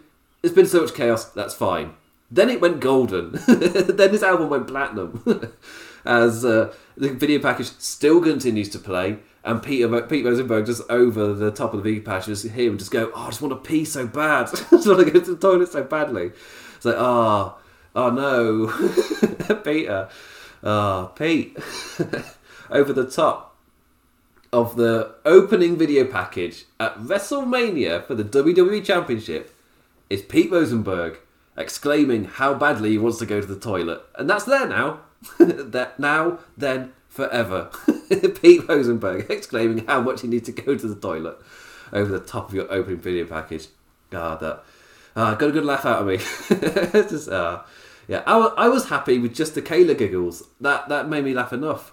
There's 0.49 0.57
been 0.57 0.67
so 0.67 0.83
much 0.83 0.95
chaos. 0.95 1.27
That's 1.27 1.55
fine. 1.55 1.95
Then 2.31 2.49
it 2.49 2.61
went 2.61 2.81
golden. 2.81 3.33
then 3.47 4.13
this 4.13 4.23
album 4.23 4.49
went 4.49 4.67
platinum. 4.67 5.53
As 6.05 6.45
uh, 6.45 6.73
the 6.97 7.11
video 7.11 7.39
package 7.39 7.67
still 7.79 8.23
continues 8.23 8.71
to 8.71 8.79
play. 8.79 9.19
And 9.45 9.63
Peter 9.63 10.01
Pete 10.03 10.25
Rosenberg 10.25 10.67
just 10.67 10.83
over 10.91 11.35
the 11.35 11.51
top 11.51 11.75
of 11.75 11.83
the 11.83 11.95
V 11.95 12.01
patch, 12.01 12.27
just 12.27 12.47
hear 12.47 12.71
him 12.71 12.79
just 12.79 12.91
go, 12.91 13.11
"Oh, 13.15 13.23
I 13.23 13.27
just 13.29 13.41
want 13.41 13.53
to 13.53 13.69
pee 13.69 13.85
so 13.85 14.07
bad. 14.07 14.49
I 14.53 14.53
just 14.53 14.87
want 14.87 15.01
to 15.01 15.11
go 15.11 15.21
to 15.21 15.35
the 15.35 15.37
toilet 15.37 15.69
so 15.69 15.85
badly." 15.85 16.33
It's 16.77 16.85
like, 16.85 16.97
"Oh, 16.99 17.57
oh 17.95 18.11
no, 18.11 19.57
Peter, 19.65 20.09
oh 20.63 21.13
Pete." 21.15 21.57
over 22.71 22.93
the 22.93 23.09
top 23.09 23.57
of 24.53 24.77
the 24.77 25.15
opening 25.25 25.79
video 25.79 26.05
package 26.05 26.65
at 26.79 26.95
WrestleMania 26.99 28.05
for 28.05 28.15
the 28.15 28.25
WWE 28.25 28.85
Championship 28.85 29.58
is 30.11 30.23
Pete 30.23 30.51
Rosenberg 30.51 31.18
exclaiming 31.57 32.25
how 32.25 32.55
badly 32.55 32.90
he 32.90 32.99
wants 32.99 33.18
to 33.18 33.27
go 33.27 33.40
to 33.40 33.47
the 33.47 33.59
toilet. 33.59 34.03
And 34.14 34.31
that's 34.31 34.44
there 34.44 34.66
now. 34.66 35.01
that 35.38 35.99
now, 35.99 36.38
then, 36.57 36.92
forever. 37.09 37.71
Pete 38.40 38.68
Rosenberg 38.68 39.27
exclaiming 39.29 39.87
how 39.87 40.01
much 40.01 40.23
he 40.23 40.29
needs 40.29 40.47
to 40.47 40.53
go 40.53 40.77
to 40.77 40.87
the 40.87 40.94
toilet 40.94 41.37
over 41.92 42.11
the 42.11 42.25
top 42.25 42.49
of 42.49 42.55
your 42.55 42.71
opening 42.73 43.01
video 43.01 43.25
package. 43.27 43.68
God, 44.11 44.40
that 44.40 44.64
uh, 45.16 45.35
got 45.35 45.49
a 45.49 45.53
good 45.53 45.64
laugh 45.64 45.85
out 45.85 46.03
of 46.03 46.07
me. 46.07 46.18
just, 47.09 47.29
uh, 47.29 47.62
yeah, 48.07 48.23
I, 48.27 48.38
I 48.38 48.68
was 48.68 48.88
happy 48.88 49.18
with 49.18 49.35
just 49.35 49.55
the 49.55 49.62
Kayla 49.62 49.99
giggles. 49.99 50.44
That 50.61 50.88
that 50.88 51.09
made 51.09 51.25
me 51.25 51.35
laugh 51.35 51.53
enough. 51.53 51.92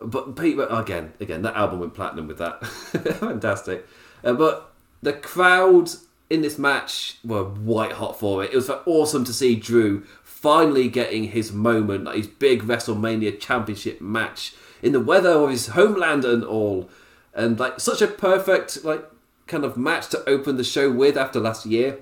But 0.00 0.36
Pete, 0.36 0.58
again, 0.68 1.14
again, 1.20 1.42
that 1.42 1.56
album 1.56 1.80
went 1.80 1.94
platinum 1.94 2.28
with 2.28 2.38
that. 2.38 2.64
Fantastic. 2.66 3.86
Uh, 4.22 4.34
but 4.34 4.74
the 5.02 5.14
crowd 5.14 5.90
in 6.28 6.42
this 6.42 6.58
match 6.58 7.18
were 7.24 7.44
white 7.44 7.92
hot 7.92 8.18
for 8.18 8.42
it. 8.42 8.52
It 8.52 8.56
was 8.56 8.70
awesome 8.84 9.24
to 9.24 9.32
see 9.32 9.54
Drew 9.54 10.04
finally 10.22 10.88
getting 10.88 11.24
his 11.24 11.52
moment, 11.52 12.04
like 12.04 12.16
his 12.16 12.26
big 12.26 12.62
WrestleMania 12.62 13.40
Championship 13.40 14.00
match 14.00 14.54
in 14.82 14.92
the 14.92 15.00
weather 15.00 15.30
of 15.30 15.50
his 15.50 15.68
homeland 15.68 16.24
and 16.24 16.44
all, 16.44 16.90
and 17.34 17.58
like 17.58 17.80
such 17.80 18.02
a 18.02 18.06
perfect 18.06 18.84
like 18.84 19.04
kind 19.46 19.64
of 19.64 19.76
match 19.76 20.08
to 20.08 20.28
open 20.28 20.56
the 20.56 20.64
show 20.64 20.90
with 20.90 21.16
after 21.16 21.40
last 21.40 21.66
year. 21.66 21.98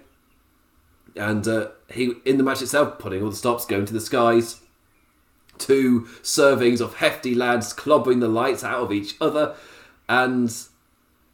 And 1.17 1.47
uh, 1.47 1.69
he 1.93 2.15
in 2.25 2.39
the 2.39 2.45
match 2.45 2.63
itself, 2.63 2.99
putting 2.99 3.23
all 3.23 3.31
the 3.31 3.37
stops, 3.37 3.67
going 3.67 3.85
to 3.85 3.93
the 3.93 4.01
skies, 4.01 4.61
two 5.59 6.03
servings 6.23 6.81
of 6.81 6.97
hefty 6.97 7.35
lads 7.35 7.73
clobbering 7.73 8.21
the 8.21 8.29
lights 8.29 8.65
out 8.65 8.81
of 8.81 8.93
each 8.93 9.15
other, 9.21 9.55
and 10.09 10.55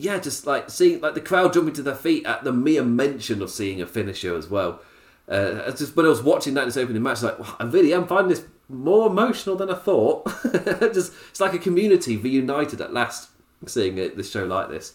yeah, 0.01 0.19
just 0.19 0.47
like 0.47 0.71
seeing 0.71 1.01
like 1.01 1.15
the 1.15 1.21
crowd 1.21 1.53
jumping 1.53 1.75
to 1.75 1.83
their 1.83 1.95
feet 1.95 2.25
at 2.25 2.43
the 2.43 2.53
mere 2.53 2.83
mention 2.83 3.43
of 3.43 3.51
seeing 3.51 3.83
a 3.83 3.87
finisher 3.87 4.35
as 4.35 4.49
well. 4.49 4.81
Uh, 5.29 5.71
just 5.73 5.95
when 5.95 6.07
I 6.07 6.09
was 6.09 6.23
watching 6.23 6.55
that 6.55 6.63
in 6.63 6.69
this 6.69 6.77
opening 6.77 7.03
match, 7.03 7.23
like 7.23 7.37
I 7.61 7.65
really 7.65 7.93
am 7.93 8.07
finding 8.07 8.31
this 8.31 8.45
more 8.69 9.09
emotional 9.09 9.57
than 9.57 9.71
I 9.71 9.75
thought. 9.75 10.27
just 10.93 11.13
it's 11.31 11.41
like 11.41 11.53
a 11.53 11.59
community 11.59 12.17
reunited 12.17 12.81
at 12.81 12.93
last, 12.93 13.29
seeing 13.67 13.99
it, 13.99 14.17
this 14.17 14.31
show 14.31 14.45
like 14.45 14.71
this. 14.71 14.95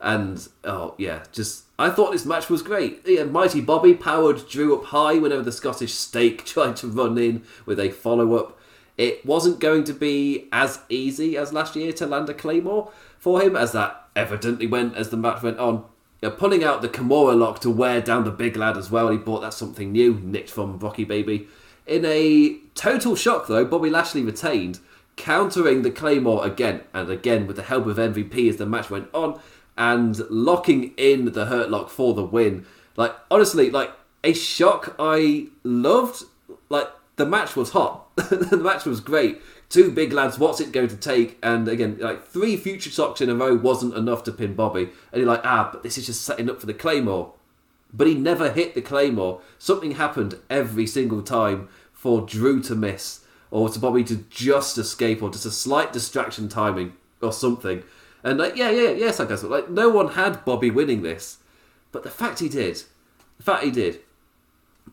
And 0.00 0.46
oh 0.62 0.94
yeah, 0.98 1.24
just 1.32 1.64
I 1.78 1.90
thought 1.90 2.12
this 2.12 2.24
match 2.24 2.48
was 2.48 2.62
great. 2.62 3.02
Yeah, 3.04 3.24
Mighty 3.24 3.60
Bobby 3.60 3.94
powered 3.94 4.48
Drew 4.48 4.78
up 4.78 4.86
high 4.86 5.18
whenever 5.18 5.42
the 5.42 5.52
Scottish 5.52 5.94
Stake 5.94 6.44
tried 6.46 6.76
to 6.76 6.86
run 6.86 7.18
in 7.18 7.42
with 7.66 7.80
a 7.80 7.90
follow 7.90 8.36
up. 8.36 8.58
It 8.96 9.26
wasn't 9.26 9.58
going 9.58 9.82
to 9.84 9.92
be 9.92 10.46
as 10.52 10.78
easy 10.88 11.36
as 11.36 11.52
last 11.52 11.74
year 11.74 11.92
to 11.94 12.06
land 12.06 12.28
a 12.28 12.34
Claymore 12.34 12.92
for 13.24 13.40
him, 13.40 13.56
as 13.56 13.72
that 13.72 14.06
evidently 14.14 14.66
went 14.66 14.94
as 14.96 15.08
the 15.08 15.16
match 15.16 15.42
went 15.42 15.58
on. 15.58 15.82
Yeah, 16.20 16.28
pulling 16.28 16.62
out 16.62 16.82
the 16.82 16.90
Kimura 16.90 17.36
lock 17.36 17.58
to 17.60 17.70
wear 17.70 18.02
down 18.02 18.24
the 18.24 18.30
big 18.30 18.54
lad 18.54 18.76
as 18.76 18.90
well. 18.90 19.08
He 19.08 19.16
bought 19.16 19.40
that 19.40 19.54
something 19.54 19.90
new, 19.92 20.20
nicked 20.22 20.50
from 20.50 20.78
Rocky 20.78 21.04
Baby. 21.04 21.48
In 21.86 22.04
a 22.04 22.58
total 22.74 23.16
shock, 23.16 23.46
though, 23.46 23.64
Bobby 23.64 23.88
Lashley 23.88 24.22
retained, 24.22 24.78
countering 25.16 25.80
the 25.80 25.90
Claymore 25.90 26.44
again 26.44 26.82
and 26.92 27.08
again 27.08 27.46
with 27.46 27.56
the 27.56 27.62
help 27.62 27.86
of 27.86 27.96
MVP 27.96 28.46
as 28.46 28.58
the 28.58 28.66
match 28.66 28.90
went 28.90 29.08
on, 29.14 29.40
and 29.78 30.18
locking 30.28 30.92
in 30.98 31.32
the 31.32 31.46
Hurt 31.46 31.70
Lock 31.70 31.88
for 31.88 32.12
the 32.12 32.24
win. 32.24 32.66
Like 32.94 33.14
honestly, 33.30 33.70
like 33.70 33.90
a 34.22 34.34
shock 34.34 34.94
I 34.98 35.46
loved. 35.62 36.24
Like 36.68 36.88
the 37.16 37.24
match 37.24 37.56
was 37.56 37.70
hot. 37.70 38.14
the 38.16 38.58
match 38.58 38.84
was 38.84 39.00
great. 39.00 39.40
Two 39.74 39.90
big 39.90 40.12
lads, 40.12 40.38
what's 40.38 40.60
it 40.60 40.70
going 40.70 40.86
to 40.86 40.96
take? 40.96 41.36
And 41.42 41.66
again, 41.66 41.96
like 41.98 42.28
three 42.28 42.56
future 42.56 42.90
shocks 42.90 43.20
in 43.20 43.28
a 43.28 43.34
row 43.34 43.56
wasn't 43.56 43.96
enough 43.96 44.22
to 44.22 44.30
pin 44.30 44.54
Bobby. 44.54 44.82
And 45.10 45.20
you're 45.20 45.26
like, 45.26 45.40
ah, 45.42 45.70
but 45.72 45.82
this 45.82 45.98
is 45.98 46.06
just 46.06 46.22
setting 46.22 46.48
up 46.48 46.60
for 46.60 46.66
the 46.66 46.72
Claymore. 46.72 47.32
But 47.92 48.06
he 48.06 48.14
never 48.14 48.52
hit 48.52 48.76
the 48.76 48.82
Claymore. 48.82 49.40
Something 49.58 49.96
happened 49.96 50.38
every 50.48 50.86
single 50.86 51.22
time 51.22 51.68
for 51.92 52.20
Drew 52.20 52.62
to 52.62 52.76
miss, 52.76 53.24
or 53.50 53.68
to 53.68 53.80
Bobby 53.80 54.04
to 54.04 54.18
just 54.30 54.78
escape, 54.78 55.20
or 55.20 55.28
just 55.28 55.44
a 55.44 55.50
slight 55.50 55.92
distraction 55.92 56.48
timing, 56.48 56.92
or 57.20 57.32
something. 57.32 57.82
And 58.22 58.38
like, 58.38 58.54
yeah, 58.54 58.70
yeah, 58.70 58.90
yes, 58.90 59.18
I 59.18 59.24
guess. 59.24 59.42
Like, 59.42 59.70
no 59.70 59.88
one 59.88 60.12
had 60.12 60.44
Bobby 60.44 60.70
winning 60.70 61.02
this, 61.02 61.38
but 61.90 62.04
the 62.04 62.10
fact 62.10 62.38
he 62.38 62.48
did, 62.48 62.84
the 63.38 63.42
fact 63.42 63.64
he 63.64 63.72
did, 63.72 63.98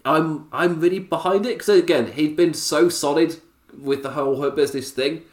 I'm 0.03 0.47
I'm 0.51 0.79
really 0.79 0.97
behind 0.97 1.45
it 1.45 1.59
because 1.59 1.69
again 1.69 2.13
he'd 2.13 2.35
been 2.35 2.55
so 2.55 2.89
solid 2.89 3.39
with 3.79 4.03
the 4.03 4.11
whole 4.11 4.41
Hurt 4.41 4.55
Business 4.55 4.91
thing 4.91 5.23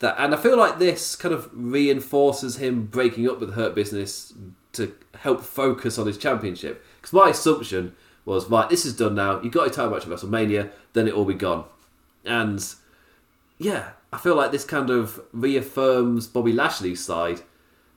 that, 0.00 0.16
and 0.18 0.34
I 0.34 0.36
feel 0.36 0.56
like 0.56 0.78
this 0.78 1.16
kind 1.16 1.34
of 1.34 1.48
reinforces 1.52 2.56
him 2.56 2.86
breaking 2.86 3.28
up 3.28 3.40
with 3.40 3.54
Hurt 3.54 3.74
Business 3.74 4.32
to 4.72 4.94
help 5.20 5.42
focus 5.42 5.98
on 5.98 6.06
his 6.06 6.18
championship. 6.18 6.84
Because 7.00 7.12
my 7.12 7.30
assumption 7.30 7.94
was 8.24 8.48
right, 8.48 8.68
this 8.68 8.86
is 8.86 8.96
done 8.96 9.14
now. 9.14 9.40
You 9.40 9.50
got 9.50 9.66
your 9.66 9.74
time 9.74 9.90
match 9.90 10.02
at 10.02 10.08
WrestleMania, 10.08 10.70
then 10.92 11.08
it 11.08 11.16
will 11.16 11.24
be 11.24 11.34
gone. 11.34 11.64
And 12.24 12.64
yeah, 13.58 13.90
I 14.12 14.18
feel 14.18 14.34
like 14.34 14.52
this 14.52 14.64
kind 14.64 14.90
of 14.90 15.20
reaffirms 15.32 16.26
Bobby 16.26 16.52
Lashley's 16.52 17.04
side. 17.04 17.40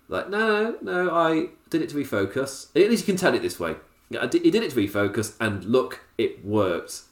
Like, 0.09 0.29
no, 0.29 0.75
no, 0.81 1.09
I 1.13 1.49
did 1.69 1.81
it 1.81 1.89
to 1.89 1.95
refocus. 1.95 2.67
At 2.75 2.89
least 2.89 3.07
you 3.07 3.13
can 3.13 3.19
tell 3.19 3.33
it 3.33 3.41
this 3.41 3.59
way. 3.59 3.75
He 4.09 4.51
did 4.51 4.63
it 4.63 4.71
to 4.71 4.75
refocus, 4.75 5.35
and 5.39 5.63
look, 5.65 6.01
it 6.17 6.45
worked. 6.45 7.03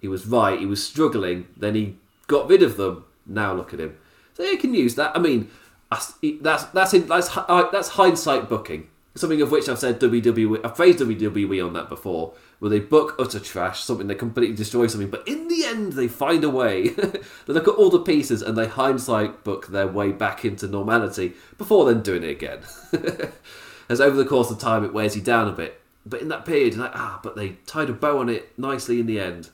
He 0.00 0.08
was 0.08 0.26
right. 0.26 0.58
He 0.58 0.66
was 0.66 0.84
struggling. 0.84 1.46
Then 1.56 1.74
he 1.74 1.96
got 2.30 2.48
rid 2.48 2.62
of 2.62 2.76
them. 2.76 3.04
Now 3.26 3.52
look 3.52 3.74
at 3.74 3.80
him. 3.80 3.98
So 4.34 4.44
you 4.44 4.56
can 4.56 4.74
use 4.74 4.94
that. 4.94 5.14
I 5.16 5.20
mean, 5.20 5.50
that's 5.90 6.14
that's 6.22 6.64
that's 6.92 7.28
that's 7.34 7.88
hindsight 7.88 8.48
booking. 8.48 8.88
Something 9.16 9.42
of 9.42 9.50
which 9.50 9.68
I've 9.68 9.78
said 9.78 10.00
WWE. 10.00 10.64
I've 10.64 10.76
praised 10.76 11.00
WWE 11.00 11.66
on 11.66 11.72
that 11.72 11.88
before, 11.88 12.32
where 12.60 12.70
they 12.70 12.78
book 12.78 13.16
utter 13.18 13.40
trash, 13.40 13.82
something 13.82 14.06
they 14.06 14.14
completely 14.14 14.54
destroy 14.54 14.86
something, 14.86 15.10
but 15.10 15.26
in 15.26 15.48
the 15.48 15.64
end 15.64 15.94
they 15.94 16.06
find 16.06 16.44
a 16.44 16.50
way. 16.50 16.88
they 16.88 17.20
look 17.48 17.66
at 17.66 17.74
all 17.74 17.90
the 17.90 17.98
pieces 17.98 18.40
and 18.40 18.56
they 18.56 18.68
hindsight 18.68 19.42
book 19.42 19.66
their 19.66 19.88
way 19.88 20.12
back 20.12 20.44
into 20.44 20.68
normality 20.68 21.34
before 21.58 21.92
then 21.92 22.02
doing 22.02 22.22
it 22.22 22.30
again. 22.30 22.60
As 23.88 24.00
over 24.00 24.16
the 24.16 24.24
course 24.24 24.52
of 24.52 24.58
time 24.60 24.84
it 24.84 24.94
wears 24.94 25.16
you 25.16 25.22
down 25.22 25.48
a 25.48 25.52
bit 25.52 25.80
but 26.06 26.22
in 26.22 26.28
that 26.28 26.46
period, 26.46 26.76
like 26.76 26.92
ah, 26.94 27.20
but 27.22 27.36
they 27.36 27.50
tied 27.66 27.90
a 27.90 27.92
bow 27.92 28.18
on 28.18 28.28
it 28.28 28.58
nicely 28.58 29.00
in 29.00 29.06
the 29.06 29.20
end. 29.20 29.50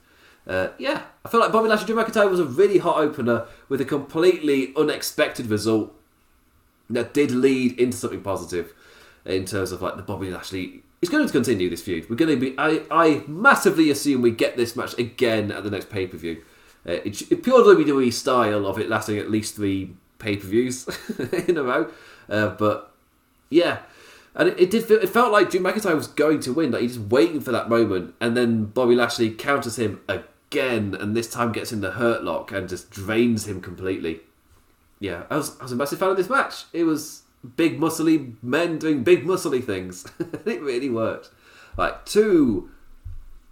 Uh, 0.46 0.68
yeah, 0.78 1.02
I 1.24 1.28
feel 1.28 1.40
like 1.40 1.50
Bobby 1.50 1.68
Lashley 1.68 1.86
Drew 1.86 1.96
McIntyre 1.96 2.30
was 2.30 2.38
a 2.38 2.44
really 2.44 2.78
hot 2.78 2.98
opener 2.98 3.46
with 3.68 3.80
a 3.80 3.84
completely 3.84 4.72
unexpected 4.76 5.46
result 5.46 5.92
that 6.88 7.12
did 7.12 7.32
lead 7.32 7.78
into 7.80 7.96
something 7.96 8.22
positive 8.22 8.72
in 9.24 9.44
terms 9.44 9.72
of 9.72 9.82
like 9.82 9.96
the 9.96 10.02
Bobby 10.02 10.30
Lashley. 10.30 10.82
He's 11.00 11.10
going 11.10 11.26
to 11.26 11.32
continue 11.32 11.68
this 11.68 11.82
feud. 11.82 12.08
We're 12.08 12.16
going 12.16 12.38
to 12.38 12.40
be. 12.40 12.56
I, 12.58 12.82
I 12.90 13.22
massively 13.26 13.90
assume 13.90 14.22
we 14.22 14.30
get 14.30 14.56
this 14.56 14.76
match 14.76 14.96
again 14.98 15.50
at 15.50 15.64
the 15.64 15.70
next 15.70 15.90
pay 15.90 16.06
per 16.06 16.16
view. 16.16 16.42
Uh, 16.88 16.98
it's 17.04 17.22
pure 17.22 17.62
WWE 17.64 18.12
style 18.12 18.66
of 18.66 18.78
it 18.78 18.88
lasting 18.88 19.18
at 19.18 19.30
least 19.30 19.56
three 19.56 19.96
pay 20.18 20.36
per 20.36 20.46
views 20.46 20.88
in 21.48 21.56
a 21.56 21.62
row. 21.62 21.90
Uh, 22.28 22.50
but 22.50 22.94
yeah, 23.50 23.80
and 24.36 24.50
it, 24.50 24.60
it, 24.60 24.70
did 24.70 24.84
feel, 24.84 24.98
it 24.98 25.08
felt 25.08 25.32
like 25.32 25.50
Drew 25.50 25.60
McIntyre 25.60 25.96
was 25.96 26.06
going 26.06 26.38
to 26.40 26.52
win. 26.52 26.70
Like 26.70 26.82
he's 26.82 26.96
just 26.96 27.08
waiting 27.08 27.40
for 27.40 27.50
that 27.52 27.68
moment, 27.68 28.14
and 28.20 28.36
then 28.36 28.66
Bobby 28.66 28.94
Lashley 28.94 29.30
counters 29.30 29.76
him 29.76 30.00
again, 30.08 30.24
and 30.54 31.16
this 31.16 31.30
time 31.30 31.52
gets 31.52 31.72
in 31.72 31.80
the 31.80 31.92
hurt 31.92 32.24
lock 32.24 32.52
and 32.52 32.68
just 32.68 32.90
drains 32.90 33.46
him 33.48 33.60
completely. 33.60 34.20
Yeah, 34.98 35.24
I 35.28 35.36
was 35.36 35.58
I 35.60 35.64
was 35.64 35.72
a 35.72 35.76
massive 35.76 35.98
fan 35.98 36.10
of 36.10 36.16
this 36.16 36.30
match. 36.30 36.64
It 36.72 36.84
was 36.84 37.22
big 37.56 37.78
muscly 37.78 38.34
men 38.42 38.78
doing 38.78 39.04
big 39.04 39.24
muscly 39.24 39.62
things. 39.62 40.06
it 40.46 40.62
really 40.62 40.90
worked. 40.90 41.30
Like 41.76 42.06
two. 42.06 42.70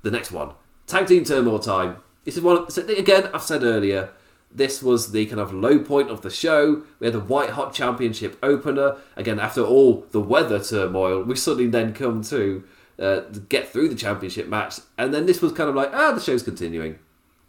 the 0.03 0.11
next 0.11 0.33
one, 0.33 0.53
tag 0.87 1.07
team 1.07 1.25
turmoil 1.25 1.59
time. 1.59 1.97
This 2.25 2.37
is 2.37 2.43
one 2.43 2.71
so 2.71 2.87
again. 2.87 3.29
I've 3.35 3.43
said 3.43 3.63
earlier 3.63 4.11
this 4.55 4.83
was 4.83 5.11
the 5.11 5.27
kind 5.27 5.41
of 5.41 5.53
low 5.53 5.81
point 5.81 6.11
of 6.11 6.23
the 6.23 6.31
show. 6.31 6.85
We 7.01 7.09
had 7.09 7.15
the 7.15 7.21
White 7.21 7.51
Hot 7.51 7.75
Championship 7.75 8.39
opener. 8.43 8.97
Again, 9.17 9.41
after 9.41 9.63
all 9.63 10.07
the 10.13 10.21
weather 10.21 10.63
turmoil, 10.63 11.25
we 11.25 11.35
suddenly 11.35 11.67
then 11.67 11.93
come 11.93 12.23
to 12.25 12.63
uh, 12.99 13.21
get 13.49 13.69
through 13.69 13.89
the 13.89 13.95
championship 13.95 14.49
match. 14.49 14.81
And 14.99 15.13
then 15.13 15.27
this 15.27 15.43
was 15.43 15.53
kind 15.53 15.69
of 15.69 15.75
like, 15.75 15.91
ah, 15.93 16.13
the 16.13 16.21
show's 16.21 16.43
continuing. 16.43 16.99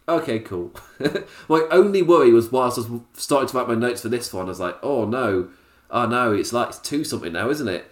Okay, 0.07 0.39
cool. 0.39 0.71
my 1.49 1.65
only 1.71 2.01
worry 2.01 2.31
was 2.31 2.51
whilst 2.51 2.77
I 2.77 2.81
was 2.81 3.01
starting 3.13 3.49
to 3.49 3.57
write 3.57 3.67
my 3.67 3.75
notes 3.75 4.01
for 4.01 4.09
this 4.09 4.31
one, 4.33 4.45
I 4.45 4.49
was 4.49 4.59
like, 4.59 4.77
oh 4.83 5.05
no, 5.05 5.49
oh 5.89 6.05
no, 6.05 6.33
it's 6.33 6.53
like 6.53 6.69
it's 6.69 6.79
two 6.79 7.03
something 7.03 7.33
now, 7.33 7.49
isn't 7.49 7.67
it? 7.67 7.85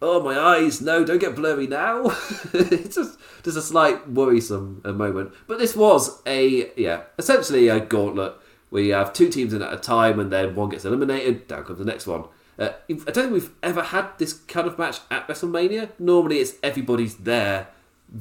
Oh 0.00 0.22
my 0.22 0.38
eyes, 0.38 0.80
no, 0.80 1.04
don't 1.04 1.18
get 1.18 1.34
blurry 1.34 1.66
now. 1.66 2.04
it's 2.52 2.94
just 2.94 3.18
just 3.42 3.56
a 3.56 3.62
slight 3.62 4.08
worrisome 4.08 4.82
uh, 4.84 4.92
moment. 4.92 5.32
But 5.48 5.58
this 5.58 5.74
was 5.74 6.22
a 6.24 6.70
yeah, 6.76 7.02
essentially 7.18 7.66
a 7.68 7.80
gauntlet 7.80 8.34
we 8.70 8.88
have 8.88 9.12
two 9.12 9.28
teams 9.28 9.52
in 9.52 9.62
at 9.62 9.72
a 9.72 9.76
time, 9.76 10.18
and 10.18 10.32
then 10.32 10.54
one 10.54 10.68
gets 10.68 10.84
eliminated. 10.84 11.46
Down 11.46 11.64
comes 11.64 11.78
the 11.78 11.84
next 11.84 12.06
one. 12.06 12.24
Uh, 12.58 12.70
I 12.88 12.94
don't 12.94 13.14
think 13.14 13.32
we've 13.32 13.50
ever 13.62 13.82
had 13.82 14.08
this 14.18 14.32
kind 14.32 14.66
of 14.66 14.78
match 14.78 14.98
at 15.10 15.28
WrestleMania. 15.28 15.90
Normally, 15.98 16.38
it's 16.38 16.54
everybody's 16.62 17.16
there, 17.16 17.68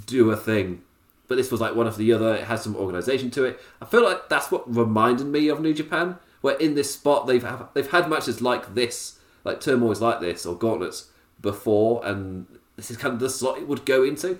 do 0.06 0.30
a 0.32 0.36
thing. 0.36 0.82
But 1.28 1.36
this 1.36 1.52
was 1.52 1.62
like 1.62 1.76
one 1.76 1.88
after 1.88 2.00
the 2.00 2.14
other. 2.14 2.36
It 2.36 2.44
has 2.44 2.62
some 2.62 2.76
organisation 2.76 3.32
to 3.32 3.46
it. 3.46 3.60
I 3.82 3.86
feel 3.86 4.04
like 4.04 4.30
that's 4.30 4.52
what 4.52 4.74
reminded 4.74 5.28
me 5.28 5.48
of 5.48 5.60
New 5.60 5.74
Japan, 5.74 6.18
where 6.42 6.56
in 6.58 6.76
this 6.76 6.94
spot 6.94 7.28
they've 7.28 7.42
have, 7.42 7.70
they've 7.74 7.90
had 7.90 8.10
matches 8.10 8.42
like 8.42 8.76
this, 8.76 9.20
like 9.44 9.62
turmoils 9.62 10.02
like 10.02 10.20
this 10.20 10.46
or 10.46 10.56
gauntlets 10.56 11.10
before, 11.42 12.06
and 12.06 12.46
this 12.76 12.92
is 12.92 12.98
kind 12.98 13.14
of 13.14 13.20
the 13.20 13.30
slot 13.30 13.58
it 13.58 13.68
would 13.68 13.86
go 13.86 14.04
into. 14.04 14.40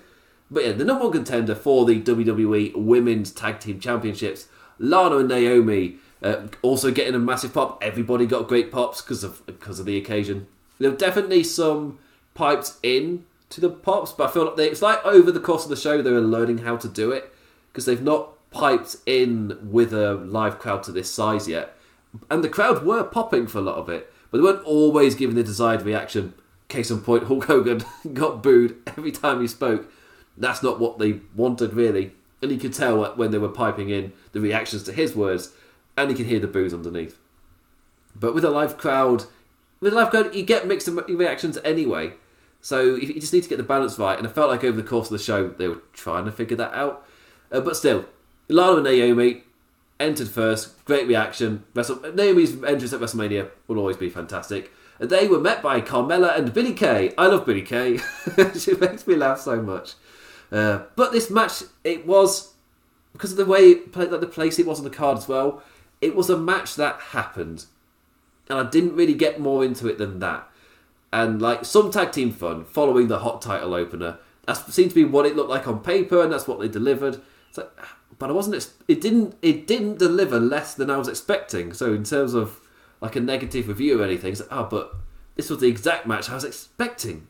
But 0.50 0.64
yeah, 0.64 0.72
the 0.72 0.84
number 0.84 1.04
one 1.04 1.12
contender 1.12 1.54
for 1.54 1.84
the 1.84 2.00
WWE 2.00 2.76
Women's 2.76 3.32
Tag 3.32 3.58
Team 3.58 3.80
Championships, 3.80 4.46
Lana 4.78 5.18
and 5.18 5.28
Naomi, 5.28 5.96
uh, 6.22 6.46
also 6.62 6.90
getting 6.90 7.14
a 7.14 7.18
massive 7.18 7.52
pop. 7.52 7.82
Everybody 7.82 8.26
got 8.26 8.48
great 8.48 8.72
pops 8.72 9.02
because 9.02 9.22
of 9.24 9.44
because 9.46 9.78
of 9.78 9.86
the 9.86 9.96
occasion. 9.96 10.46
There 10.78 10.90
were 10.90 10.96
definitely 10.96 11.42
some 11.42 11.98
pipes 12.34 12.78
in 12.82 13.24
to 13.50 13.60
the 13.60 13.70
pops, 13.70 14.12
but 14.12 14.30
I 14.30 14.32
feel 14.32 14.46
like 14.46 14.56
they, 14.56 14.68
it's 14.68 14.82
like 14.82 15.04
over 15.04 15.30
the 15.30 15.40
course 15.40 15.64
of 15.64 15.70
the 15.70 15.76
show 15.76 16.02
they 16.02 16.10
were 16.10 16.20
learning 16.20 16.58
how 16.58 16.76
to 16.76 16.88
do 16.88 17.12
it 17.12 17.32
because 17.68 17.84
they've 17.84 18.02
not 18.02 18.32
piped 18.50 18.96
in 19.06 19.58
with 19.62 19.92
a 19.92 20.14
live 20.14 20.58
crowd 20.58 20.82
to 20.84 20.92
this 20.92 21.10
size 21.10 21.48
yet, 21.48 21.76
and 22.30 22.42
the 22.42 22.48
crowd 22.48 22.84
were 22.84 23.04
popping 23.04 23.46
for 23.46 23.58
a 23.58 23.62
lot 23.62 23.76
of 23.76 23.88
it, 23.88 24.12
but 24.30 24.38
they 24.38 24.44
weren't 24.44 24.64
always 24.64 25.14
giving 25.14 25.36
the 25.36 25.42
desired 25.42 25.82
reaction. 25.82 26.34
Case 26.68 26.90
in 26.90 27.00
point, 27.00 27.24
Hulk 27.28 27.44
Hogan 27.44 27.84
got 28.12 28.42
booed 28.42 28.76
every 28.86 29.12
time 29.12 29.40
he 29.40 29.46
spoke. 29.46 29.90
That's 30.36 30.62
not 30.62 30.80
what 30.80 30.98
they 30.98 31.20
wanted, 31.34 31.72
really. 31.74 32.12
And 32.42 32.50
you 32.50 32.58
could 32.58 32.74
tell 32.74 33.14
when 33.14 33.30
they 33.30 33.38
were 33.38 33.48
piping 33.48 33.88
in 33.88 34.12
the 34.32 34.40
reactions 34.40 34.82
to 34.84 34.92
his 34.92 35.14
words, 35.16 35.52
and 35.96 36.10
you 36.10 36.16
can 36.16 36.26
hear 36.26 36.40
the 36.40 36.46
boos 36.46 36.74
underneath. 36.74 37.18
But 38.14 38.34
with 38.34 38.44
a 38.44 38.50
live 38.50 38.78
crowd, 38.78 39.24
with 39.80 39.92
a 39.92 39.96
live 39.96 40.10
crowd, 40.10 40.34
you 40.34 40.42
get 40.42 40.66
mixed 40.66 40.88
reactions 40.88 41.58
anyway. 41.64 42.14
So 42.60 42.96
you 42.96 43.20
just 43.20 43.32
need 43.32 43.42
to 43.42 43.48
get 43.48 43.58
the 43.58 43.64
balance 43.64 43.98
right. 43.98 44.18
And 44.18 44.26
I 44.26 44.30
felt 44.30 44.50
like 44.50 44.64
over 44.64 44.76
the 44.76 44.86
course 44.86 45.08
of 45.08 45.12
the 45.18 45.22
show, 45.22 45.48
they 45.48 45.68
were 45.68 45.82
trying 45.92 46.24
to 46.24 46.32
figure 46.32 46.56
that 46.56 46.72
out. 46.74 47.06
Uh, 47.52 47.60
but 47.60 47.76
still, 47.76 48.06
Lana 48.48 48.76
and 48.76 48.84
Naomi 48.84 49.44
entered 50.00 50.28
first. 50.28 50.84
Great 50.84 51.06
reaction. 51.06 51.64
Wrestle- 51.74 52.00
Naomi's 52.14 52.54
entrance 52.62 52.92
at 52.92 53.00
WrestleMania 53.00 53.50
will 53.68 53.78
always 53.78 53.96
be 53.96 54.10
fantastic. 54.10 54.72
They 54.98 55.28
were 55.28 55.40
met 55.40 55.62
by 55.62 55.80
Carmella 55.80 56.36
and 56.36 56.52
Billie 56.52 56.72
Kay. 56.72 57.12
I 57.18 57.26
love 57.26 57.44
Billie 57.44 57.62
Kay. 57.62 57.98
she 58.58 58.74
makes 58.74 59.06
me 59.06 59.14
laugh 59.14 59.40
so 59.40 59.60
much. 59.60 59.94
Uh, 60.50 60.84
but 60.96 61.12
this 61.12 61.30
match, 61.30 61.64
it 61.84 62.06
was 62.06 62.54
because 63.12 63.32
of 63.32 63.36
the 63.36 63.44
way 63.44 63.70
it 63.70 63.92
played, 63.92 64.10
like 64.10 64.20
the 64.20 64.26
place 64.26 64.58
it 64.58 64.66
was 64.66 64.78
on 64.78 64.84
the 64.84 64.90
card 64.90 65.18
as 65.18 65.28
well. 65.28 65.62
It 66.00 66.14
was 66.14 66.30
a 66.30 66.38
match 66.38 66.76
that 66.76 67.00
happened, 67.00 67.66
and 68.48 68.58
I 68.58 68.68
didn't 68.68 68.96
really 68.96 69.14
get 69.14 69.40
more 69.40 69.64
into 69.64 69.88
it 69.88 69.98
than 69.98 70.18
that. 70.20 70.48
And 71.12 71.40
like 71.40 71.64
some 71.64 71.90
tag 71.90 72.12
team 72.12 72.32
fun 72.32 72.64
following 72.64 73.08
the 73.08 73.20
hot 73.20 73.40
title 73.40 73.74
opener, 73.74 74.18
that 74.46 74.54
seemed 74.72 74.90
to 74.90 74.94
be 74.94 75.04
what 75.04 75.26
it 75.26 75.36
looked 75.36 75.50
like 75.50 75.66
on 75.66 75.80
paper, 75.80 76.22
and 76.22 76.32
that's 76.32 76.46
what 76.46 76.60
they 76.60 76.68
delivered. 76.68 77.20
It's 77.48 77.58
like, 77.58 77.70
but 78.18 78.30
I 78.30 78.32
wasn't. 78.32 78.70
It 78.88 79.00
didn't. 79.00 79.36
It 79.42 79.66
didn't 79.66 79.98
deliver 79.98 80.38
less 80.38 80.74
than 80.74 80.90
I 80.90 80.96
was 80.96 81.08
expecting. 81.08 81.72
So 81.72 81.92
in 81.92 82.04
terms 82.04 82.34
of 82.34 82.60
like 83.00 83.16
a 83.16 83.20
negative 83.20 83.68
review 83.68 84.00
or 84.00 84.04
anything. 84.04 84.32
It's 84.32 84.40
like, 84.40 84.52
oh, 84.52 84.64
but 84.70 84.94
this 85.34 85.50
was 85.50 85.60
the 85.60 85.68
exact 85.68 86.06
match 86.06 86.30
I 86.30 86.34
was 86.34 86.44
expecting. 86.44 87.26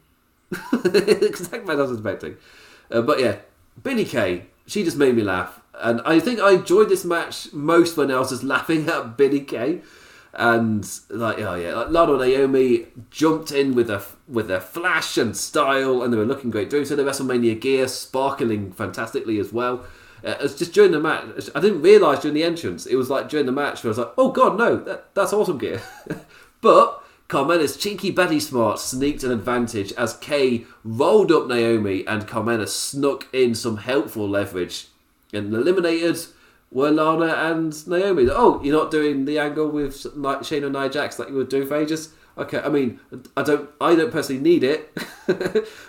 exact 0.73 1.67
match 1.67 1.79
I 1.79 1.83
was 1.83 1.93
expecting. 1.93 2.37
Uh, 2.91 3.03
but 3.03 3.21
yeah, 3.21 3.37
Billie 3.83 4.05
Kay, 4.05 4.47
she 4.67 4.85
just 4.85 4.97
made 4.97 5.15
me 5.15 5.23
laugh. 5.23 5.61
And 5.81 6.01
I 6.05 6.21
think 6.21 6.41
I 6.41 6.53
enjoyed 6.53 6.89
this 6.89 7.05
match 7.05 7.53
most 7.53 7.97
when 7.97 8.11
I 8.11 8.19
was 8.19 8.31
just 8.31 8.43
laughing 8.43 8.89
at 8.89 9.17
Billie 9.17 9.41
Kay. 9.41 9.83
And 10.33 10.87
like 11.09 11.39
oh 11.39 11.55
yeah, 11.55 11.75
like 11.75 11.89
Lana 11.89 12.19
Naomi 12.19 12.89
jumped 13.11 13.53
in 13.53 13.75
with 13.75 13.89
a 13.89 14.05
with 14.29 14.51
a 14.51 14.61
flash 14.61 15.17
and 15.17 15.35
style, 15.35 16.03
and 16.03 16.13
they 16.13 16.19
were 16.19 16.27
looking 16.27 16.51
great. 16.51 16.69
Doing 16.69 16.85
so 16.85 16.95
the 16.95 17.05
WrestleMania 17.05 17.59
gear, 17.59 17.89
sparkling 17.89 18.71
fantastically 18.71 19.39
as 19.39 19.51
well. 19.51 19.87
Uh, 20.23 20.35
it's 20.41 20.55
just 20.55 20.75
during 20.75 20.93
the 20.93 21.01
match. 21.01 21.49
I 21.55 21.61
didn't 21.61 21.81
realise 21.81 22.21
during 22.21 22.35
the 22.35 22.45
entrance. 22.45 22.85
It 22.85 22.97
was 22.97 23.09
like 23.09 23.31
during 23.31 23.47
the 23.47 23.53
match 23.53 23.83
where 23.83 23.89
I 23.89 23.93
was 23.93 23.99
like, 23.99 24.13
oh 24.19 24.31
god, 24.31 24.59
no, 24.59 24.77
that, 24.77 25.15
that's 25.15 25.33
awesome 25.33 25.57
gear. 25.57 25.81
but 26.61 27.03
Carmella's 27.29 27.77
cheeky 27.77 28.11
Betty 28.11 28.39
Smart 28.39 28.79
sneaked 28.79 29.25
an 29.25 29.33
advantage 29.33 29.93
as 29.95 30.17
Kay 30.19 30.67
rolled 30.85 31.33
up 31.33 31.47
Naomi 31.47 32.07
and 32.07 32.29
Carmella 32.29 32.69
snuck 32.69 33.27
in 33.33 33.55
some 33.55 33.79
helpful 33.79 34.29
leverage 34.29 34.89
and 35.33 35.53
eliminated 35.53 36.19
were 36.71 36.91
Lana 36.91 37.27
and 37.27 37.87
Naomi. 37.87 38.29
Oh, 38.31 38.61
you're 38.63 38.77
not 38.77 38.91
doing 38.91 39.25
the 39.25 39.39
angle 39.39 39.69
with 39.69 39.95
Shayna 39.95 40.65
and 40.65 40.73
Nia 40.73 40.89
Jax 40.89 41.19
like 41.19 41.29
you 41.29 41.35
were 41.35 41.45
doing 41.45 41.67
for 41.67 41.77
ages? 41.77 42.11
Okay, 42.39 42.61
I 42.61 42.69
mean, 42.69 43.01
I 43.37 43.43
don't, 43.43 43.71
I 43.81 43.95
don't 43.95 44.13
personally 44.13 44.43
need 44.43 44.63
it, 44.63 44.93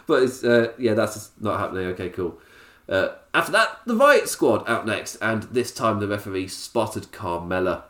but 0.07 0.23
it's, 0.23 0.43
uh, 0.43 0.71
yeah, 0.77 0.93
that's 0.93 1.31
not 1.41 1.59
happening. 1.59 1.87
Okay, 1.87 2.09
cool. 2.09 2.39
Uh, 2.87 3.09
after 3.33 3.51
that, 3.51 3.79
the 3.85 3.93
Riott 3.93 4.27
Squad 4.27 4.63
out 4.67 4.85
next, 4.85 5.17
and 5.17 5.43
this 5.43 5.73
time 5.73 5.99
the 5.99 6.07
referee 6.07 6.47
spotted 6.47 7.11
Carmella. 7.11 7.83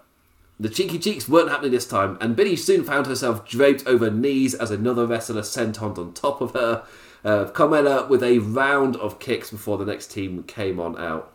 The 0.59 0.69
cheeky 0.69 0.97
cheeks 0.97 1.29
weren't 1.29 1.49
happening 1.49 1.71
this 1.71 1.87
time, 1.87 2.17
and 2.19 2.35
Billie 2.35 2.55
soon 2.55 2.83
found 2.83 3.05
herself 3.05 3.47
draped 3.47 3.85
over 3.85 4.09
knees 4.09 4.55
as 4.55 4.71
another 4.71 5.05
wrestler 5.05 5.43
sentoned 5.43 5.99
on 5.99 6.13
top 6.13 6.41
of 6.41 6.53
her. 6.53 6.83
Uh, 7.23 7.45
Carmella 7.45 8.09
with 8.09 8.23
a 8.23 8.39
round 8.39 8.95
of 8.95 9.19
kicks 9.19 9.51
before 9.51 9.77
the 9.77 9.85
next 9.85 10.07
team 10.07 10.41
came 10.43 10.79
on 10.79 10.97
out. 10.99 11.31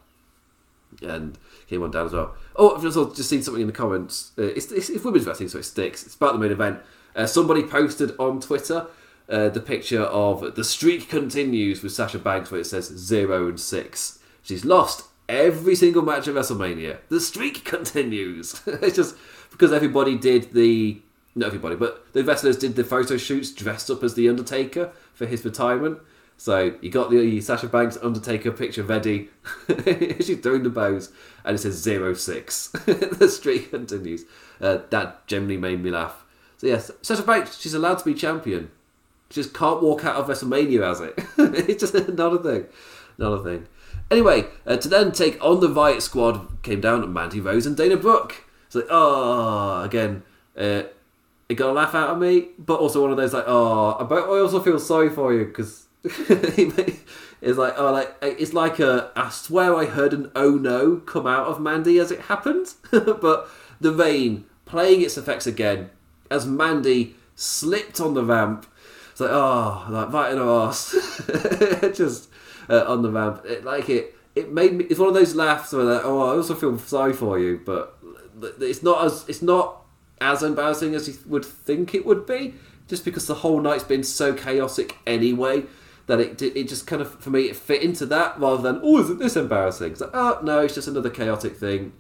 And 1.01 1.38
came 1.68 1.82
on 1.82 1.90
down 1.90 2.07
as 2.07 2.12
well. 2.12 2.34
Oh, 2.55 2.76
I've 2.76 2.82
just, 2.82 3.16
just 3.16 3.28
seen 3.28 3.43
something 3.43 3.62
in 3.62 3.66
the 3.66 3.72
comments. 3.72 4.32
Uh, 4.38 4.43
it's, 4.43 4.70
it's, 4.70 4.90
it's, 4.90 5.05
women's 5.05 5.26
wrestling, 5.26 5.49
so 5.49 5.59
it 5.59 5.64
sticks. 5.64 6.05
It's 6.05 6.14
about 6.14 6.34
the 6.34 6.38
main 6.38 6.53
event. 6.53 6.80
Uh, 7.16 7.26
somebody 7.26 7.62
posted 7.62 8.14
on 8.18 8.40
Twitter 8.40 8.86
uh, 9.28 9.49
the 9.49 9.61
picture 9.61 10.03
of 10.03 10.55
the 10.55 10.64
streak 10.64 11.09
continues 11.09 11.82
with 11.82 11.93
Sasha 11.93 12.18
Banks, 12.18 12.51
where 12.51 12.61
it 12.61 12.66
says 12.66 12.86
zero 12.86 13.49
and 13.49 13.59
six. 13.59 14.18
She's 14.43 14.64
lost 14.64 15.07
every 15.28 15.74
single 15.74 16.03
match 16.03 16.28
of 16.28 16.34
WrestleMania. 16.34 16.99
The 17.09 17.20
streak 17.20 17.64
continues. 17.64 18.61
it's 18.66 18.97
just 18.97 19.16
because 19.51 19.72
everybody 19.72 20.16
did 20.18 20.53
the 20.53 21.01
not 21.34 21.47
everybody, 21.47 21.76
but 21.76 22.12
the 22.12 22.22
wrestlers 22.22 22.59
did 22.59 22.76
the 22.76 22.84
photo 22.84 23.16
shoots 23.16 23.51
dressed 23.53 23.90
up 23.90 24.03
as 24.03 24.14
the 24.14 24.28
Undertaker 24.28 24.93
for 25.14 25.24
his 25.24 25.45
retirement. 25.45 25.99
So 26.43 26.74
you 26.80 26.90
got 26.90 27.09
the 27.09 27.40
Sasha 27.40 27.68
Banks 27.68 27.97
Undertaker 28.03 28.51
picture 28.51 28.82
ready. 28.82 29.28
She's 30.18 30.40
doing 30.40 30.64
the 30.64 30.70
bows, 30.70 31.12
and 31.45 31.55
it 31.55 31.59
says 31.59 31.74
zero 31.74 32.14
six. 32.14 32.66
the 32.86 33.28
streak 33.28 33.70
continues. 33.70 34.24
Uh, 34.61 34.78
that 34.90 35.24
generally 35.28 35.57
made 35.57 35.84
me 35.84 35.93
laugh. 35.93 36.24
So 36.57 36.66
yes, 36.66 36.90
Sasha 37.01 37.22
Banks, 37.22 37.61
she's 37.61 37.74
allowed 37.74 37.99
to 37.99 38.05
be 38.05 38.12
champion. 38.12 38.72
She 39.30 39.40
just 39.40 39.55
can't 39.55 39.84
walk 39.84 40.05
out 40.05 40.16
of 40.16 40.26
WrestleMania 40.26 40.82
as 40.82 41.01
it. 41.01 41.14
it's 41.68 41.80
just 41.80 41.95
not 42.09 42.32
a 42.32 42.43
thing. 42.43 42.66
Not 43.18 43.34
a 43.34 43.45
thing. 43.45 43.68
Anyway, 44.11 44.47
uh, 44.66 44.78
to 44.78 44.88
then 44.88 45.12
take 45.12 45.40
on 45.45 45.61
the 45.61 45.68
Riott 45.68 46.03
Squad 46.03 46.61
came 46.64 46.80
down 46.80 47.03
to 47.03 47.07
Mandy 47.07 47.38
Rose 47.40 47.66
and 47.66 47.76
Dana 47.76 47.97
Brooke. 47.97 48.43
It's 48.66 48.74
like, 48.74 48.86
oh, 48.90 49.84
again, 49.84 50.24
uh, 50.57 50.82
it 51.49 51.55
got 51.55 51.70
a 51.70 51.72
laugh 51.72 51.95
out 51.95 52.11
of 52.11 52.18
me, 52.18 52.49
but 52.59 52.80
also 52.80 53.01
one 53.01 53.12
of 53.12 53.16
those 53.16 53.32
like, 53.32 53.45
oh, 53.47 53.93
I 53.93 54.40
also 54.40 54.59
feel 54.59 54.80
sorry 54.80 55.09
for 55.09 55.32
you 55.32 55.45
because 55.45 55.86
it's 56.05 57.59
like, 57.59 57.75
oh, 57.77 57.93
like 57.93 58.17
it's 58.23 58.53
like 58.53 58.81
a. 58.81 59.13
I 59.15 59.31
swear 59.31 59.77
I 59.77 59.85
heard 59.85 60.13
an 60.13 60.33
oh 60.35 60.51
no 60.51 60.97
come 60.97 61.29
out 61.29 61.47
of 61.47 61.61
Mandy 61.61 61.99
as 62.01 62.11
it 62.11 62.23
happened, 62.23 62.75
but 62.91 63.49
the 63.81 63.93
rain 63.93 64.45
playing 64.65 65.03
its 65.03 65.17
effects 65.17 65.47
again 65.47 65.91
as 66.29 66.45
Mandy 66.45 67.15
slipped 67.37 68.01
on 68.01 68.15
the 68.15 68.25
ramp. 68.25 68.67
It's 69.13 69.21
like, 69.21 69.31
oh, 69.31 69.87
like 69.91 70.13
right 70.13 70.33
in 70.33 70.39
her 70.39 70.49
ass, 70.49 70.91
just 71.97 72.29
uh, 72.69 72.85
on 72.89 73.03
the 73.03 73.11
ramp. 73.11 73.43
It, 73.45 73.65
like 73.65 73.89
it, 73.89 74.17
it 74.35 74.53
made 74.53 74.73
me. 74.73 74.87
It's 74.87 74.99
one 74.99 75.09
of 75.09 75.15
those 75.15 75.37
laughs 75.37 75.73
where, 75.73 75.85
like, 75.85 76.05
oh, 76.05 76.33
I 76.33 76.37
also 76.37 76.57
feel 76.57 76.77
sorry 76.79 77.13
for 77.13 77.39
you, 77.39 77.61
but 77.65 77.97
it's 78.61 78.83
not 78.83 79.05
as 79.05 79.25
it's 79.29 79.43
not 79.43 79.83
as 80.21 80.43
embarrassing 80.43 80.97
as 80.97 81.07
you 81.07 81.15
would 81.27 81.45
think 81.45 81.95
it 81.95 82.05
would 82.05 82.27
be, 82.27 82.55
just 82.89 83.05
because 83.05 83.29
the 83.29 83.35
whole 83.35 83.61
night's 83.61 83.85
been 83.85 84.03
so 84.03 84.35
chaotic 84.35 84.97
anyway 85.07 85.63
that 86.07 86.21
it 86.21 86.43
it 86.43 86.69
just 86.69 86.87
kind 86.87 87.01
of 87.01 87.21
for 87.21 87.31
me 87.31 87.43
it 87.43 87.57
fit 87.57 87.83
into 87.83 88.07
that 88.07 88.39
rather 88.39 88.63
than 88.63 88.81
oh 88.83 88.99
isn't 88.99 89.19
this 89.19 89.37
embarrassing? 89.37 89.93
It's 89.93 90.01
like 90.01 90.11
oh 90.13 90.41
no, 90.43 90.61
it's 90.61 90.75
just 90.75 90.89
another 90.89 91.11
chaotic 91.11 91.57
thing. 91.57 91.93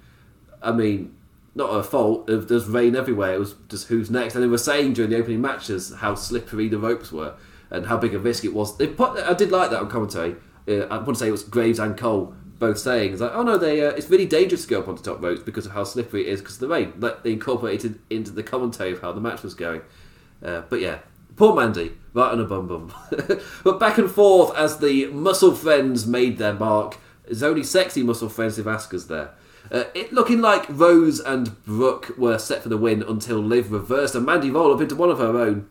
I 0.60 0.72
mean, 0.72 1.14
not 1.54 1.72
her 1.72 1.82
fault. 1.82 2.26
There's 2.26 2.66
rain 2.66 2.96
everywhere. 2.96 3.34
It 3.34 3.38
was 3.38 3.54
just 3.68 3.88
who's 3.88 4.10
next. 4.10 4.34
And 4.34 4.42
they 4.42 4.48
were 4.48 4.58
saying 4.58 4.94
during 4.94 5.10
the 5.10 5.18
opening 5.18 5.40
matches 5.40 5.92
how 5.98 6.14
slippery 6.14 6.68
the 6.68 6.78
ropes 6.78 7.12
were 7.12 7.34
and 7.70 7.86
how 7.86 7.96
big 7.96 8.14
a 8.14 8.18
risk 8.18 8.44
it 8.44 8.54
was. 8.54 8.76
They 8.76 8.86
put 8.86 9.18
I 9.18 9.34
did 9.34 9.50
like 9.50 9.70
that 9.70 9.80
on 9.80 9.90
commentary. 9.90 10.36
Uh, 10.66 10.86
I 10.86 10.98
want 10.98 11.08
to 11.08 11.16
say 11.16 11.28
it 11.28 11.32
was 11.32 11.42
Graves 11.42 11.78
and 11.78 11.96
Cole 11.96 12.34
both 12.58 12.78
saying 12.78 13.10
it's 13.10 13.20
like 13.20 13.32
oh 13.34 13.42
no 13.42 13.58
they 13.58 13.84
uh, 13.84 13.90
it's 13.90 14.08
really 14.08 14.24
dangerous 14.24 14.62
to 14.62 14.68
go 14.68 14.78
up 14.78 14.86
onto 14.86 15.02
top 15.02 15.20
ropes 15.20 15.42
because 15.42 15.66
of 15.66 15.72
how 15.72 15.82
slippery 15.82 16.28
it 16.28 16.28
is 16.28 16.40
because 16.40 16.54
of 16.54 16.60
the 16.60 16.68
rain. 16.68 16.92
Like 16.98 17.22
they 17.22 17.32
incorporated 17.32 17.98
into 18.08 18.30
the 18.30 18.42
commentary 18.42 18.92
of 18.92 19.00
how 19.00 19.12
the 19.12 19.20
match 19.20 19.42
was 19.42 19.54
going. 19.54 19.82
Uh, 20.42 20.62
but 20.68 20.80
yeah, 20.80 20.98
Poor 21.36 21.54
Mandy, 21.54 21.92
right 22.14 22.32
on 22.32 22.40
a 22.40 22.44
bum 22.44 22.66
bum. 22.66 22.94
but 23.64 23.80
back 23.80 23.98
and 23.98 24.10
forth 24.10 24.56
as 24.56 24.78
the 24.78 25.06
muscle 25.06 25.54
friends 25.54 26.06
made 26.06 26.38
their 26.38 26.54
mark. 26.54 26.98
His 27.26 27.42
only 27.42 27.62
sexy 27.62 28.02
muscle 28.02 28.28
friend 28.28 28.52
if 28.56 28.64
Asuka's 28.66 29.06
there. 29.06 29.30
Uh, 29.70 29.84
it 29.94 30.12
looking 30.12 30.40
like 30.40 30.66
Rose 30.68 31.20
and 31.20 31.62
Brooke 31.64 32.12
were 32.18 32.38
set 32.38 32.62
for 32.62 32.68
the 32.68 32.76
win 32.76 33.02
until 33.02 33.38
Liv 33.38 33.72
reversed 33.72 34.14
a 34.14 34.20
Mandy 34.20 34.50
roll 34.50 34.74
up 34.74 34.80
into 34.80 34.96
one 34.96 35.10
of 35.10 35.18
her 35.18 35.38
own. 35.38 35.68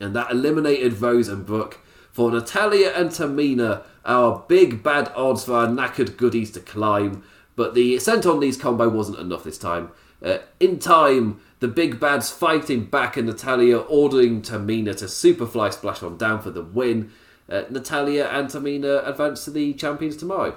And 0.00 0.14
that 0.14 0.30
eliminated 0.30 1.00
Rose 1.00 1.28
and 1.28 1.46
Brooke. 1.46 1.78
For 2.10 2.30
Natalya 2.30 2.90
and 2.90 3.10
Tamina, 3.10 3.84
our 4.04 4.44
big 4.48 4.82
bad 4.82 5.12
odds 5.14 5.44
for 5.44 5.54
our 5.54 5.66
knackered 5.68 6.16
goodies 6.16 6.50
to 6.52 6.60
climb. 6.60 7.22
But 7.56 7.74
the 7.74 7.98
sent 8.00 8.26
on 8.26 8.40
these 8.40 8.56
combo 8.56 8.88
wasn't 8.88 9.18
enough 9.18 9.44
this 9.44 9.58
time. 9.58 9.90
Uh, 10.22 10.38
in 10.58 10.78
time, 10.78 11.40
the 11.60 11.68
big 11.68 11.98
bad's 11.98 12.30
fighting 12.30 12.84
back 12.84 13.16
and 13.16 13.26
Natalya 13.26 13.78
ordering 13.78 14.42
Tamina 14.42 14.96
to 14.96 15.06
Superfly 15.06 15.72
Splash 15.72 16.02
on 16.02 16.16
down 16.16 16.40
for 16.40 16.50
the 16.50 16.62
win. 16.62 17.10
Uh, 17.48 17.64
Natalya 17.70 18.26
and 18.26 18.48
Tamina 18.48 19.06
advance 19.08 19.44
to 19.44 19.50
the 19.50 19.72
champions 19.74 20.16
tomorrow. 20.16 20.56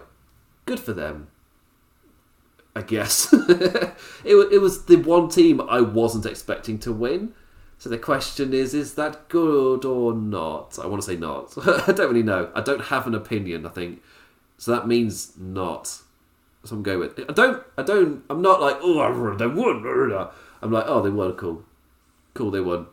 Good 0.66 0.80
for 0.80 0.94
them. 0.94 1.28
I 2.76 2.82
guess. 2.82 3.34
it, 3.34 3.96
it 4.26 4.62
was 4.62 4.86
the 4.86 4.98
one 4.98 5.30
team 5.30 5.60
I 5.62 5.82
wasn't 5.82 6.26
expecting 6.26 6.80
to 6.80 6.92
win. 6.92 7.34
So 7.78 7.90
the 7.90 7.98
question 7.98 8.54
is, 8.54 8.74
is 8.76 8.94
that 8.94 9.28
good 9.28 9.86
or 9.86 10.14
not? 10.14 10.78
I 10.78 10.86
want 10.86 11.02
to 11.02 11.06
say 11.06 11.16
not. 11.16 11.54
I 11.88 11.92
don't 11.92 12.10
really 12.10 12.24
know. 12.24 12.52
I 12.54 12.62
don't 12.62 12.86
have 12.86 13.08
an 13.08 13.16
opinion, 13.16 13.66
I 13.66 13.70
think. 13.70 14.02
So 14.58 14.72
that 14.72 14.88
means 14.88 15.34
not. 15.38 15.88
So 16.64 16.76
I'm 16.76 16.84
going 16.84 17.00
with 17.00 17.20
I 17.28 17.34
don't 17.34 17.64
I 17.78 17.82
don't 17.82 18.24
I'm 18.30 18.44
not 18.44 18.62
like, 18.62 18.78
oh 18.82 19.36
they 19.36 19.48
won. 19.48 19.82
I'm 20.62 20.72
like, 20.72 20.86
oh 20.88 21.02
they 21.02 21.10
won, 21.10 21.34
cool. 21.34 21.64
Cool 22.34 22.52
they 22.52 22.62
won. 22.62 22.88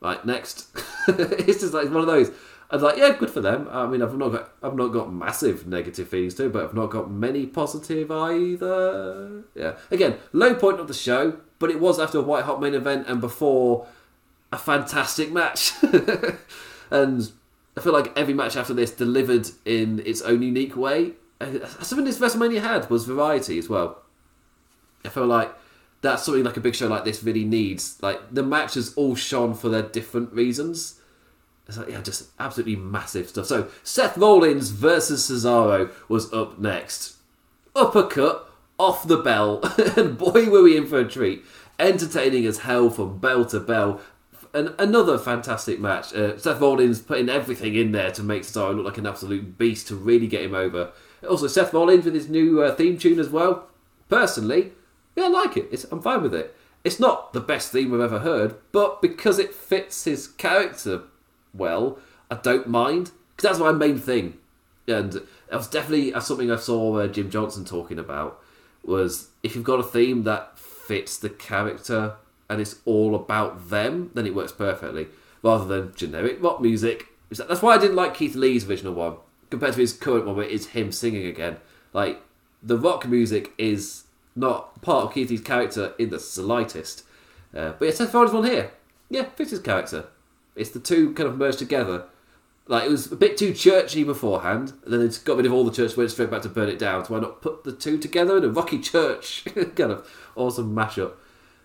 Right, 0.00 0.24
next. 0.24 0.68
it's 1.08 1.60
just 1.60 1.72
like 1.72 1.90
one 1.90 2.00
of 2.00 2.06
those. 2.06 2.30
I 2.70 2.76
was 2.76 2.82
like, 2.82 2.96
yeah, 2.96 3.14
good 3.16 3.30
for 3.30 3.42
them. 3.42 3.68
I 3.70 3.86
mean, 3.86 4.02
I've 4.02 4.16
not 4.16 4.30
got, 4.30 4.52
I've 4.62 4.74
not 4.74 4.88
got 4.88 5.12
massive 5.12 5.66
negative 5.66 6.08
feelings 6.08 6.34
too, 6.34 6.48
but 6.48 6.64
I've 6.64 6.74
not 6.74 6.86
got 6.86 7.10
many 7.10 7.44
positive 7.46 8.10
either. 8.10 9.42
Yeah. 9.54 9.74
Again, 9.90 10.16
low 10.32 10.54
point 10.54 10.80
of 10.80 10.88
the 10.88 10.94
show, 10.94 11.38
but 11.58 11.70
it 11.70 11.78
was 11.78 12.00
after 12.00 12.18
a 12.18 12.22
white 12.22 12.44
hot 12.44 12.62
main 12.62 12.72
event 12.72 13.06
and 13.08 13.20
before 13.20 13.86
a 14.50 14.56
fantastic 14.56 15.30
match. 15.30 15.72
and 16.90 17.30
I 17.76 17.80
feel 17.80 17.92
like 17.92 18.16
every 18.16 18.34
match 18.34 18.56
after 18.56 18.72
this 18.72 18.90
delivered 18.90 19.50
in 19.66 20.02
its 20.06 20.22
own 20.22 20.42
unique 20.42 20.74
way. 20.74 21.12
Uh, 21.40 21.66
Something 21.82 22.06
this 22.06 22.18
WrestleMania 22.18 22.62
had 22.62 22.88
was 22.88 23.04
variety 23.04 23.58
as 23.58 23.68
well. 23.68 24.02
I 25.04 25.10
feel 25.10 25.26
like 25.26 25.54
that's 26.02 26.24
something 26.24 26.44
like 26.44 26.56
a 26.56 26.60
big 26.60 26.74
show 26.74 26.88
like 26.88 27.04
this 27.04 27.22
really 27.22 27.44
needs. 27.44 27.98
Like 28.02 28.20
the 28.34 28.42
matches 28.42 28.92
all 28.94 29.14
shone 29.14 29.54
for 29.54 29.68
their 29.68 29.82
different 29.82 30.32
reasons. 30.32 31.00
It's 31.66 31.78
like, 31.78 31.88
yeah, 31.88 32.02
just 32.02 32.30
absolutely 32.38 32.76
massive 32.76 33.28
stuff. 33.28 33.46
So 33.46 33.68
Seth 33.84 34.18
Rollins 34.18 34.70
versus 34.70 35.30
Cesaro 35.30 35.90
was 36.08 36.32
up 36.32 36.58
next. 36.58 37.16
Uppercut 37.74 38.50
off 38.78 39.06
the 39.06 39.16
bell, 39.16 39.60
and 39.96 40.18
boy 40.18 40.50
were 40.50 40.64
we 40.64 40.76
in 40.76 40.86
for 40.86 40.98
a 40.98 41.08
treat. 41.08 41.44
Entertaining 41.78 42.44
as 42.46 42.58
hell 42.58 42.90
from 42.90 43.18
bell 43.18 43.44
to 43.46 43.60
bell. 43.60 44.00
And 44.52 44.74
another 44.78 45.18
fantastic 45.18 45.80
match. 45.80 46.12
Uh, 46.12 46.36
Seth 46.36 46.60
Rollins 46.60 47.00
putting 47.00 47.30
everything 47.30 47.74
in 47.74 47.92
there 47.92 48.10
to 48.10 48.22
make 48.22 48.42
Cesaro 48.42 48.76
look 48.76 48.84
like 48.84 48.98
an 48.98 49.06
absolute 49.06 49.56
beast 49.56 49.88
to 49.88 49.94
really 49.94 50.26
get 50.26 50.42
him 50.42 50.54
over. 50.54 50.90
Also, 51.26 51.46
Seth 51.46 51.72
Rollins 51.72 52.04
with 52.04 52.14
his 52.14 52.28
new 52.28 52.60
uh, 52.60 52.74
theme 52.74 52.98
tune 52.98 53.20
as 53.20 53.30
well. 53.30 53.68
Personally, 54.08 54.72
yeah, 55.16 55.24
I 55.24 55.28
like 55.28 55.56
it. 55.56 55.68
It's, 55.70 55.84
I'm 55.84 56.02
fine 56.02 56.22
with 56.22 56.34
it. 56.34 56.56
It's 56.84 56.98
not 56.98 57.32
the 57.32 57.40
best 57.40 57.70
theme 57.70 57.94
I've 57.94 58.00
ever 58.00 58.20
heard, 58.20 58.56
but 58.72 59.00
because 59.00 59.38
it 59.38 59.54
fits 59.54 60.04
his 60.04 60.26
character 60.26 61.04
well, 61.54 61.98
I 62.30 62.36
don't 62.36 62.66
mind. 62.66 63.12
Because 63.36 63.50
that's 63.50 63.60
my 63.60 63.72
main 63.72 63.98
thing. 63.98 64.38
And 64.86 65.12
that 65.12 65.56
was 65.56 65.68
definitely 65.68 66.12
something 66.20 66.50
I 66.50 66.56
saw 66.56 66.98
uh, 66.98 67.06
Jim 67.06 67.30
Johnston 67.30 67.64
talking 67.64 67.98
about. 67.98 68.40
Was 68.84 69.28
if 69.42 69.54
you've 69.54 69.64
got 69.64 69.80
a 69.80 69.84
theme 69.84 70.24
that 70.24 70.58
fits 70.58 71.16
the 71.16 71.30
character 71.30 72.16
and 72.50 72.60
it's 72.60 72.80
all 72.84 73.14
about 73.14 73.70
them, 73.70 74.10
then 74.14 74.26
it 74.26 74.34
works 74.34 74.52
perfectly. 74.52 75.06
Rather 75.42 75.64
than 75.64 75.94
generic 75.94 76.42
rock 76.42 76.60
music. 76.60 77.06
That's 77.30 77.62
why 77.62 77.74
I 77.74 77.78
didn't 77.78 77.96
like 77.96 78.14
Keith 78.14 78.34
Lee's 78.34 78.68
original 78.68 78.92
one 78.92 79.16
compared 79.50 79.74
to 79.74 79.80
his 79.80 79.92
current 79.92 80.26
one, 80.26 80.36
where 80.36 80.48
it's 80.48 80.66
him 80.66 80.92
singing 80.92 81.26
again. 81.26 81.58
Like 81.92 82.20
the 82.62 82.78
rock 82.78 83.06
music 83.06 83.52
is 83.56 84.04
not 84.34 84.80
part 84.82 85.04
of 85.04 85.14
Keith 85.14 85.30
Lee's 85.30 85.40
character 85.40 85.94
in 85.98 86.10
the 86.10 86.20
slightest. 86.20 87.04
Uh, 87.54 87.72
but 87.78 87.86
yeah, 87.86 87.90
Seth 87.94 88.14
Rollins 88.14 88.32
one 88.32 88.44
here, 88.44 88.70
yeah, 89.10 89.24
fits 89.24 89.50
his 89.50 89.60
character. 89.60 90.06
It's 90.56 90.70
the 90.70 90.80
two 90.80 91.12
kind 91.14 91.28
of 91.28 91.36
merged 91.36 91.58
together. 91.58 92.04
Like 92.66 92.84
it 92.84 92.90
was 92.90 93.10
a 93.10 93.16
bit 93.16 93.36
too 93.36 93.52
churchy 93.52 94.04
beforehand, 94.04 94.72
and 94.84 94.92
then 94.92 95.02
it's 95.02 95.18
got 95.18 95.36
rid 95.36 95.46
of 95.46 95.52
all 95.52 95.64
the 95.64 95.72
church, 95.72 95.96
went 95.96 96.10
straight 96.10 96.30
back 96.30 96.42
to 96.42 96.48
burn 96.48 96.68
it 96.68 96.78
down. 96.78 97.04
So 97.04 97.14
why 97.14 97.20
not 97.20 97.42
put 97.42 97.64
the 97.64 97.72
two 97.72 97.98
together 97.98 98.36
in 98.36 98.44
a 98.44 98.48
rocky 98.48 98.78
church 98.78 99.44
kind 99.54 99.92
of 99.92 100.08
awesome 100.36 100.74
mashup? 100.74 101.14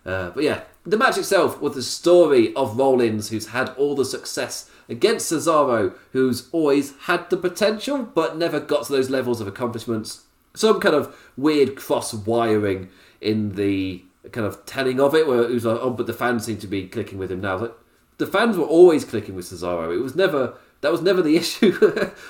Uh, 0.04 0.30
but 0.30 0.42
yeah, 0.42 0.62
the 0.84 0.96
match 0.96 1.18
itself 1.18 1.60
was 1.60 1.74
the 1.74 1.82
story 1.82 2.54
of 2.54 2.78
Rollins, 2.78 3.28
who's 3.28 3.48
had 3.48 3.68
all 3.70 3.94
the 3.94 4.04
success 4.04 4.70
against 4.88 5.30
Cesaro, 5.30 5.94
who's 6.12 6.48
always 6.50 6.94
had 7.02 7.28
the 7.30 7.36
potential 7.36 8.02
but 8.02 8.36
never 8.36 8.58
got 8.58 8.86
to 8.86 8.92
those 8.92 9.10
levels 9.10 9.40
of 9.40 9.46
accomplishments. 9.46 10.24
Some 10.54 10.80
kind 10.80 10.94
of 10.94 11.16
weird 11.36 11.76
cross 11.76 12.12
wiring 12.12 12.88
in 13.20 13.54
the 13.54 14.02
kind 14.32 14.46
of 14.46 14.64
telling 14.66 15.00
of 15.00 15.14
it, 15.14 15.26
where 15.26 15.42
it 15.42 15.50
was 15.50 15.64
like, 15.64 15.78
oh, 15.80 15.90
but 15.90 16.06
the 16.06 16.12
fans 16.12 16.44
seem 16.44 16.58
to 16.58 16.66
be 16.66 16.88
clicking 16.88 17.18
with 17.18 17.30
him 17.30 17.40
now. 17.40 17.58
Like, 17.58 17.74
the 18.18 18.26
fans 18.26 18.56
were 18.56 18.64
always 18.64 19.04
clicking 19.04 19.34
with 19.34 19.46
Cesaro. 19.46 19.94
It 19.94 20.02
was 20.02 20.14
never 20.14 20.54
that 20.80 20.92
was 20.92 21.02
never 21.02 21.22
the 21.22 21.36
issue. 21.42 21.78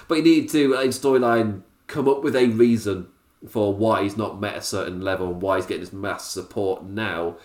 but 0.07 0.15
you 0.17 0.23
needed 0.23 0.51
to 0.51 0.75
in 0.81 0.91
storyline 0.91 1.63
come 1.87 2.09
up 2.09 2.23
with 2.23 2.37
a 2.37 2.47
reason 2.47 3.09
for 3.49 3.73
why 3.73 4.03
he's 4.03 4.17
not 4.17 4.41
met 4.41 4.57
a 4.57 4.63
certain 4.63 5.01
level 5.01 5.31
and 5.31 5.43
why 5.43 5.57
he's 5.57 5.67
getting 5.67 5.83
this 5.83 5.93
mass 5.93 6.31
support 6.31 6.85
now. 6.85 7.37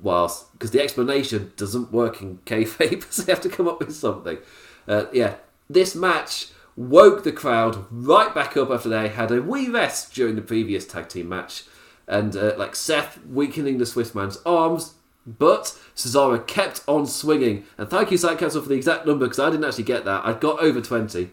Whilst 0.00 0.52
because 0.52 0.72
the 0.72 0.82
explanation 0.82 1.52
doesn't 1.56 1.92
work 1.92 2.20
in 2.20 2.38
kayfabe, 2.46 3.10
so 3.10 3.22
they 3.22 3.32
have 3.32 3.42
to 3.42 3.48
come 3.48 3.68
up 3.68 3.78
with 3.78 3.94
something. 3.94 4.38
Uh, 4.86 5.06
yeah, 5.12 5.36
this 5.70 5.94
match 5.94 6.48
woke 6.76 7.24
the 7.24 7.32
crowd 7.32 7.86
right 7.90 8.34
back 8.34 8.56
up 8.56 8.70
after 8.70 8.88
they 8.88 9.08
had 9.08 9.30
a 9.30 9.42
wee 9.42 9.68
rest 9.68 10.12
during 10.14 10.36
the 10.36 10.42
previous 10.42 10.86
tag 10.86 11.08
team 11.08 11.28
match, 11.28 11.64
and 12.06 12.36
uh, 12.36 12.54
like 12.56 12.74
Seth 12.76 13.24
weakening 13.26 13.78
the 13.78 13.86
Swiss 13.86 14.14
man's 14.14 14.38
arms, 14.44 14.94
but 15.26 15.78
Cesaro 15.94 16.46
kept 16.46 16.82
on 16.86 17.06
swinging. 17.06 17.64
And 17.78 17.88
thank 17.88 18.10
you, 18.10 18.18
Council, 18.18 18.62
for 18.62 18.68
the 18.68 18.74
exact 18.74 19.06
number 19.06 19.26
because 19.26 19.38
I 19.38 19.50
didn't 19.50 19.64
actually 19.64 19.84
get 19.84 20.04
that. 20.04 20.24
I 20.24 20.34
got 20.34 20.60
over 20.60 20.80
20. 20.80 21.30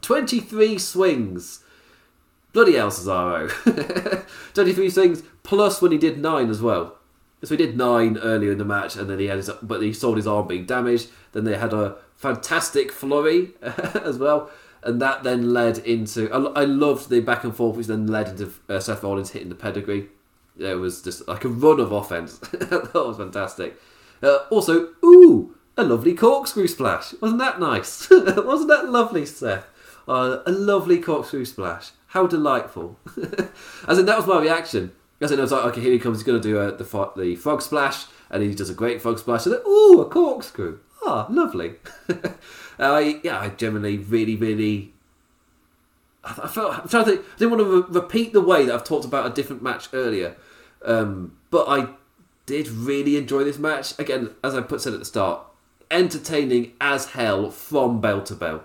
23 0.00 0.78
swings. 0.78 1.62
Bloody 2.52 2.74
hell, 2.74 2.90
Cesaro. 2.90 3.48
23 4.54 4.90
swings 4.90 5.22
plus 5.42 5.80
when 5.80 5.92
he 5.92 5.98
did 5.98 6.18
9 6.18 6.50
as 6.50 6.60
well. 6.60 6.96
So 7.44 7.56
he 7.56 7.64
did 7.64 7.76
9 7.76 8.18
earlier 8.18 8.52
in 8.52 8.58
the 8.58 8.64
match 8.64 8.96
and 8.96 9.08
then 9.08 9.18
he 9.18 9.26
had 9.26 9.36
his, 9.36 9.50
but 9.62 9.82
he 9.82 9.92
saw 9.92 10.14
his 10.14 10.26
arm 10.26 10.48
being 10.48 10.66
damaged. 10.66 11.08
Then 11.32 11.44
they 11.44 11.56
had 11.56 11.72
a 11.72 11.96
fantastic 12.16 12.92
flurry 12.92 13.50
as 13.62 14.18
well. 14.18 14.50
And 14.82 15.00
that 15.00 15.24
then 15.24 15.52
led 15.52 15.78
into. 15.78 16.30
I, 16.32 16.62
I 16.62 16.64
loved 16.64 17.10
the 17.10 17.20
back 17.20 17.44
and 17.44 17.54
forth, 17.54 17.76
which 17.76 17.86
then 17.86 18.06
led 18.06 18.28
into 18.28 18.52
uh, 18.68 18.78
Seth 18.78 19.02
Rollins 19.02 19.30
hitting 19.32 19.48
the 19.48 19.54
pedigree 19.54 20.08
it 20.58 20.78
was 20.78 21.02
just 21.02 21.26
like 21.28 21.44
a 21.44 21.48
run 21.48 21.80
of 21.80 21.92
offense. 21.92 22.38
that 22.38 22.92
was 22.94 23.16
fantastic. 23.16 23.80
Uh, 24.22 24.38
also, 24.50 24.90
ooh, 25.04 25.54
a 25.76 25.84
lovely 25.84 26.14
corkscrew 26.14 26.66
splash. 26.66 27.14
Wasn't 27.20 27.40
that 27.40 27.60
nice? 27.60 28.08
Wasn't 28.10 28.68
that 28.68 28.88
lovely, 28.88 29.26
Seth? 29.26 29.66
Uh, 30.08 30.38
a 30.46 30.52
lovely 30.52 31.00
corkscrew 31.00 31.44
splash. 31.44 31.90
How 32.08 32.26
delightful. 32.26 32.98
As 33.86 33.98
in, 33.98 34.06
that 34.06 34.16
was 34.16 34.26
my 34.26 34.40
reaction. 34.40 34.92
As 35.20 35.32
in, 35.32 35.38
I 35.38 35.42
was 35.42 35.52
like, 35.52 35.64
okay, 35.66 35.80
here 35.80 35.92
he 35.92 35.98
comes. 35.98 36.18
He's 36.18 36.26
going 36.26 36.40
to 36.40 36.48
do 36.48 36.58
uh, 36.58 36.70
the, 36.70 37.12
the 37.16 37.36
frog 37.36 37.60
splash. 37.60 38.06
And 38.30 38.42
he 38.42 38.54
does 38.54 38.70
a 38.70 38.74
great 38.74 39.02
frog 39.02 39.18
splash. 39.18 39.44
And 39.44 39.54
then, 39.54 39.62
ooh, 39.66 40.00
a 40.00 40.08
corkscrew. 40.08 40.78
Ah, 41.06 41.26
lovely. 41.30 41.74
I 42.78 43.20
yeah, 43.22 43.38
I 43.40 43.50
generally 43.50 43.96
really, 43.98 44.34
really 44.36 44.92
I 46.24 46.30
I 46.44 46.48
felt 46.48 46.78
I'm 46.78 46.88
trying 46.88 47.04
to 47.04 47.10
think. 47.12 47.24
I 47.24 47.38
didn't 47.38 47.50
want 47.58 47.62
to 47.62 47.82
re- 47.82 48.00
repeat 48.00 48.32
the 48.32 48.40
way 48.40 48.66
that 48.66 48.74
I've 48.74 48.84
talked 48.84 49.04
about 49.04 49.26
a 49.26 49.30
different 49.34 49.62
match 49.62 49.88
earlier, 49.92 50.36
um, 50.84 51.36
but 51.50 51.68
I 51.68 51.90
did 52.44 52.68
really 52.68 53.16
enjoy 53.16 53.44
this 53.44 53.58
match. 53.58 53.98
Again, 53.98 54.30
as 54.42 54.54
I 54.54 54.60
put 54.62 54.80
said 54.80 54.92
at 54.92 54.98
the 54.98 55.04
start, 55.04 55.42
entertaining 55.90 56.72
as 56.80 57.06
hell 57.10 57.50
from 57.50 58.00
bell 58.00 58.22
to 58.24 58.34
bell, 58.34 58.64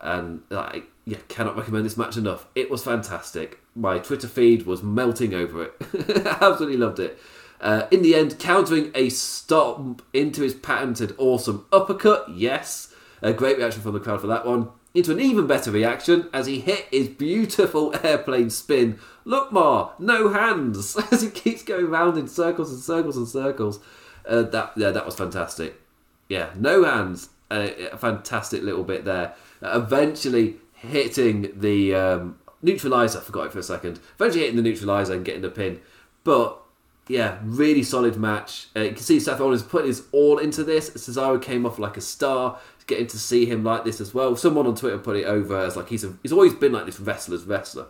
and 0.00 0.42
I 0.50 0.84
yeah 1.04 1.18
cannot 1.28 1.56
recommend 1.56 1.84
this 1.84 1.96
match 1.98 2.16
enough. 2.16 2.46
It 2.54 2.70
was 2.70 2.82
fantastic. 2.82 3.60
My 3.74 3.98
Twitter 3.98 4.28
feed 4.28 4.64
was 4.64 4.82
melting 4.82 5.34
over 5.34 5.64
it. 5.64 6.26
Absolutely 6.40 6.78
loved 6.78 6.98
it. 7.00 7.18
Uh, 7.60 7.86
in 7.90 8.02
the 8.02 8.14
end, 8.14 8.38
countering 8.38 8.90
a 8.94 9.08
stomp 9.08 10.02
into 10.12 10.42
his 10.42 10.54
patented 10.54 11.14
awesome 11.18 11.66
uppercut. 11.72 12.28
Yes, 12.28 12.92
a 13.22 13.32
great 13.32 13.56
reaction 13.56 13.82
from 13.82 13.94
the 13.94 14.00
crowd 14.00 14.20
for 14.20 14.26
that 14.26 14.46
one 14.46 14.68
into 14.96 15.12
an 15.12 15.20
even 15.20 15.46
better 15.46 15.70
reaction 15.70 16.26
as 16.32 16.46
he 16.46 16.58
hit 16.58 16.86
his 16.90 17.08
beautiful 17.08 17.94
airplane 18.02 18.48
spin. 18.48 18.98
Look, 19.24 19.52
Ma, 19.52 19.90
no 19.98 20.30
hands 20.30 20.96
as 21.12 21.22
he 21.22 21.30
keeps 21.30 21.62
going 21.62 21.86
round 21.86 22.16
in 22.16 22.26
circles 22.26 22.72
and 22.72 22.82
circles 22.82 23.16
and 23.16 23.28
circles. 23.28 23.78
Uh, 24.26 24.42
that 24.42 24.72
yeah, 24.76 24.90
that 24.90 25.04
was 25.04 25.14
fantastic. 25.14 25.80
Yeah, 26.28 26.50
no 26.56 26.84
hands. 26.84 27.28
A 27.48 27.96
fantastic 27.96 28.62
little 28.64 28.82
bit 28.82 29.04
there. 29.04 29.34
Uh, 29.62 29.80
eventually 29.80 30.56
hitting 30.72 31.52
the 31.54 31.94
um, 31.94 32.38
neutralizer. 32.60 33.20
Forgot 33.20 33.46
it 33.46 33.52
for 33.52 33.60
a 33.60 33.62
second. 33.62 34.00
Eventually 34.18 34.40
hitting 34.40 34.56
the 34.56 34.62
neutralizer 34.62 35.12
and 35.12 35.24
getting 35.24 35.42
the 35.42 35.50
pin, 35.50 35.80
but 36.24 36.60
yeah, 37.08 37.38
really 37.42 37.82
solid 37.82 38.16
match. 38.16 38.68
Uh, 38.74 38.80
you 38.80 38.92
can 38.92 39.02
see 39.02 39.20
Seth 39.20 39.40
Rollins 39.40 39.62
put 39.62 39.84
his 39.84 40.04
all 40.12 40.38
into 40.38 40.64
this. 40.64 40.90
Cesaro 40.90 41.40
came 41.40 41.64
off 41.64 41.78
like 41.78 41.96
a 41.96 42.00
star. 42.00 42.58
Getting 42.86 43.08
to 43.08 43.18
see 43.18 43.46
him 43.46 43.64
like 43.64 43.82
this 43.82 44.00
as 44.00 44.14
well. 44.14 44.36
Someone 44.36 44.64
on 44.64 44.76
Twitter 44.76 44.96
put 44.98 45.16
it 45.16 45.24
over 45.24 45.58
as 45.58 45.74
like 45.76 45.88
he's 45.88 46.04
a, 46.04 46.14
he's 46.22 46.30
always 46.30 46.54
been 46.54 46.70
like 46.70 46.86
this 46.86 47.00
wrestler's 47.00 47.42
wrestler, 47.42 47.86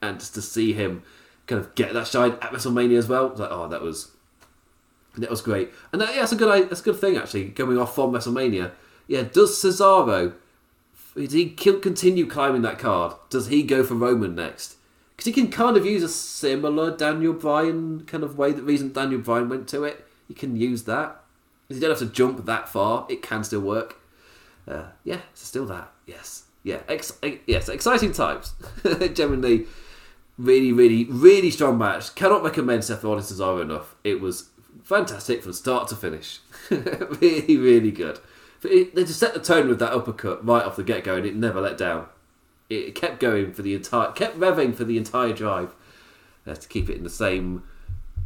and 0.00 0.18
just 0.18 0.32
to 0.32 0.40
see 0.40 0.72
him 0.72 1.02
kind 1.46 1.60
of 1.60 1.74
get 1.74 1.92
that 1.92 2.06
shine 2.06 2.32
at 2.32 2.50
WrestleMania 2.50 2.96
as 2.96 3.06
well, 3.06 3.34
like 3.36 3.50
oh 3.50 3.68
that 3.68 3.82
was 3.82 4.12
that 5.18 5.28
was 5.28 5.42
great. 5.42 5.70
And 5.92 6.00
that, 6.00 6.14
yeah, 6.14 6.20
that's 6.20 6.32
a 6.32 6.36
good 6.36 6.70
that's 6.70 6.80
a 6.80 6.84
good 6.84 6.98
thing 6.98 7.18
actually. 7.18 7.48
Going 7.48 7.76
off 7.76 7.94
from 7.94 8.12
WrestleMania, 8.12 8.70
yeah. 9.08 9.24
Does 9.24 9.62
Cesaro 9.62 10.32
does 11.14 11.32
he 11.32 11.50
continue 11.50 12.26
climbing 12.26 12.62
that 12.62 12.78
card? 12.78 13.16
Does 13.28 13.48
he 13.48 13.62
go 13.62 13.84
for 13.84 13.94
Roman 13.94 14.34
next? 14.34 14.76
Because 15.20 15.36
he 15.36 15.42
can 15.42 15.50
kind 15.50 15.76
of 15.76 15.84
use 15.84 16.02
a 16.02 16.08
similar 16.08 16.96
Daniel 16.96 17.34
Bryan 17.34 18.06
kind 18.06 18.24
of 18.24 18.38
way. 18.38 18.52
The 18.52 18.62
reason 18.62 18.90
Daniel 18.90 19.20
Bryan 19.20 19.50
went 19.50 19.68
to 19.68 19.84
it, 19.84 20.06
he 20.26 20.32
can 20.32 20.56
use 20.56 20.84
that. 20.84 21.20
You 21.68 21.78
don't 21.78 21.90
have 21.90 21.98
to 21.98 22.06
jump 22.06 22.46
that 22.46 22.70
far; 22.70 23.06
it 23.10 23.20
can 23.20 23.44
still 23.44 23.60
work. 23.60 24.00
Uh, 24.66 24.84
yeah, 25.04 25.18
it's 25.30 25.46
still 25.46 25.66
that. 25.66 25.92
Yes, 26.06 26.44
yeah, 26.62 26.80
ex- 26.88 27.18
yes, 27.46 27.68
exciting 27.68 28.12
times. 28.12 28.54
Genuinely, 29.12 29.66
really, 30.38 30.72
really, 30.72 31.04
really 31.04 31.50
strong 31.50 31.76
match. 31.76 32.14
Cannot 32.14 32.42
recommend 32.42 32.84
Seth 32.84 33.04
Rollins 33.04 33.30
Cesaro 33.30 33.60
enough. 33.60 33.96
It 34.02 34.22
was 34.22 34.48
fantastic 34.84 35.42
from 35.42 35.52
start 35.52 35.86
to 35.88 35.96
finish. 35.96 36.38
really, 36.70 37.58
really 37.58 37.90
good. 37.90 38.20
They 38.62 38.86
just 38.94 39.20
set 39.20 39.34
the 39.34 39.40
tone 39.40 39.68
with 39.68 39.80
that 39.80 39.92
uppercut 39.92 40.46
right 40.46 40.64
off 40.64 40.76
the 40.76 40.82
get 40.82 41.04
go, 41.04 41.16
and 41.16 41.26
it 41.26 41.36
never 41.36 41.60
let 41.60 41.76
down. 41.76 42.06
It 42.70 42.94
kept 42.94 43.20
going 43.20 43.52
for 43.52 43.62
the 43.62 43.74
entire, 43.74 44.12
kept 44.12 44.38
revving 44.38 44.74
for 44.74 44.84
the 44.84 44.96
entire 44.96 45.32
drive. 45.32 45.74
Uh, 46.46 46.54
to 46.54 46.68
keep 46.68 46.88
it 46.88 46.96
in 46.96 47.04
the 47.04 47.10
same 47.10 47.62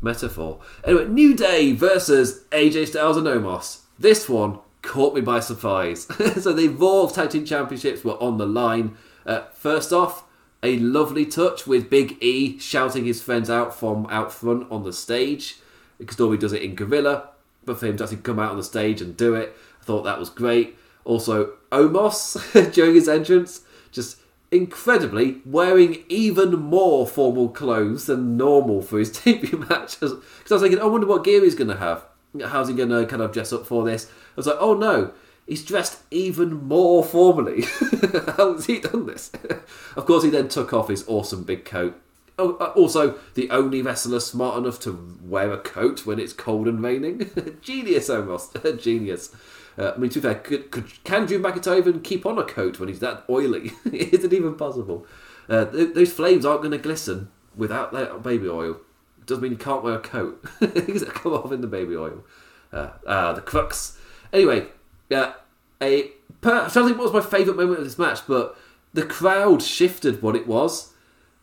metaphor. 0.00 0.60
Anyway, 0.84 1.08
New 1.08 1.34
Day 1.34 1.72
versus 1.72 2.44
AJ 2.52 2.88
Styles 2.88 3.16
and 3.16 3.26
Omos. 3.26 3.80
This 3.98 4.28
one 4.28 4.60
caught 4.82 5.14
me 5.14 5.20
by 5.20 5.40
surprise. 5.40 6.04
so 6.40 6.52
the 6.52 6.68
Raw 6.68 7.06
Tag 7.06 7.30
Team 7.30 7.44
Championships 7.44 8.04
were 8.04 8.22
on 8.22 8.38
the 8.38 8.46
line. 8.46 8.96
Uh, 9.26 9.42
first 9.54 9.92
off, 9.92 10.24
a 10.62 10.78
lovely 10.78 11.26
touch 11.26 11.66
with 11.66 11.90
Big 11.90 12.22
E 12.22 12.58
shouting 12.58 13.04
his 13.04 13.20
friends 13.20 13.50
out 13.50 13.74
from 13.74 14.06
out 14.10 14.32
front 14.32 14.70
on 14.70 14.84
the 14.84 14.92
stage. 14.92 15.56
Because 15.98 16.16
Dory 16.16 16.38
does 16.38 16.52
it 16.52 16.62
in 16.62 16.74
Gorilla, 16.74 17.30
but 17.64 17.78
for 17.78 17.86
him 17.86 17.96
to 17.96 18.04
actually 18.04 18.18
come 18.18 18.38
out 18.38 18.50
on 18.50 18.56
the 18.56 18.64
stage 18.64 19.00
and 19.00 19.16
do 19.16 19.34
it, 19.34 19.56
I 19.80 19.84
thought 19.84 20.02
that 20.02 20.18
was 20.18 20.30
great. 20.30 20.76
Also, 21.04 21.54
Omos 21.72 22.72
during 22.72 22.94
his 22.94 23.08
entrance, 23.08 23.62
just 23.90 24.18
incredibly 24.54 25.40
wearing 25.44 26.04
even 26.08 26.58
more 26.58 27.06
formal 27.06 27.48
clothes 27.48 28.06
than 28.06 28.36
normal 28.36 28.82
for 28.82 28.98
his 28.98 29.10
debut 29.24 29.58
match. 29.58 29.98
Because 30.00 30.12
I 30.50 30.54
was 30.54 30.62
thinking, 30.62 30.80
I 30.80 30.86
wonder 30.86 31.06
what 31.06 31.24
gear 31.24 31.42
he's 31.42 31.54
going 31.54 31.68
to 31.68 31.76
have. 31.76 32.04
How's 32.46 32.68
he 32.68 32.74
going 32.74 32.88
to 32.88 33.06
kind 33.06 33.22
of 33.22 33.32
dress 33.32 33.52
up 33.52 33.66
for 33.66 33.84
this? 33.84 34.06
I 34.06 34.36
was 34.36 34.46
like, 34.46 34.56
oh 34.58 34.74
no, 34.74 35.12
he's 35.46 35.64
dressed 35.64 36.02
even 36.10 36.66
more 36.66 37.04
formally. 37.04 37.62
How 38.36 38.54
has 38.54 38.66
he 38.66 38.80
done 38.80 39.06
this? 39.06 39.30
of 39.96 40.06
course, 40.06 40.24
he 40.24 40.30
then 40.30 40.48
took 40.48 40.72
off 40.72 40.88
his 40.88 41.04
awesome 41.06 41.44
big 41.44 41.64
coat. 41.64 42.00
Oh, 42.36 42.56
uh, 42.56 42.72
also, 42.74 43.16
the 43.34 43.48
only 43.50 43.80
wrestler 43.80 44.18
smart 44.18 44.58
enough 44.58 44.80
to 44.80 45.16
wear 45.22 45.52
a 45.52 45.58
coat 45.58 46.04
when 46.04 46.18
it's 46.18 46.32
cold 46.32 46.66
and 46.66 46.82
raining. 46.82 47.30
Genius, 47.62 48.10
almost. 48.10 48.56
Genius. 48.78 49.34
Uh, 49.78 49.92
I 49.92 49.96
mean, 49.96 50.10
to 50.10 50.20
be 50.20 50.22
fair, 50.22 50.34
could, 50.36 50.70
could, 50.70 51.04
can 51.04 51.26
Drew 51.26 51.40
McIntyre 51.40 51.78
even 51.78 52.00
keep 52.00 52.24
on 52.26 52.38
a 52.38 52.44
coat 52.44 52.78
when 52.78 52.88
he's 52.88 53.00
that 53.00 53.24
oily? 53.28 53.72
Is 53.92 54.24
it 54.24 54.32
even 54.32 54.54
possible? 54.54 55.06
Uh, 55.48 55.64
th- 55.64 55.94
those 55.94 56.12
flames 56.12 56.44
aren't 56.44 56.62
going 56.62 56.72
to 56.72 56.78
glisten 56.78 57.28
without 57.56 57.92
that 57.92 58.22
baby 58.22 58.48
oil. 58.48 58.80
It 59.18 59.26
doesn't 59.26 59.42
mean 59.42 59.52
you 59.52 59.58
can't 59.58 59.82
wear 59.82 59.94
a 59.94 60.00
coat. 60.00 60.44
Because 60.60 61.02
it 61.02 61.14
come 61.14 61.32
off 61.32 61.52
in 61.52 61.60
the 61.60 61.66
baby 61.66 61.96
oil. 61.96 62.24
Uh, 62.72 62.90
uh, 63.06 63.32
the 63.32 63.40
crux 63.40 63.98
Anyway, 64.34 64.66
yeah, 65.08 65.34
a 65.80 66.10
per, 66.40 66.68
trying 66.68 66.70
to 66.70 66.84
think 66.86 66.98
what 66.98 67.12
was 67.12 67.24
my 67.24 67.30
favourite 67.30 67.56
moment 67.56 67.78
of 67.78 67.84
this 67.84 67.98
match, 67.98 68.20
but 68.26 68.58
the 68.92 69.04
crowd 69.04 69.62
shifted 69.62 70.20
what 70.22 70.34
it 70.34 70.48
was. 70.48 70.92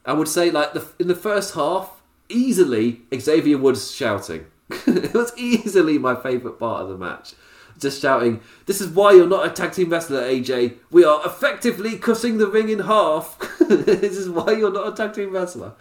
I 0.06 0.12
would 0.12 0.28
say, 0.28 0.52
like 0.52 0.74
the 0.74 0.86
in 1.00 1.08
the 1.08 1.16
first 1.16 1.56
half, 1.56 2.02
easily 2.28 3.04
Xavier 3.16 3.58
Woods 3.58 3.92
shouting. 3.92 4.46
it 4.70 5.14
was 5.14 5.32
easily 5.38 5.98
my 5.98 6.16
favourite 6.16 6.60
part 6.60 6.82
of 6.84 6.90
the 6.90 6.98
match. 6.98 7.34
Just 7.82 8.02
shouting, 8.02 8.40
"This 8.68 8.80
is 8.80 8.90
why 8.90 9.12
you're 9.12 9.28
not 9.28 9.46
a 9.46 9.50
tag 9.50 9.74
team 9.74 9.90
wrestler, 9.90 10.22
AJ. 10.22 10.76
We 10.92 11.04
are 11.04 11.22
effectively 11.26 11.98
cutting 11.98 12.38
the 12.38 12.48
ring 12.48 12.70
in 12.70 12.80
half. 12.80 13.38
this 13.60 14.18
is 14.18 14.30
why 14.30 14.52
you're 14.52 14.72
not 14.72 14.88
a 14.88 14.96
tag 14.96 15.14
team 15.14 15.32
wrestler." 15.32 15.74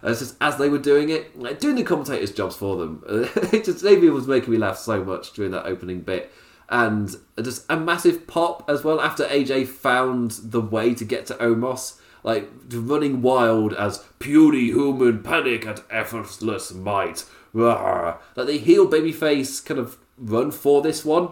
And 0.00 0.12
it's 0.12 0.20
just 0.20 0.36
as 0.40 0.56
they 0.56 0.68
were 0.68 0.78
doing 0.78 1.10
it, 1.10 1.36
like, 1.38 1.58
doing 1.58 1.74
the 1.74 1.82
commentators' 1.82 2.32
jobs 2.32 2.54
for 2.54 2.76
them. 2.76 3.02
it 3.08 3.64
just 3.64 3.82
was 3.82 4.28
making 4.28 4.52
me 4.52 4.58
laugh 4.58 4.78
so 4.78 5.02
much 5.02 5.32
during 5.32 5.50
that 5.50 5.66
opening 5.66 6.02
bit 6.02 6.32
and 6.68 7.16
just 7.42 7.64
a 7.70 7.76
massive 7.78 8.26
pop 8.26 8.68
as 8.68 8.84
well 8.84 9.00
after 9.00 9.24
AJ 9.24 9.68
found 9.68 10.32
the 10.42 10.60
way 10.60 10.94
to 10.94 11.04
get 11.04 11.26
to 11.26 11.34
Omos, 11.34 11.98
like 12.22 12.50
running 12.70 13.22
wild 13.22 13.72
as 13.72 14.04
purely 14.18 14.66
human 14.66 15.22
panic 15.22 15.66
at 15.66 15.82
effortless 15.90 16.72
might. 16.74 17.24
Like 17.54 18.46
the 18.46 18.58
heel 18.58 18.86
babyface 18.86 19.64
kind 19.64 19.80
of 19.80 19.96
run 20.18 20.50
for 20.50 20.82
this 20.82 21.04
one 21.04 21.30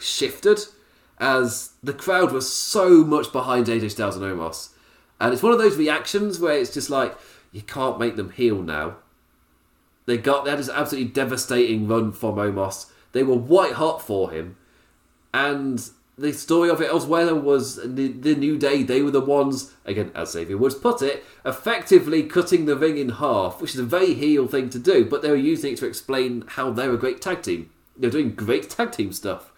shifted 0.00 0.60
as 1.18 1.72
the 1.82 1.92
crowd 1.92 2.32
was 2.32 2.52
so 2.52 3.04
much 3.04 3.32
behind 3.32 3.66
AJ 3.66 3.92
Styles 3.92 4.16
and 4.16 4.24
Omos. 4.24 4.70
And 5.20 5.32
it's 5.32 5.42
one 5.42 5.52
of 5.52 5.58
those 5.58 5.76
reactions 5.76 6.40
where 6.40 6.58
it's 6.58 6.74
just 6.74 6.90
like, 6.90 7.16
you 7.52 7.62
can't 7.62 8.00
make 8.00 8.16
them 8.16 8.30
heel 8.30 8.62
now. 8.62 8.96
They 10.06 10.18
got 10.18 10.44
they 10.44 10.50
had 10.50 10.58
this 10.58 10.68
absolutely 10.68 11.12
devastating 11.12 11.88
run 11.88 12.12
from 12.12 12.34
Omos 12.34 12.86
they 13.14 13.22
were 13.22 13.36
white 13.36 13.74
hot 13.74 14.02
for 14.02 14.32
him, 14.32 14.56
and 15.32 15.88
the 16.18 16.32
story 16.32 16.68
of 16.68 16.80
it 16.80 16.90
elsewhere 16.90 17.34
was 17.34 17.76
the, 17.76 18.08
the 18.08 18.34
New 18.34 18.58
Day. 18.58 18.82
They 18.82 19.02
were 19.02 19.12
the 19.12 19.20
ones, 19.20 19.72
again, 19.84 20.10
as 20.14 20.32
Xavier 20.32 20.58
Woods 20.58 20.74
put 20.74 21.00
it, 21.00 21.24
effectively 21.44 22.24
cutting 22.24 22.66
the 22.66 22.76
ring 22.76 22.98
in 22.98 23.08
half, 23.10 23.60
which 23.60 23.74
is 23.74 23.80
a 23.80 23.84
very 23.84 24.14
heel 24.14 24.46
thing 24.48 24.68
to 24.70 24.78
do. 24.78 25.04
But 25.04 25.22
they 25.22 25.30
were 25.30 25.36
using 25.36 25.72
it 25.72 25.78
to 25.78 25.86
explain 25.86 26.44
how 26.46 26.70
they're 26.70 26.92
a 26.92 26.98
great 26.98 27.22
tag 27.22 27.42
team. 27.42 27.70
They're 27.96 28.10
doing 28.10 28.34
great 28.34 28.68
tag 28.68 28.92
team 28.92 29.12
stuff, 29.12 29.52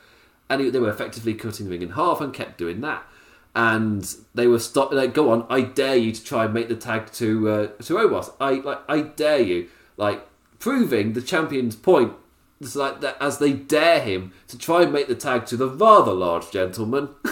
and 0.49 0.73
they 0.73 0.79
were 0.79 0.91
effectively 0.91 1.35
cutting 1.35 1.67
the 1.67 1.71
ring 1.71 1.83
in 1.83 1.91
half 1.91 2.21
and 2.21 2.33
kept 2.33 2.59
doing 2.59 2.81
that. 2.81 3.05
And 3.55 4.15
they 4.35 4.47
were 4.47 4.59
stop 4.59 4.93
like, 4.93 5.15
go 5.15 5.31
on, 5.31 5.47
I 5.49 5.63
dare 5.63 5.97
you 5.97 6.13
to 6.13 6.25
try 6.25 6.45
and 6.45 6.55
make 6.55 6.69
the 6.69 6.77
tag 6.77 7.11
to 7.13 7.49
uh, 7.49 7.67
to 7.83 7.95
Omos. 7.95 8.33
I 8.41 8.53
like, 8.53 8.81
I 8.89 9.01
dare 9.01 9.41
you, 9.41 9.69
like 9.97 10.27
proving 10.59 11.15
the 11.15 11.23
champion's 11.23 11.77
point 11.77 12.13
it's 12.61 12.77
like 12.77 13.01
that 13.03 13.17
as 13.21 13.39
they 13.39 13.53
dare 13.53 14.01
him 14.01 14.33
to 14.49 14.57
try 14.57 14.83
and 14.83 14.93
make 14.93 15.09
the 15.09 15.15
tag 15.15 15.45
to 15.47 15.57
the 15.57 15.69
rather 15.69 16.13
large 16.13 16.51
gentleman 16.51 17.11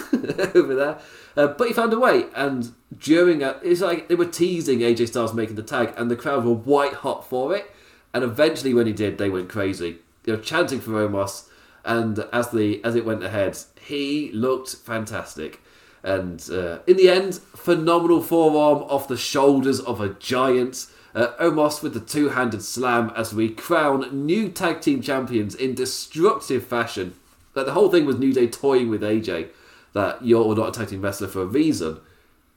over 0.55 0.75
there. 0.75 0.99
Uh, 1.35 1.47
but 1.47 1.67
he 1.67 1.73
found 1.73 1.93
a 1.93 1.99
way, 1.99 2.25
and 2.35 2.73
during 2.97 3.41
a, 3.41 3.59
it's 3.63 3.81
like 3.81 4.07
they 4.07 4.15
were 4.15 4.25
teasing 4.25 4.79
AJ 4.79 5.07
Styles 5.07 5.33
making 5.33 5.55
the 5.55 5.63
tag, 5.63 5.93
and 5.97 6.11
the 6.11 6.15
crowd 6.15 6.45
were 6.45 6.53
white 6.53 6.93
hot 6.93 7.27
for 7.27 7.55
it. 7.55 7.71
And 8.13 8.23
eventually, 8.23 8.73
when 8.73 8.87
he 8.87 8.93
did, 8.93 9.17
they 9.17 9.29
went 9.29 9.49
crazy. 9.49 9.97
They 10.23 10.31
were 10.31 10.37
chanting 10.37 10.79
for 10.79 10.91
Omos, 10.91 11.49
and 11.85 12.19
as 12.33 12.49
the 12.49 12.83
as 12.83 12.95
it 12.95 13.05
went 13.05 13.23
ahead, 13.23 13.57
he 13.79 14.31
looked 14.31 14.75
fantastic. 14.75 15.61
And 16.03 16.47
uh, 16.51 16.79
in 16.85 16.97
the 16.97 17.09
end, 17.09 17.35
phenomenal 17.35 18.21
forearm 18.21 18.83
off 18.83 19.07
the 19.07 19.17
shoulders 19.17 19.79
of 19.79 20.01
a 20.01 20.09
giant. 20.09 20.87
Uh, 21.15 21.33
Omos 21.39 21.81
with 21.81 21.93
the 21.93 22.01
two 22.01 22.29
handed 22.29 22.61
slam 22.61 23.09
as 23.15 23.33
we 23.33 23.49
crown 23.49 24.25
new 24.25 24.49
tag 24.49 24.81
team 24.81 25.01
champions 25.01 25.55
in 25.55 25.73
destructive 25.73 26.65
fashion. 26.65 27.15
Like 27.55 27.65
the 27.65 27.71
whole 27.71 27.89
thing 27.89 28.05
was 28.05 28.19
New 28.19 28.33
Day 28.33 28.47
toying 28.47 28.89
with 28.89 29.01
AJ 29.01 29.47
that 29.93 30.23
you're 30.25 30.53
not 30.55 30.75
a 30.75 30.77
tag 30.77 30.89
team 30.89 31.01
wrestler 31.01 31.29
for 31.29 31.41
a 31.41 31.45
reason. 31.45 31.99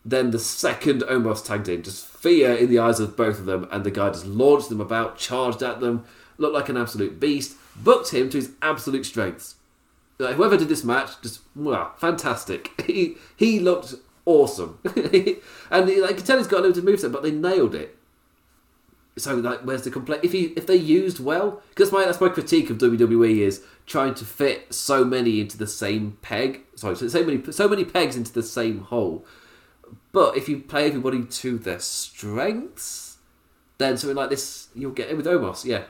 Then 0.05 0.33
the 0.33 0.39
second 0.41 1.03
Omos 1.03 1.45
tagged 1.45 1.69
in, 1.69 1.83
just 1.83 2.05
fear 2.05 2.53
in 2.53 2.69
the 2.69 2.81
eyes 2.81 2.99
of 2.99 3.17
both 3.17 3.39
of 3.39 3.47
them, 3.47 3.69
and 3.71 3.85
the 3.85 3.91
guy 3.93 4.09
just 4.09 4.27
launched 4.27 4.71
them 4.71 4.81
about, 4.81 5.19
charged 5.19 5.63
at 5.63 5.81
them, 5.81 6.05
looked 6.37 6.55
like 6.55 6.69
an 6.69 6.77
absolute 6.77 7.21
beast, 7.21 7.55
booked 7.83 8.13
him 8.13 8.31
to 8.31 8.37
his 8.39 8.53
absolute 8.63 9.07
strengths. 9.07 9.57
Like, 10.19 10.37
whoever 10.37 10.57
did 10.57 10.69
this 10.69 10.85
match, 10.85 11.21
just 11.23 11.41
wow, 11.55 11.93
fantastic. 11.97 12.71
He 12.89 13.17
he 13.37 13.61
looked 13.61 13.95
awesome, 14.25 14.79
and 14.85 15.89
he, 15.89 16.01
like 16.01 16.11
you 16.11 16.17
can 16.17 16.25
tell 16.25 16.39
he's 16.39 16.47
got 16.47 16.61
a 16.61 16.69
limited 16.69 16.85
moveset, 16.85 17.13
but 17.13 17.23
they 17.23 17.31
nailed 17.31 17.75
it. 17.75 17.99
So 19.19 19.35
like 19.35 19.61
where's 19.61 19.83
the 19.83 19.91
complaint? 19.91 20.25
If 20.25 20.33
you 20.33 20.53
if 20.57 20.67
they 20.67 20.77
used 20.77 21.21
well 21.21 21.63
because 21.71 21.93
my 21.93 22.05
that's 22.05 22.21
my 22.21 22.29
critique 22.29 22.71
of 22.71 22.79
WWE 22.79 23.39
is 23.39 23.63
trying 23.87 24.15
to 24.15 24.25
fit 24.25 24.73
so 24.73 25.05
many 25.05 25.41
into 25.41 25.59
the 25.59 25.67
same 25.67 26.17
peg. 26.23 26.63
Sorry 26.77 26.97
so 26.97 27.25
many 27.25 27.53
so 27.53 27.69
many 27.69 27.85
pegs 27.85 28.17
into 28.17 28.33
the 28.33 28.43
same 28.43 28.81
hole. 28.81 29.25
But 30.13 30.37
if 30.37 30.49
you 30.49 30.61
play 30.61 30.87
everybody 30.87 31.25
to 31.25 31.59
their 31.59 31.81
strengths 31.81 33.19
then 33.79 33.97
something 33.97 34.17
like 34.17 34.31
this 34.31 34.69
you'll 34.75 34.93
get 34.93 35.11
it 35.11 35.17
with 35.17 35.27
Omos. 35.27 35.65
Yeah 35.65 35.85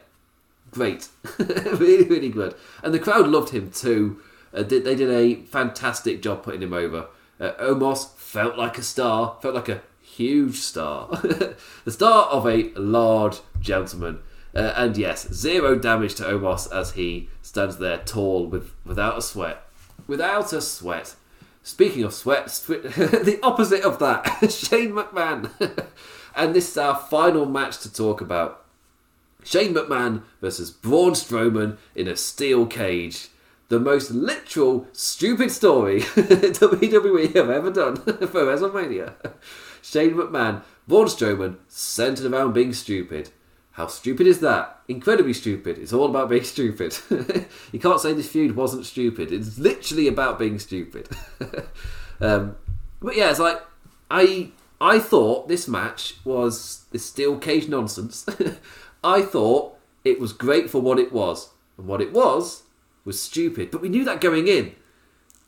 great 0.71 1.09
really 1.39 2.05
really 2.05 2.29
good 2.29 2.55
and 2.83 2.93
the 2.93 2.99
crowd 2.99 3.27
loved 3.27 3.51
him 3.51 3.71
too 3.71 4.21
uh, 4.55 4.63
they, 4.63 4.79
they 4.79 4.95
did 4.95 5.11
a 5.11 5.43
fantastic 5.45 6.23
job 6.23 6.43
putting 6.43 6.63
him 6.63 6.73
over 6.73 7.07
uh, 7.41 7.53
Omos 7.61 8.15
felt 8.15 8.57
like 8.57 8.79
a 8.79 8.83
star 8.83 9.37
felt 9.41 9.55
like 9.55 9.69
a 9.69 9.83
huge 10.19 10.57
star. 10.57 11.09
the 11.85 11.91
star 11.91 12.25
of 12.27 12.47
a 12.47 12.73
large 12.75 13.39
gentleman. 13.61 14.19
Uh, 14.55 14.73
and 14.77 14.97
yes, 14.97 15.33
zero 15.33 15.77
damage 15.77 16.17
to 16.17 16.25
Omos 16.25 16.71
as 16.75 16.93
he 16.93 17.29
stands 17.43 17.79
there 17.79 17.99
tall 17.99 18.47
with 18.47 18.73
without 18.85 19.19
a 19.19 19.23
sweat. 19.23 19.63
Without 20.07 20.53
a 20.53 20.61
sweat. 20.61 21.15
Speaking 21.63 22.03
of 22.03 22.15
sweat, 22.15 22.47
the 22.67 23.39
opposite 23.43 23.83
of 23.83 23.99
that, 23.99 24.51
Shane 24.51 24.93
McMahon. 24.93 25.51
and 26.35 26.55
this 26.55 26.71
is 26.71 26.79
our 26.79 26.97
final 26.97 27.47
match 27.47 27.79
to 27.81 27.93
talk 27.93 28.21
about. 28.21 28.65
Shane 29.45 29.75
McMahon 29.75 30.23
versus 30.41 30.71
Braun 30.71 31.13
Strowman 31.13 31.79
in 31.95 32.09
a 32.09 32.17
steel 32.17 32.67
cage. 32.67 33.29
The 33.69 33.79
most 33.79 34.11
literal, 34.11 34.87
stupid 34.93 35.51
story 35.51 36.01
WWE 36.03 37.35
have 37.35 37.51
ever 37.51 37.71
done 37.71 37.97
for 38.05 38.45
WrestleMania. 38.45 39.15
Shane 39.83 40.15
McMahon, 40.15 40.63
Braun 40.87 41.07
Strowman, 41.07 41.57
centered 41.69 42.33
around 42.33 42.55
being 42.55 42.73
stupid. 42.73 43.31
How 43.73 43.87
stupid 43.87 44.27
is 44.27 44.41
that? 44.41 44.81
Incredibly 44.89 45.33
stupid. 45.33 45.79
It's 45.79 45.93
all 45.93 46.07
about 46.07 46.31
being 46.31 46.45
stupid. 46.57 46.99
you 47.71 47.79
can't 47.79 48.01
say 48.01 48.13
this 48.13 48.29
feud 48.29 48.57
wasn't 48.57 48.87
stupid. 48.87 49.31
It's 49.31 49.59
literally 49.59 50.09
about 50.09 50.39
being 50.39 50.59
stupid. 50.59 51.09
um, 52.21 52.57
but 53.01 53.17
yeah, 53.17 53.31
it's 53.31 53.39
like 53.39 53.63
I 54.11 54.51
I 54.81 54.99
thought 54.99 55.49
this 55.49 55.69
match 55.69 56.17
was 56.25 56.87
this 56.91 57.05
steel 57.05 57.39
cage 57.39 57.69
nonsense. 57.69 58.27
I 59.03 59.23
thought 59.23 59.77
it 60.05 60.21
was 60.21 60.33
great 60.33 60.71
for 60.71 60.81
what 60.81 60.99
it 60.99 61.13
was, 61.13 61.51
and 61.77 61.87
what 61.87 62.01
it 62.01 62.13
was 62.13 62.65
was 63.05 63.21
stupid. 63.21 63.71
But 63.71 63.81
we 63.81 63.89
knew 63.89 64.05
that 64.05 64.21
going 64.21 64.49
in, 64.49 64.75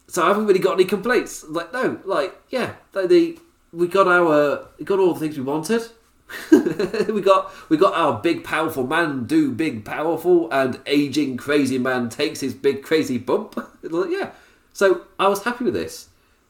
so 0.07 0.25
I 0.25 0.29
haven't 0.29 0.47
really 0.47 0.61
got 0.61 0.75
any 0.75 0.85
complaints. 0.85 1.45
Like 1.45 1.73
no, 1.73 2.01
like 2.05 2.35
yeah, 2.51 2.75
they, 2.93 3.37
we 3.73 3.89
got 3.89 4.09
our 4.09 4.69
we 4.79 4.85
got 4.85 4.99
all 4.99 5.15
the 5.15 5.21
things 5.21 5.37
we 5.37 5.45
wanted. 5.45 5.83
we 6.53 7.21
got 7.21 7.53
we 7.69 7.77
got 7.77 7.95
our 7.95 8.21
big 8.21 8.45
powerful 8.45 8.87
man 8.87 9.25
do 9.25 9.51
big 9.51 9.85
powerful 9.85 10.49
and 10.53 10.81
aging 10.87 11.37
crazy 11.37 11.77
man 11.77 12.09
takes 12.09 12.41
his 12.41 12.55
big 12.55 12.83
crazy 12.83 13.19
bump. 13.19 13.59
yeah, 13.83 14.31
so 14.73 15.07
I 15.19 15.29
was 15.29 15.43
happy 15.43 15.65
with 15.65 15.75
this. 15.75 16.09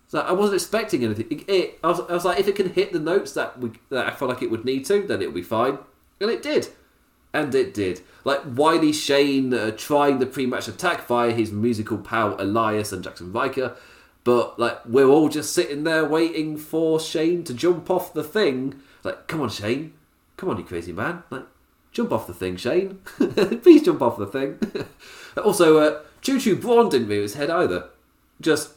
So 0.09 0.19
I 0.19 0.33
wasn't 0.33 0.57
expecting 0.57 1.05
anything. 1.05 1.27
It, 1.31 1.49
it, 1.49 1.79
I, 1.85 1.87
was, 1.87 2.01
I 2.01 2.15
was 2.15 2.25
like, 2.25 2.41
if 2.41 2.49
it 2.49 2.57
can 2.57 2.73
hit 2.73 2.93
the 2.93 2.99
notes 2.99 3.33
that 3.35 3.61
we 3.61 3.71
that 3.91 4.09
I 4.09 4.11
felt 4.11 4.29
like 4.29 4.43
it 4.43 4.51
would 4.51 4.65
need 4.65 4.85
to, 4.87 5.07
then 5.07 5.23
it'll 5.23 5.33
be 5.33 5.43
fine, 5.43 5.79
and 6.21 6.31
it 6.31 6.43
did, 6.43 6.69
and 7.33 7.55
it 7.55 7.75
did. 7.75 8.01
Like 8.25 8.41
Wiley 8.45 8.93
Shane 8.93 9.55
uh, 9.55 9.73
trying 9.77 10.19
the 10.19 10.27
pre-match 10.27 10.69
attack 10.69 11.07
via 11.07 11.33
his 11.33 11.53
musical 11.53 11.99
pal 11.99 12.37
Elias 12.41 12.93
and 12.93 13.05
Jaxson 13.05 13.35
Ryker, 13.35 13.77
but 14.25 14.59
like 14.59 14.85
we're 14.87 15.07
all 15.07 15.29
just 15.29 15.55
sitting 15.55 15.85
there 15.85 16.05
waiting 16.05 16.57
for 16.57 17.01
Shane 17.01 17.45
to 17.45 17.55
jump 17.55 17.91
off 17.91 18.13
the 18.13 18.25
thing 18.25 18.81
like, 19.03 19.27
come 19.27 19.41
on, 19.41 19.49
Shane. 19.49 19.95
Come 20.37 20.51
on, 20.51 20.59
you 20.59 20.65
crazy 20.65 20.93
man. 20.93 21.23
Like, 21.31 21.47
jump 21.93 22.13
off 22.13 22.27
the 22.27 22.35
thing, 22.35 22.57
Shane. 22.57 22.99
Please 23.63 23.83
jump 23.83 24.03
off 24.03 24.19
the 24.19 24.27
thing. 24.27 24.59
also, 25.43 25.79
uh, 25.79 26.03
Choo 26.21 26.41
Choo 26.41 26.57
Braun 26.57 26.89
didn't 26.89 27.09
move 27.09 27.23
his 27.23 27.35
head 27.35 27.51
either. 27.51 27.89
Just, 28.41 28.73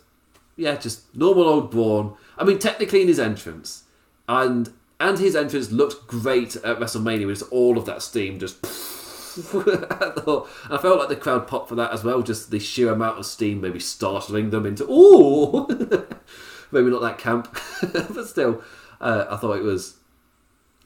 yeah, 0.55 0.75
just 0.75 1.15
normal 1.15 1.43
old 1.43 1.71
Braun. 1.71 2.15
I 2.37 2.43
mean, 2.43 2.59
technically 2.59 3.01
in 3.01 3.07
his 3.07 3.19
entrance. 3.19 3.83
And 4.27 4.71
and 4.99 5.19
his 5.19 5.35
entrance 5.35 5.71
looked 5.71 6.07
great 6.07 6.55
at 6.57 6.79
WrestleMania 6.79 7.27
with 7.27 7.43
all 7.51 7.77
of 7.77 7.85
that 7.85 8.01
steam 8.01 8.39
just. 8.39 8.63
I 9.35 10.77
felt 10.79 10.99
like 10.99 11.09
the 11.09 11.17
crowd 11.19 11.47
popped 11.47 11.69
for 11.69 11.75
that 11.75 11.91
as 11.91 12.03
well. 12.03 12.21
Just 12.21 12.51
the 12.51 12.59
sheer 12.59 12.91
amount 12.91 13.17
of 13.17 13.25
steam, 13.25 13.61
maybe 13.61 13.79
startling 13.79 14.51
them 14.51 14.67
into 14.67 14.83
ooh, 14.83 15.67
maybe 16.71 16.91
not 16.91 17.01
that 17.01 17.17
camp, 17.17 17.57
but 17.93 18.27
still, 18.27 18.61
uh, 19.01 19.25
I 19.29 19.37
thought 19.37 19.57
it 19.57 19.63
was 19.63 19.95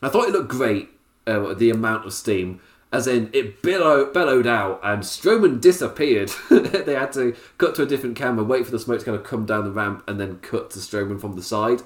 I 0.01 0.09
thought 0.09 0.29
it 0.29 0.31
looked 0.31 0.49
great, 0.49 0.89
uh, 1.25 1.53
the 1.53 1.69
amount 1.69 2.05
of 2.05 2.13
steam. 2.13 2.61
As 2.89 3.05
in, 3.05 3.29
it 3.33 3.61
billow, 3.61 4.05
bellowed 4.05 4.47
out 4.47 4.79
and 4.81 5.03
Strowman 5.03 5.59
disappeared. 5.59 6.31
they 6.49 6.93
had 6.93 7.11
to 7.13 7.35
cut 7.57 7.75
to 7.75 7.83
a 7.83 7.85
different 7.85 8.15
camera, 8.15 8.45
wait 8.45 8.63
for 8.63 8.71
the 8.71 8.79
smoke 8.79 8.99
to 8.99 9.05
kind 9.05 9.17
of 9.17 9.25
come 9.25 9.45
down 9.45 9.65
the 9.65 9.71
ramp, 9.71 10.03
and 10.07 10.21
then 10.21 10.39
cut 10.39 10.69
to 10.71 10.79
Strowman 10.79 11.19
from 11.19 11.35
the 11.35 11.43
side. 11.43 11.81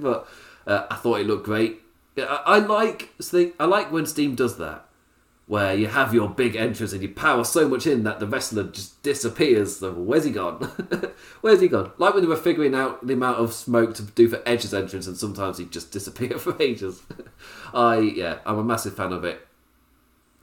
but 0.00 0.28
uh, 0.66 0.86
I 0.90 0.96
thought 0.96 1.20
it 1.20 1.26
looked 1.26 1.44
great. 1.44 1.80
I, 2.16 2.42
I 2.46 2.58
like 2.58 3.10
I 3.58 3.64
like 3.64 3.92
when 3.92 4.06
Steam 4.06 4.34
does 4.34 4.56
that 4.58 4.86
where 5.46 5.74
you 5.74 5.86
have 5.86 6.14
your 6.14 6.28
big 6.28 6.56
entrance 6.56 6.92
and 6.92 7.02
you 7.02 7.08
power 7.08 7.44
so 7.44 7.68
much 7.68 7.86
in 7.86 8.02
that 8.04 8.18
the 8.18 8.26
wrestler 8.26 8.64
just 8.64 9.02
disappears. 9.02 9.76
So 9.76 9.92
where's 9.92 10.24
he 10.24 10.30
gone? 10.30 10.56
where's 11.42 11.60
he 11.60 11.68
gone? 11.68 11.92
Like 11.98 12.14
when 12.14 12.22
they 12.22 12.28
were 12.28 12.36
figuring 12.36 12.74
out 12.74 13.06
the 13.06 13.12
amount 13.12 13.38
of 13.38 13.52
smoke 13.52 13.94
to 13.96 14.02
do 14.02 14.28
for 14.28 14.42
Edge's 14.46 14.72
entrance, 14.72 15.06
and 15.06 15.16
sometimes 15.16 15.58
he'd 15.58 15.70
just 15.70 15.92
disappear 15.92 16.38
for 16.38 16.60
ages. 16.60 17.02
I 17.74 17.98
yeah, 17.98 18.38
I'm 18.46 18.58
a 18.58 18.64
massive 18.64 18.96
fan 18.96 19.12
of 19.12 19.24
it. 19.24 19.46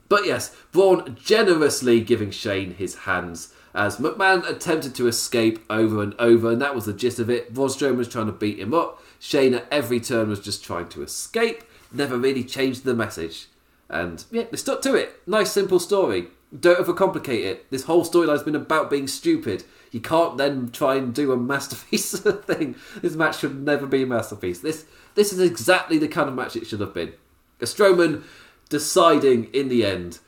But 0.08 0.26
yes, 0.26 0.54
Braun 0.72 1.16
generously 1.20 2.00
giving 2.00 2.30
Shane 2.30 2.74
his 2.74 2.96
hands 2.96 3.54
as 3.74 3.96
McMahon 3.96 4.46
attempted 4.46 4.94
to 4.96 5.08
escape 5.08 5.64
over 5.70 6.02
and 6.02 6.14
over, 6.18 6.52
and 6.52 6.60
that 6.60 6.74
was 6.74 6.84
the 6.84 6.92
gist 6.92 7.18
of 7.18 7.30
it. 7.30 7.54
Braun 7.54 7.68
Strowman 7.68 7.96
was 7.96 8.08
trying 8.08 8.26
to 8.26 8.32
beat 8.32 8.58
him 8.58 8.74
up. 8.74 9.01
Shane 9.24 9.54
at 9.54 9.68
every 9.70 10.00
turn 10.00 10.30
was 10.30 10.40
just 10.40 10.64
trying 10.64 10.88
to 10.88 11.02
escape. 11.04 11.62
Never 11.92 12.18
really 12.18 12.42
changed 12.42 12.82
the 12.82 12.92
message. 12.92 13.46
And 13.88 14.24
yeah, 14.32 14.46
they 14.50 14.56
stuck 14.56 14.82
to 14.82 14.96
it. 14.96 15.20
Nice, 15.28 15.52
simple 15.52 15.78
story. 15.78 16.26
Don't 16.58 16.84
overcomplicate 16.84 17.44
it. 17.44 17.70
This 17.70 17.84
whole 17.84 18.04
storyline's 18.04 18.42
been 18.42 18.56
about 18.56 18.90
being 18.90 19.06
stupid. 19.06 19.62
You 19.92 20.00
can't 20.00 20.38
then 20.38 20.70
try 20.72 20.96
and 20.96 21.14
do 21.14 21.30
a 21.30 21.36
masterpiece 21.36 22.18
thing. 22.20 22.74
This 23.00 23.14
match 23.14 23.38
should 23.38 23.62
never 23.62 23.86
be 23.86 24.02
a 24.02 24.06
masterpiece. 24.06 24.58
This 24.58 24.86
this 25.14 25.32
is 25.32 25.38
exactly 25.38 25.98
the 25.98 26.08
kind 26.08 26.28
of 26.28 26.34
match 26.34 26.56
it 26.56 26.66
should 26.66 26.80
have 26.80 26.92
been. 26.92 27.12
A 27.60 27.64
Strowman 27.64 28.24
deciding 28.70 29.44
in 29.54 29.68
the 29.68 29.86
end 29.86 30.18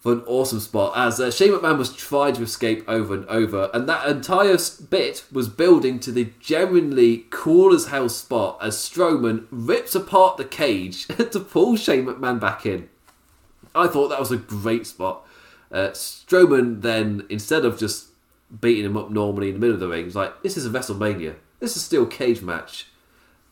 for 0.00 0.12
an 0.12 0.22
awesome 0.26 0.60
spot 0.60 0.94
as 0.96 1.20
uh, 1.20 1.30
Shane 1.30 1.52
McMahon 1.52 1.76
was 1.76 1.94
trying 1.94 2.32
to 2.34 2.42
escape 2.42 2.88
over 2.88 3.14
and 3.14 3.26
over, 3.26 3.70
and 3.74 3.86
that 3.88 4.08
entire 4.08 4.56
bit 4.88 5.24
was 5.30 5.48
building 5.48 6.00
to 6.00 6.10
the 6.10 6.32
genuinely 6.40 7.26
cool 7.28 7.74
as 7.74 7.88
hell 7.88 8.08
spot 8.08 8.58
as 8.62 8.76
Strowman 8.76 9.46
rips 9.50 9.94
apart 9.94 10.38
the 10.38 10.44
cage 10.44 11.06
to 11.06 11.38
pull 11.38 11.76
Shane 11.76 12.06
McMahon 12.06 12.40
back 12.40 12.64
in. 12.64 12.88
I 13.74 13.86
thought 13.86 14.08
that 14.08 14.18
was 14.18 14.32
a 14.32 14.38
great 14.38 14.86
spot. 14.86 15.26
Uh, 15.70 15.90
Strowman 15.90 16.80
then, 16.80 17.26
instead 17.28 17.66
of 17.66 17.78
just 17.78 18.08
beating 18.58 18.86
him 18.86 18.96
up 18.96 19.10
normally 19.10 19.48
in 19.48 19.54
the 19.54 19.60
middle 19.60 19.74
of 19.74 19.80
the 19.80 19.88
ring, 19.88 20.06
was 20.06 20.16
like, 20.16 20.42
"This 20.42 20.56
is 20.56 20.66
a 20.66 20.70
WrestleMania. 20.70 21.34
This 21.60 21.76
is 21.76 21.84
still 21.84 22.04
a 22.04 22.08
cage 22.08 22.40
match." 22.40 22.86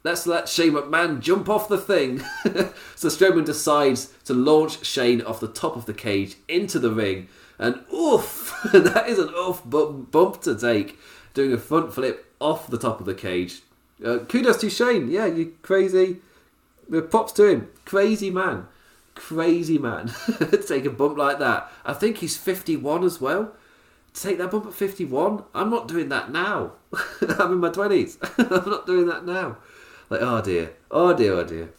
Let's 0.09 0.27
let 0.27 0.49
Shane 0.49 0.73
McMahon 0.73 1.21
jump 1.21 1.51
off 1.51 1.69
the 1.69 1.77
thing. 1.77 2.21
so 2.97 3.09
Strowman 3.09 3.45
decides 3.45 4.07
to 4.25 4.33
launch 4.33 4.83
Shane 4.83 5.21
off 5.21 5.39
the 5.39 5.49
top 5.49 5.77
of 5.77 5.85
the 5.85 5.93
cage 5.93 6.37
into 6.49 6.79
the 6.79 6.91
ring. 6.91 7.29
And 7.59 7.85
oof, 7.93 8.59
that 8.73 9.07
is 9.07 9.19
an 9.19 9.29
oof 9.35 9.61
bump, 9.67 10.41
to 10.45 10.59
take. 10.59 10.99
Doing 11.35 11.53
a 11.53 11.59
front 11.59 11.93
flip 11.93 12.35
off 12.41 12.71
the 12.71 12.79
top 12.79 13.01
of 13.01 13.05
the 13.05 13.15
cage. 13.15 13.61
Uh, 14.03 14.21
kudos 14.21 14.57
to 14.63 14.71
Shane. 14.71 15.11
Yeah, 15.11 15.27
you 15.27 15.53
crazy. 15.61 16.23
Props 17.11 17.33
to 17.33 17.45
him. 17.45 17.69
Crazy 17.85 18.31
man. 18.31 18.67
Crazy 19.15 19.77
man. 19.77 20.11
take 20.67 20.87
a 20.87 20.91
bump 20.91 21.19
like 21.19 21.39
that. 21.41 21.71
I 21.85 21.93
think 21.93 22.17
he's 22.17 22.39
51 22.39 23.05
as 23.05 23.21
well. 23.21 23.53
take 24.15 24.39
that 24.39 24.53
bump 24.53 24.69
at 24.69 24.73
51? 24.73 25.45
I'm 25.55 25.69
not 25.69 25.87
doing 25.87 26.09
that 26.09 26.33
now. 26.33 26.73
I'm 27.39 27.53
in 27.53 27.59
my 27.59 27.69
20s. 27.69 28.17
I'm 28.39 28.71
not 28.71 28.87
doing 28.87 29.07
that 29.09 29.27
now. 29.27 29.59
Like, 30.11 30.21
oh 30.23 30.41
dear, 30.41 30.73
oh 30.91 31.15
dear, 31.15 31.35
oh 31.35 31.45
dear. 31.45 31.71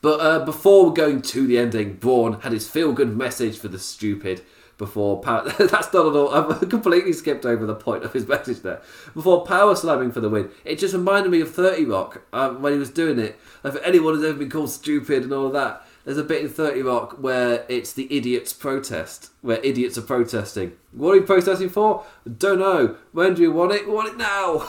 But 0.00 0.20
uh, 0.20 0.44
before 0.44 0.92
going 0.92 1.22
to 1.22 1.46
the 1.46 1.58
ending, 1.58 1.94
Braun 1.94 2.40
had 2.40 2.52
his 2.52 2.68
feel 2.68 2.92
good 2.92 3.16
message 3.16 3.58
for 3.58 3.68
the 3.68 3.78
stupid. 3.78 4.42
Before 4.78 5.20
power, 5.20 5.48
that's 5.58 5.92
not 5.92 6.06
at 6.06 6.16
all. 6.16 6.34
I've 6.34 6.68
completely 6.68 7.12
skipped 7.12 7.46
over 7.46 7.66
the 7.66 7.74
point 7.74 8.02
of 8.02 8.12
his 8.12 8.26
message 8.28 8.62
there. 8.62 8.82
Before 9.14 9.44
power 9.44 9.76
slamming 9.76 10.10
for 10.10 10.20
the 10.20 10.28
win, 10.28 10.50
it 10.64 10.78
just 10.80 10.94
reminded 10.94 11.30
me 11.30 11.40
of 11.40 11.54
Thirty 11.54 11.84
Rock 11.84 12.22
um, 12.32 12.62
when 12.62 12.72
he 12.72 12.78
was 12.78 12.90
doing 12.90 13.18
it. 13.20 13.38
Like, 13.62 13.74
if 13.74 13.84
anyone 13.84 14.14
has 14.14 14.24
ever 14.24 14.38
been 14.38 14.50
called 14.50 14.70
stupid 14.70 15.22
and 15.22 15.32
all 15.32 15.46
of 15.46 15.52
that, 15.52 15.86
there's 16.04 16.18
a 16.18 16.24
bit 16.24 16.42
in 16.42 16.48
30 16.48 16.82
Rock 16.82 17.12
where 17.20 17.64
it's 17.68 17.92
the 17.92 18.12
idiots 18.14 18.52
protest, 18.52 19.30
where 19.40 19.60
idiots 19.62 19.96
are 19.96 20.02
protesting. 20.02 20.72
What 20.90 21.12
are 21.12 21.16
you 21.16 21.22
protesting 21.22 21.68
for? 21.68 22.04
Don't 22.38 22.58
know. 22.58 22.96
When 23.12 23.34
do 23.34 23.42
you 23.42 23.52
want 23.52 23.72
it? 23.72 23.86
We 23.86 23.94
want 23.94 24.08
it 24.08 24.16
now. 24.16 24.68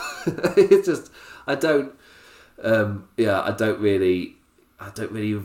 it's 0.56 0.86
just, 0.86 1.10
I 1.46 1.56
don't, 1.56 1.92
um, 2.62 3.08
yeah, 3.16 3.42
I 3.42 3.52
don't 3.52 3.80
really, 3.80 4.36
I 4.78 4.90
don't 4.90 5.10
really, 5.10 5.42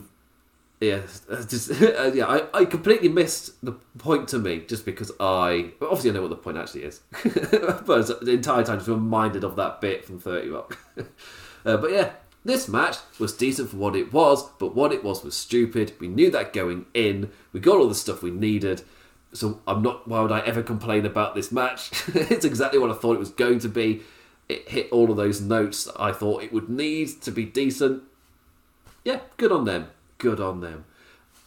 yeah, 0.79 1.01
just 1.47 1.69
yeah, 1.81 2.25
I, 2.27 2.43
I 2.53 2.65
completely 2.65 3.09
missed 3.09 3.63
the 3.63 3.73
point 3.97 4.27
to 4.29 4.39
me 4.39 4.61
just 4.67 4.85
because 4.85 5.11
I 5.19 5.71
obviously 5.81 6.11
I 6.11 6.13
know 6.13 6.21
what 6.21 6.29
the 6.29 6.35
point 6.35 6.57
actually 6.57 6.83
is, 6.83 7.01
but 7.23 8.21
the 8.21 8.31
entire 8.31 8.63
time 8.63 8.77
just 8.77 8.89
reminded 8.89 9.43
of 9.43 9.55
that 9.55 9.81
bit 9.81 10.05
from 10.05 10.19
Thirty 10.19 10.49
Rock. 10.49 10.77
uh, 11.65 11.77
but 11.77 11.91
yeah, 11.91 12.11
this 12.45 12.67
match 12.67 12.97
was 13.19 13.33
decent 13.33 13.69
for 13.69 13.77
what 13.77 13.95
it 13.95 14.13
was, 14.13 14.47
but 14.59 14.75
what 14.75 14.91
it 14.93 15.03
was 15.03 15.23
was 15.23 15.35
stupid. 15.35 15.93
We 15.99 16.07
knew 16.07 16.31
that 16.31 16.53
going 16.53 16.85
in. 16.93 17.31
We 17.51 17.59
got 17.59 17.77
all 17.77 17.89
the 17.89 17.95
stuff 17.95 18.21
we 18.21 18.31
needed. 18.31 18.83
So 19.33 19.61
I'm 19.67 19.81
not. 19.81 20.07
Why 20.07 20.21
would 20.21 20.31
I 20.31 20.39
ever 20.39 20.63
complain 20.63 21.05
about 21.05 21.35
this 21.35 21.51
match? 21.51 21.91
it's 22.15 22.45
exactly 22.45 22.79
what 22.79 22.89
I 22.89 22.93
thought 22.93 23.13
it 23.13 23.19
was 23.19 23.29
going 23.29 23.59
to 23.59 23.69
be 23.69 24.01
it 24.49 24.69
hit 24.69 24.91
all 24.91 25.11
of 25.11 25.17
those 25.17 25.39
notes 25.39 25.87
I 25.97 26.11
thought 26.11 26.43
it 26.43 26.51
would 26.51 26.69
need 26.69 27.21
to 27.21 27.31
be 27.31 27.45
decent. 27.45 28.03
yeah, 29.05 29.19
good 29.37 29.51
on 29.51 29.65
them. 29.65 29.87
Good 30.17 30.41
on 30.41 30.59
them. 30.59 30.85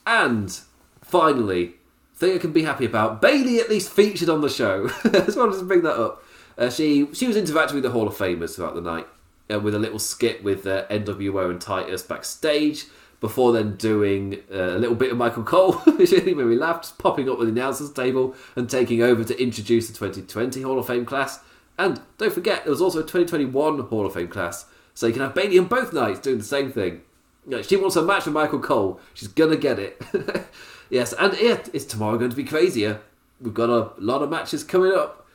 And 0.07 0.59
finally, 1.03 1.75
thing 2.15 2.37
I 2.37 2.39
can 2.39 2.53
be 2.53 2.63
happy 2.63 2.87
about, 2.87 3.21
Bayley 3.21 3.59
at 3.59 3.69
least 3.69 3.91
featured 3.91 4.29
on 4.29 4.41
the 4.41 4.49
show. 4.49 4.89
I 5.05 5.09
just 5.09 5.37
wanted 5.37 5.59
to 5.59 5.65
bring 5.65 5.83
that 5.83 6.01
up. 6.01 6.25
Uh, 6.57 6.71
she 6.71 7.09
she 7.13 7.27
was 7.27 7.37
interacting 7.37 7.75
with 7.75 7.85
the 7.85 7.91
Hall 7.91 8.07
of 8.07 8.15
Famers 8.15 8.55
throughout 8.55 8.75
the 8.75 8.81
night, 8.81 9.07
uh, 9.53 9.59
with 9.59 9.75
a 9.75 9.79
little 9.79 9.99
skit 9.99 10.45
with 10.45 10.67
uh, 10.67 10.87
NWO 10.89 11.51
and 11.51 11.61
Titus 11.61 12.03
backstage. 12.03 12.87
Before 13.21 13.53
then, 13.53 13.77
doing 13.77 14.43
uh, 14.53 14.77
a 14.77 14.79
little 14.79 14.97
bit 14.97 15.13
of 15.13 15.17
Michael 15.17 15.45
Cole, 15.45 15.73
which 15.97 16.11
really 16.11 16.35
made 16.35 16.47
me 16.47 16.57
laugh, 16.57 16.83
just 16.83 16.99
popping 16.99 17.31
up 17.31 17.39
with 17.39 17.47
the 17.47 17.61
announcers 17.61 17.93
table 17.93 18.35
and 18.57 18.69
taking 18.69 19.01
over 19.01 19.23
to 19.23 19.41
introduce 19.41 19.87
the 19.87 19.93
2020 19.93 20.63
Hall 20.63 20.77
of 20.79 20.89
Fame 20.89 21.05
class. 21.05 21.39
And 21.83 22.01
don't 22.17 22.33
forget, 22.33 22.63
there 22.63 22.71
was 22.71 22.81
also 22.81 23.01
a 23.01 23.03
2021 23.03 23.81
Hall 23.81 24.07
of 24.07 24.15
Fame 24.15 24.29
class, 24.29 24.67
so 24.95 25.09
you 25.09 25.13
can 25.13 25.23
have 25.23 25.35
Bayley 25.35 25.59
on 25.59 25.65
both 25.67 25.93
nights 25.93 26.21
doing 26.21 26.39
the 26.39 26.45
same 26.45 26.71
thing. 26.71 27.03
You 27.45 27.57
know, 27.57 27.63
she 27.63 27.77
wants 27.77 27.97
a 27.97 28.03
match 28.03 28.25
with 28.25 28.35
Michael 28.35 28.61
Cole. 28.61 29.01
She's 29.15 29.27
gonna 29.27 29.57
get 29.57 29.81
it. 29.81 30.01
yes, 30.91 31.13
and 31.13 31.35
it 31.35 31.69
is 31.73 31.85
tomorrow 31.85 32.19
going 32.19 32.31
to 32.31 32.37
be 32.37 32.45
crazier. 32.45 33.01
We've 33.41 33.53
got 33.53 33.69
a 33.69 33.91
lot 34.01 34.23
of 34.23 34.31
matches 34.31 34.63
coming 34.63 34.93
up. 34.93 35.27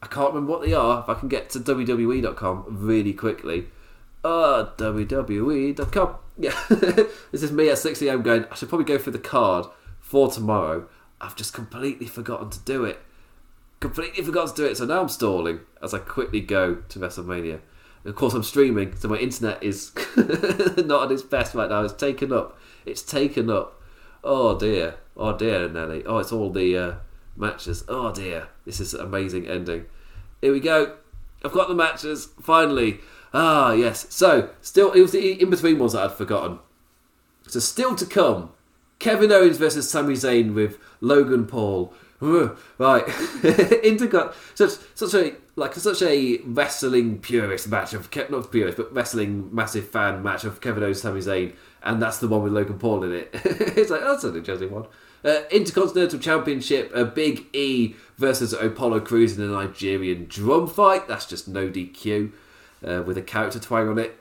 I 0.00 0.06
can't 0.06 0.32
remember 0.32 0.52
what 0.52 0.62
they 0.62 0.72
are. 0.72 1.00
If 1.00 1.08
I 1.08 1.14
can 1.14 1.28
get 1.28 1.50
to 1.50 1.58
WWE.com 1.58 2.66
really 2.68 3.12
quickly. 3.12 3.66
Uh, 4.22 4.66
WWE.com. 4.76 6.14
Yeah. 6.38 6.54
this 6.68 7.42
is 7.42 7.50
me 7.50 7.68
at 7.68 7.78
6 7.78 8.00
am 8.02 8.22
going, 8.22 8.44
I 8.48 8.54
should 8.54 8.68
probably 8.68 8.84
go 8.84 8.98
for 8.98 9.10
the 9.10 9.18
card 9.18 9.66
for 9.98 10.30
tomorrow. 10.30 10.86
I've 11.20 11.34
just 11.34 11.52
completely 11.52 12.06
forgotten 12.06 12.50
to 12.50 12.60
do 12.60 12.84
it. 12.84 13.00
Completely 13.80 14.22
forgot 14.22 14.48
to 14.48 14.54
do 14.54 14.66
it, 14.66 14.76
so 14.76 14.84
now 14.84 15.00
I'm 15.00 15.08
stalling 15.08 15.60
as 15.82 15.94
I 15.94 15.98
quickly 15.98 16.40
go 16.40 16.76
to 16.76 16.98
WrestleMania. 16.98 17.60
Of 18.04 18.14
course, 18.14 18.34
I'm 18.34 18.42
streaming, 18.42 18.94
so 18.96 19.08
my 19.08 19.16
internet 19.16 19.62
is 19.62 19.92
not 20.16 21.04
at 21.04 21.12
its 21.12 21.22
best 21.22 21.54
right 21.54 21.68
now. 21.68 21.82
It's 21.82 21.94
taken 21.94 22.32
up. 22.32 22.58
It's 22.86 23.02
taken 23.02 23.50
up. 23.50 23.80
Oh 24.22 24.58
dear. 24.58 24.96
Oh 25.16 25.36
dear, 25.36 25.68
Nelly. 25.68 26.04
Oh, 26.06 26.18
it's 26.18 26.32
all 26.32 26.50
the 26.50 26.76
uh, 26.76 26.94
matches. 27.36 27.84
Oh 27.88 28.12
dear. 28.12 28.48
This 28.64 28.80
is 28.80 28.94
an 28.94 29.00
amazing 29.00 29.46
ending. 29.46 29.86
Here 30.40 30.52
we 30.52 30.60
go. 30.60 30.96
I've 31.44 31.52
got 31.52 31.68
the 31.68 31.74
matches. 31.74 32.28
Finally. 32.40 33.00
Ah, 33.32 33.72
yes. 33.72 34.06
So, 34.10 34.50
still, 34.60 34.92
it 34.92 35.00
was 35.00 35.12
the 35.12 35.40
in 35.40 35.50
between 35.50 35.78
ones 35.78 35.92
that 35.92 36.02
I'd 36.02 36.16
forgotten. 36.16 36.58
So, 37.46 37.60
still 37.60 37.94
to 37.96 38.06
come 38.06 38.50
Kevin 38.98 39.32
Owens 39.32 39.56
versus 39.56 39.90
Sami 39.90 40.14
Zayn 40.14 40.54
with 40.54 40.78
Logan 41.00 41.46
Paul. 41.46 41.94
Right, 42.20 43.06
Intercon, 43.82 44.34
such 44.54 44.72
such 44.94 45.14
a 45.14 45.34
like 45.56 45.74
such 45.74 46.02
a 46.02 46.38
wrestling 46.44 47.18
purist 47.18 47.68
match 47.68 47.94
of 47.94 48.10
kept 48.10 48.30
not 48.30 48.50
purist 48.50 48.76
but 48.76 48.94
wrestling 48.94 49.54
massive 49.54 49.88
fan 49.88 50.22
match 50.22 50.44
of 50.44 50.60
Kevin 50.60 50.82
Owens, 50.82 51.00
Sami 51.00 51.20
Zayn, 51.20 51.54
and 51.82 52.00
that's 52.02 52.18
the 52.18 52.28
one 52.28 52.42
with 52.42 52.52
Logan 52.52 52.78
Paul 52.78 53.04
in 53.04 53.12
it. 53.12 53.30
it's 53.34 53.90
like 53.90 54.02
that's 54.02 54.24
an 54.24 54.36
interesting 54.36 54.70
one. 54.70 54.86
Uh, 55.24 55.42
Intercontinental 55.50 56.18
Championship, 56.18 56.94
a 56.94 57.04
Big 57.04 57.46
E 57.54 57.94
versus 58.16 58.52
Apollo 58.52 59.00
Crews 59.00 59.38
in 59.38 59.44
a 59.44 59.48
Nigerian 59.48 60.26
drum 60.26 60.66
fight. 60.66 61.08
That's 61.08 61.26
just 61.26 61.48
no 61.48 61.68
DQ 61.68 62.32
uh, 62.86 63.02
with 63.02 63.18
a 63.18 63.22
character 63.22 63.58
twang 63.58 63.88
on 63.88 63.98
it. 63.98 64.16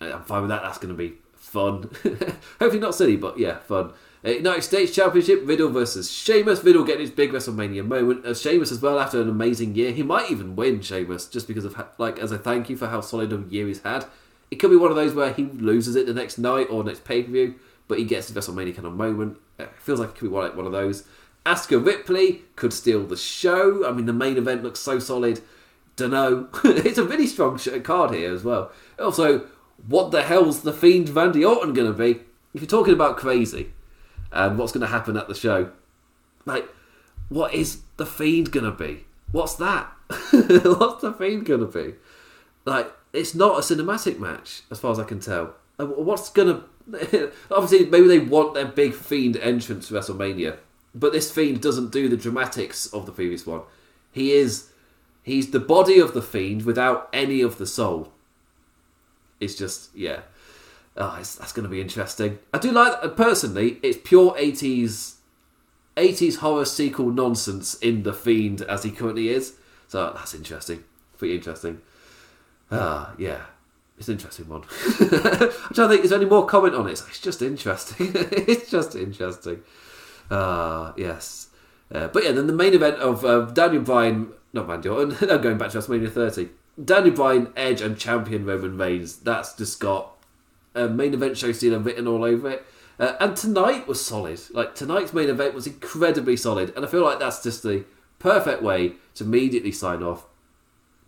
Uh, 0.00 0.12
I'm 0.14 0.22
fine 0.24 0.42
with 0.42 0.50
that. 0.50 0.62
That's 0.62 0.78
going 0.78 0.94
to 0.94 0.98
be 0.98 1.14
fun. 1.34 1.90
Hopefully 2.58 2.80
not 2.80 2.94
silly, 2.94 3.16
but 3.16 3.38
yeah, 3.38 3.58
fun. 3.58 3.92
Uh, 4.24 4.30
United 4.30 4.62
States 4.62 4.94
Championship, 4.94 5.40
Riddle 5.44 5.70
versus 5.70 6.10
Sheamus. 6.10 6.62
Riddle 6.62 6.84
getting 6.84 7.02
his 7.02 7.10
big 7.10 7.32
WrestleMania 7.32 7.86
moment. 7.86 8.26
Uh, 8.26 8.34
Sheamus 8.34 8.70
as 8.70 8.82
well 8.82 9.00
after 9.00 9.20
an 9.20 9.30
amazing 9.30 9.74
year. 9.74 9.92
He 9.92 10.02
might 10.02 10.30
even 10.30 10.56
win 10.56 10.82
Sheamus 10.82 11.26
just 11.26 11.48
because 11.48 11.64
of 11.64 11.80
like 11.98 12.18
as 12.18 12.30
a 12.30 12.38
thank 12.38 12.68
you 12.68 12.76
for 12.76 12.88
how 12.88 13.00
solid 13.00 13.32
a 13.32 13.38
year 13.48 13.66
he's 13.66 13.82
had. 13.82 14.04
It 14.50 14.56
could 14.56 14.70
be 14.70 14.76
one 14.76 14.90
of 14.90 14.96
those 14.96 15.14
where 15.14 15.32
he 15.32 15.44
loses 15.44 15.96
it 15.96 16.06
the 16.06 16.12
next 16.14 16.36
night 16.36 16.66
or 16.70 16.84
next 16.84 17.04
pay 17.04 17.22
per 17.22 17.30
view, 17.30 17.54
but 17.88 17.98
he 17.98 18.04
gets 18.04 18.28
his 18.28 18.36
WrestleMania 18.36 18.74
kind 18.74 18.86
of 18.86 18.94
moment. 18.94 19.38
It 19.58 19.70
feels 19.78 20.00
like 20.00 20.10
it 20.10 20.14
could 20.16 20.26
be 20.26 20.28
one, 20.28 20.54
one 20.56 20.66
of 20.66 20.72
those. 20.72 21.04
Asuka 21.46 21.84
Ripley 21.84 22.42
could 22.56 22.72
steal 22.72 23.06
the 23.06 23.16
show. 23.16 23.88
I 23.88 23.92
mean, 23.92 24.06
the 24.06 24.12
main 24.12 24.36
event 24.36 24.62
looks 24.62 24.80
so 24.80 24.98
solid. 24.98 25.40
Dunno. 25.96 26.48
it's 26.64 26.98
a 26.98 27.04
really 27.04 27.26
strong 27.26 27.58
card 27.82 28.14
here 28.14 28.34
as 28.34 28.44
well. 28.44 28.70
Also, 28.98 29.46
what 29.86 30.10
the 30.10 30.22
hell's 30.22 30.62
the 30.62 30.72
Fiend 30.72 31.08
Randy 31.10 31.44
Orton 31.44 31.72
going 31.72 31.90
to 31.90 31.98
be? 31.98 32.20
If 32.52 32.60
you're 32.60 32.66
talking 32.66 32.92
about 32.94 33.16
crazy, 33.16 33.72
and 34.32 34.58
what's 34.58 34.72
going 34.72 34.82
to 34.82 34.86
happen 34.86 35.16
at 35.16 35.28
the 35.28 35.34
show. 35.34 35.70
Like, 36.44 36.68
what 37.28 37.54
is 37.54 37.80
the 37.96 38.06
Fiend 38.06 38.52
going 38.52 38.64
to 38.64 38.72
be? 38.72 39.04
What's 39.32 39.54
that? 39.56 39.92
what's 40.08 41.02
the 41.02 41.14
Fiend 41.16 41.46
going 41.46 41.60
to 41.60 41.66
be? 41.66 41.94
Like, 42.64 42.92
it's 43.12 43.34
not 43.34 43.58
a 43.58 43.60
cinematic 43.60 44.18
match, 44.18 44.62
as 44.70 44.78
far 44.78 44.92
as 44.92 44.98
I 44.98 45.04
can 45.04 45.20
tell. 45.20 45.54
Uh, 45.78 45.86
what's 45.86 46.30
going 46.30 46.62
to. 46.92 47.32
Obviously, 47.50 47.86
maybe 47.86 48.08
they 48.08 48.18
want 48.18 48.54
their 48.54 48.66
big 48.66 48.94
Fiend 48.94 49.36
entrance 49.36 49.88
to 49.88 49.94
WrestleMania, 49.94 50.58
but 50.94 51.12
this 51.12 51.30
Fiend 51.30 51.60
doesn't 51.60 51.92
do 51.92 52.08
the 52.08 52.16
dramatics 52.16 52.86
of 52.86 53.06
the 53.06 53.12
previous 53.12 53.46
one. 53.46 53.62
He 54.12 54.32
is. 54.32 54.68
He's 55.22 55.50
the 55.50 55.60
body 55.60 55.98
of 55.98 56.14
the 56.14 56.22
Fiend 56.22 56.64
without 56.64 57.08
any 57.12 57.42
of 57.42 57.58
the 57.58 57.66
soul. 57.66 58.12
It's 59.38 59.54
just, 59.54 59.94
yeah. 59.94 60.20
Oh, 61.00 61.16
that's 61.16 61.52
going 61.54 61.64
to 61.64 61.70
be 61.70 61.80
interesting. 61.80 62.38
I 62.52 62.58
do 62.58 62.72
like 62.72 63.00
that. 63.00 63.16
personally. 63.16 63.78
It's 63.82 63.96
pure 64.04 64.34
eighties, 64.36 65.16
eighties 65.96 66.36
horror 66.36 66.66
sequel 66.66 67.10
nonsense 67.10 67.74
in 67.76 68.02
the 68.02 68.12
Fiend 68.12 68.60
as 68.62 68.82
he 68.82 68.90
currently 68.90 69.30
is. 69.30 69.54
So 69.88 70.12
that's 70.14 70.34
interesting. 70.34 70.84
Pretty 71.16 71.36
interesting. 71.36 71.80
Ah, 72.70 73.14
yeah, 73.16 73.40
it's 73.98 74.08
an 74.08 74.14
interesting 74.14 74.46
one. 74.46 74.62
I'm 75.00 75.50
trying 75.74 75.88
to 75.88 75.88
think. 75.88 76.04
Is 76.04 76.10
there 76.10 76.20
any 76.20 76.28
more 76.28 76.44
comment 76.44 76.74
on 76.74 76.86
it? 76.86 76.92
It's 76.92 77.18
just 77.18 77.40
interesting. 77.40 78.10
it's 78.14 78.70
just 78.70 78.94
interesting. 78.94 79.62
Ah, 80.30 80.92
yes. 80.98 81.48
Uh, 81.90 82.08
but 82.08 82.24
yeah, 82.24 82.32
then 82.32 82.46
the 82.46 82.52
main 82.52 82.74
event 82.74 82.96
of 82.96 83.24
uh, 83.24 83.46
Daniel 83.46 83.82
Bryan, 83.82 84.32
not 84.52 84.68
Randy 84.68 84.90
Orton. 84.90 85.16
Going 85.40 85.56
back 85.56 85.70
to 85.70 85.78
WrestleMania 85.78 86.12
30. 86.12 86.50
Daniel 86.84 87.14
Bryan, 87.14 87.52
Edge, 87.56 87.80
and 87.80 87.98
champion 87.98 88.44
Roman 88.44 88.76
Reigns. 88.76 89.16
That's 89.16 89.54
just 89.54 89.80
got 89.80 90.14
a 90.74 90.88
main 90.88 91.14
event 91.14 91.36
show 91.36 91.52
stealer 91.52 91.78
written 91.78 92.06
all 92.06 92.24
over 92.24 92.50
it. 92.50 92.66
Uh, 92.98 93.16
and 93.18 93.36
tonight 93.36 93.88
was 93.88 94.04
solid. 94.04 94.40
Like 94.50 94.74
tonight's 94.74 95.12
main 95.12 95.30
event 95.30 95.54
was 95.54 95.66
incredibly 95.66 96.36
solid, 96.36 96.72
and 96.76 96.84
I 96.84 96.88
feel 96.88 97.02
like 97.02 97.18
that's 97.18 97.42
just 97.42 97.62
the 97.62 97.84
perfect 98.18 98.62
way 98.62 98.94
to 99.14 99.24
immediately 99.24 99.72
sign 99.72 100.02
off 100.02 100.26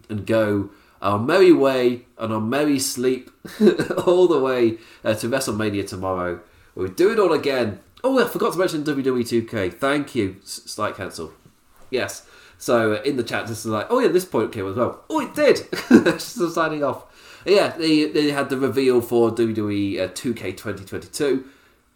and 0.08 0.26
go 0.26 0.70
our 1.02 1.18
merry 1.18 1.52
way 1.52 2.06
and 2.16 2.32
our 2.32 2.40
merry 2.40 2.78
sleep 2.78 3.30
all 4.06 4.26
the 4.28 4.38
way 4.38 4.78
uh, 5.04 5.14
to 5.14 5.28
WrestleMania 5.28 5.86
tomorrow. 5.86 6.40
We 6.74 6.88
do 6.88 7.12
it 7.12 7.18
all 7.18 7.32
again. 7.32 7.80
Oh, 8.02 8.24
I 8.24 8.28
forgot 8.28 8.54
to 8.54 8.58
mention 8.58 8.84
WWE 8.84 9.46
2K. 9.46 9.74
Thank 9.74 10.14
you, 10.14 10.36
Slight 10.42 10.96
Cancel. 10.96 11.32
Yes. 11.90 12.26
So 12.56 12.94
uh, 12.94 13.02
in 13.02 13.16
the 13.16 13.24
chat, 13.24 13.48
this 13.48 13.60
is 13.60 13.66
like, 13.66 13.88
oh 13.90 13.98
yeah, 13.98 14.08
this 14.08 14.24
point 14.24 14.52
came 14.52 14.66
as 14.66 14.76
well. 14.76 15.04
Oh, 15.10 15.20
it 15.20 15.34
did. 15.34 15.58
so 16.20 16.48
signing 16.48 16.82
off 16.82 17.04
yeah, 17.44 17.68
they, 17.76 18.04
they 18.06 18.30
had 18.30 18.48
the 18.48 18.56
reveal 18.56 19.00
for 19.00 19.30
WWE 19.30 20.00
uh, 20.00 20.08
2K 20.08 20.56
2022. 20.56 21.44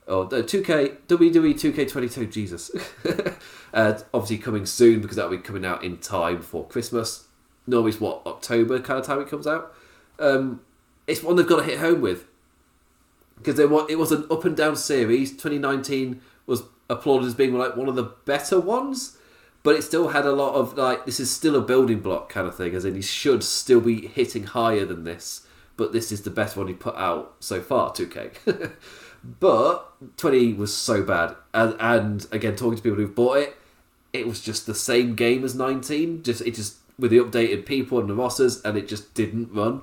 Or 0.06 0.24
the 0.24 0.42
2K, 0.42 0.98
WWE 1.08 1.54
2K22, 1.54 2.30
Jesus. 2.30 2.70
uh, 3.74 3.98
obviously 4.14 4.38
coming 4.38 4.64
soon 4.64 5.00
because 5.00 5.16
that'll 5.16 5.30
be 5.30 5.38
coming 5.38 5.64
out 5.64 5.82
in 5.82 5.98
time 5.98 6.42
for 6.42 6.64
Christmas. 6.66 7.26
Normally 7.66 7.90
it's 7.90 8.00
what, 8.00 8.22
October 8.24 8.78
kind 8.78 9.00
of 9.00 9.06
time 9.06 9.20
it 9.20 9.28
comes 9.28 9.46
out. 9.46 9.74
Um, 10.18 10.60
it's 11.06 11.22
one 11.22 11.36
they've 11.36 11.46
got 11.46 11.58
to 11.58 11.64
hit 11.64 11.80
home 11.80 12.00
with. 12.00 12.26
Because 13.36 13.58
it 13.58 13.98
was 13.98 14.12
an 14.12 14.26
up 14.30 14.44
and 14.44 14.56
down 14.56 14.76
series. 14.76 15.32
2019 15.32 16.20
was 16.46 16.62
applauded 16.88 17.26
as 17.26 17.34
being 17.34 17.54
like 17.54 17.76
one 17.76 17.88
of 17.88 17.96
the 17.96 18.04
better 18.24 18.60
ones 18.60 19.15
but 19.66 19.74
it 19.74 19.82
still 19.82 20.10
had 20.10 20.24
a 20.24 20.30
lot 20.30 20.54
of 20.54 20.78
like 20.78 21.04
this 21.06 21.18
is 21.18 21.28
still 21.28 21.56
a 21.56 21.60
building 21.60 21.98
block 21.98 22.28
kind 22.28 22.46
of 22.46 22.54
thing 22.54 22.72
as 22.72 22.84
in 22.84 22.94
he 22.94 23.02
should 23.02 23.42
still 23.42 23.80
be 23.80 24.06
hitting 24.06 24.44
higher 24.44 24.84
than 24.84 25.02
this 25.02 25.44
but 25.76 25.92
this 25.92 26.12
is 26.12 26.22
the 26.22 26.30
best 26.30 26.56
one 26.56 26.68
he 26.68 26.72
put 26.72 26.94
out 26.94 27.34
so 27.40 27.60
far 27.60 27.90
2k 27.90 28.70
but 29.40 29.92
20 30.18 30.52
was 30.52 30.72
so 30.72 31.02
bad 31.02 31.34
and, 31.52 31.74
and 31.80 32.28
again 32.30 32.54
talking 32.54 32.76
to 32.76 32.82
people 32.82 32.96
who've 32.96 33.16
bought 33.16 33.38
it 33.38 33.56
it 34.12 34.24
was 34.24 34.40
just 34.40 34.66
the 34.66 34.74
same 34.74 35.16
game 35.16 35.44
as 35.44 35.56
19 35.56 36.22
just 36.22 36.42
it 36.42 36.54
just 36.54 36.76
with 36.96 37.10
the 37.10 37.18
updated 37.18 37.66
people 37.66 37.98
and 37.98 38.08
the 38.08 38.14
rosters 38.14 38.62
and 38.62 38.78
it 38.78 38.86
just 38.86 39.14
didn't 39.14 39.52
run 39.52 39.82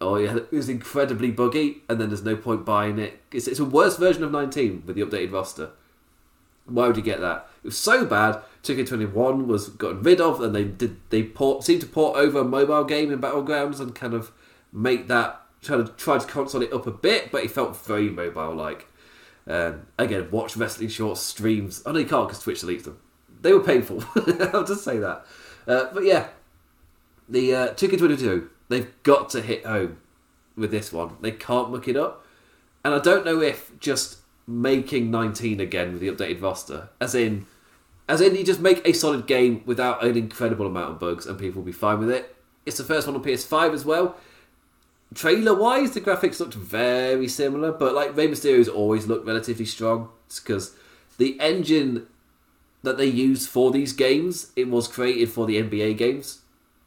Oh 0.00 0.16
yeah, 0.16 0.36
it 0.36 0.50
was 0.50 0.68
incredibly 0.68 1.30
buggy, 1.30 1.82
and 1.88 2.00
then 2.00 2.08
there's 2.08 2.24
no 2.24 2.34
point 2.34 2.64
buying 2.64 2.98
it. 2.98 3.20
It's, 3.30 3.46
it's 3.46 3.60
a 3.60 3.64
worse 3.64 3.96
version 3.96 4.24
of 4.24 4.32
19 4.32 4.82
with 4.84 4.96
the 4.96 5.02
updated 5.02 5.32
roster. 5.32 5.70
Why 6.66 6.88
would 6.88 6.96
you 6.96 7.04
get 7.04 7.20
that? 7.20 7.48
It 7.62 7.68
was 7.68 7.78
so 7.78 8.04
bad. 8.04 8.42
2K21 8.64 9.46
was 9.46 9.68
gotten 9.68 10.02
rid 10.02 10.20
of, 10.20 10.40
and 10.40 10.54
they 10.54 10.64
did 10.64 10.96
they 11.10 11.22
port 11.22 11.64
seemed 11.64 11.80
to 11.82 11.86
port 11.86 12.16
over 12.16 12.40
a 12.40 12.44
mobile 12.44 12.84
game 12.84 13.12
in 13.12 13.20
Battlegrounds 13.20 13.80
and 13.80 13.94
kind 13.94 14.14
of 14.14 14.32
make 14.72 15.08
that 15.08 15.40
try 15.62 15.76
to 15.76 15.84
try 15.84 16.18
to 16.18 16.26
console 16.26 16.62
it 16.62 16.72
up 16.72 16.86
a 16.86 16.90
bit, 16.90 17.30
but 17.30 17.44
it 17.44 17.50
felt 17.50 17.76
very 17.76 18.10
mobile 18.10 18.54
like. 18.54 18.88
Um, 19.44 19.86
again, 19.98 20.28
watch 20.30 20.56
wrestling 20.56 20.88
shorts 20.88 21.20
streams. 21.20 21.82
I 21.84 21.92
know 21.92 21.98
you 21.98 22.06
can't 22.06 22.28
because 22.28 22.42
Twitch 22.42 22.60
deletes 22.60 22.84
them. 22.84 22.98
They 23.40 23.52
were 23.52 23.62
painful. 23.62 24.04
I'll 24.52 24.64
just 24.64 24.84
say 24.84 24.98
that. 24.98 25.26
Uh, 25.66 25.86
but 25.92 26.04
yeah, 26.04 26.28
the 27.28 27.54
uh, 27.54 27.68
2K22 27.74 28.48
they've 28.68 29.02
got 29.02 29.28
to 29.30 29.40
hit 29.40 29.66
home 29.66 29.98
with 30.56 30.70
this 30.70 30.92
one. 30.92 31.16
They 31.20 31.32
can't 31.32 31.70
muck 31.70 31.88
it 31.88 31.96
up. 31.96 32.24
and 32.84 32.94
I 32.94 32.98
don't 32.98 33.24
know 33.24 33.40
if 33.40 33.78
just 33.78 34.18
making 34.46 35.10
19 35.10 35.60
again 35.60 35.92
with 35.92 36.00
the 36.00 36.08
updated 36.08 36.42
roster, 36.42 36.88
as 37.00 37.14
in, 37.14 37.46
as 38.12 38.20
in 38.20 38.36
you 38.36 38.44
just 38.44 38.60
make 38.60 38.86
a 38.86 38.92
solid 38.92 39.26
game 39.26 39.62
without 39.64 40.04
an 40.04 40.18
incredible 40.18 40.66
amount 40.66 40.90
of 40.90 40.98
bugs, 41.00 41.24
and 41.24 41.38
people 41.38 41.62
will 41.62 41.66
be 41.66 41.72
fine 41.72 41.98
with 41.98 42.10
it. 42.10 42.36
It's 42.66 42.76
the 42.76 42.84
first 42.84 43.06
one 43.06 43.16
on 43.16 43.24
PS5 43.24 43.72
as 43.72 43.86
well. 43.86 44.16
Trailer 45.14 45.54
wise, 45.54 45.92
the 45.92 46.00
graphics 46.02 46.38
looked 46.38 46.52
very 46.52 47.26
similar, 47.26 47.72
but 47.72 47.94
like 47.94 48.14
Rey 48.14 48.28
Mysterio's 48.28 48.68
always 48.68 49.06
looked 49.06 49.26
relatively 49.26 49.64
strong. 49.64 50.10
Because 50.28 50.76
the 51.16 51.40
engine 51.40 52.06
that 52.82 52.98
they 52.98 53.06
use 53.06 53.46
for 53.46 53.70
these 53.70 53.94
games, 53.94 54.52
it 54.56 54.68
was 54.68 54.88
created 54.88 55.30
for 55.30 55.46
the 55.46 55.62
NBA 55.62 55.96
games, 55.96 56.42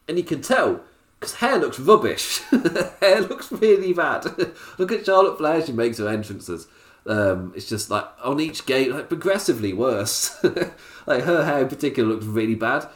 and 0.07 0.19
you 0.19 0.23
can 0.23 0.43
tell 0.43 0.81
because 1.19 1.37
hair 1.37 1.57
looks 1.57 1.79
rubbish. 1.79 2.41
hair 3.01 3.21
looks 3.21 3.51
really 3.51 3.93
bad. 3.93 4.25
Look 4.77 4.91
at 4.91 5.07
Charlotte 5.07 5.39
Flair; 5.39 5.65
she 5.65 5.71
makes 5.71 5.97
her 5.97 6.07
entrances. 6.07 6.67
Um, 7.07 7.53
it's 7.55 7.69
just 7.69 7.89
like 7.89 8.05
on 8.23 8.39
each 8.39 8.65
game, 8.65 8.91
like 8.91 9.09
progressively 9.09 9.73
worse. 9.73 10.43
like 11.05 11.23
her 11.23 11.45
hair 11.45 11.61
in 11.61 11.67
particular 11.67 12.09
looks 12.09 12.25
really 12.25 12.55
bad. 12.55 12.87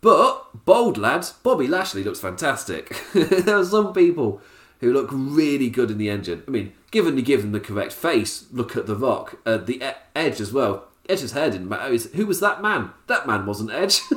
But 0.00 0.64
bold 0.64 0.98
lad, 0.98 1.26
Bobby 1.42 1.68
Lashley 1.68 2.02
looks 2.02 2.20
fantastic. 2.20 3.00
there 3.14 3.58
are 3.58 3.64
some 3.64 3.92
people 3.92 4.40
who 4.80 4.92
look 4.92 5.08
really 5.12 5.70
good 5.70 5.92
in 5.92 5.98
the 5.98 6.10
engine. 6.10 6.42
I 6.46 6.50
mean, 6.50 6.72
given 6.90 7.16
you 7.16 7.22
give 7.22 7.42
them 7.42 7.52
the 7.52 7.60
correct 7.60 7.92
face, 7.92 8.46
look 8.50 8.76
at 8.76 8.86
The 8.86 8.96
Rock, 8.96 9.38
uh, 9.46 9.58
the 9.58 9.76
e- 9.76 9.96
Edge 10.16 10.40
as 10.40 10.52
well. 10.52 10.88
Edge's 11.08 11.32
hair 11.32 11.50
didn't 11.50 11.68
matter. 11.68 11.96
Who 12.16 12.26
was 12.26 12.40
that 12.40 12.62
man? 12.62 12.90
That 13.06 13.26
man 13.26 13.46
wasn't 13.46 13.70
Edge 13.70 14.00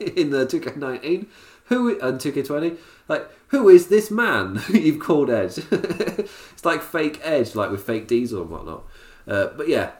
in 0.00 0.30
the 0.30 0.46
2K19. 0.46 1.26
Who 1.66 1.98
and 2.00 2.18
2K20? 2.18 2.76
Like, 3.08 3.28
who 3.48 3.68
is 3.68 3.88
this 3.88 4.10
man 4.10 4.62
you've 4.68 5.00
called 5.00 5.30
Edge? 5.30 5.58
it's 5.70 6.64
like 6.64 6.82
fake 6.82 7.20
Edge, 7.22 7.54
like 7.54 7.70
with 7.70 7.84
fake 7.84 8.08
Diesel 8.08 8.42
and 8.42 8.50
whatnot. 8.50 8.84
Uh, 9.26 9.48
but 9.56 9.68
yeah, 9.68 9.92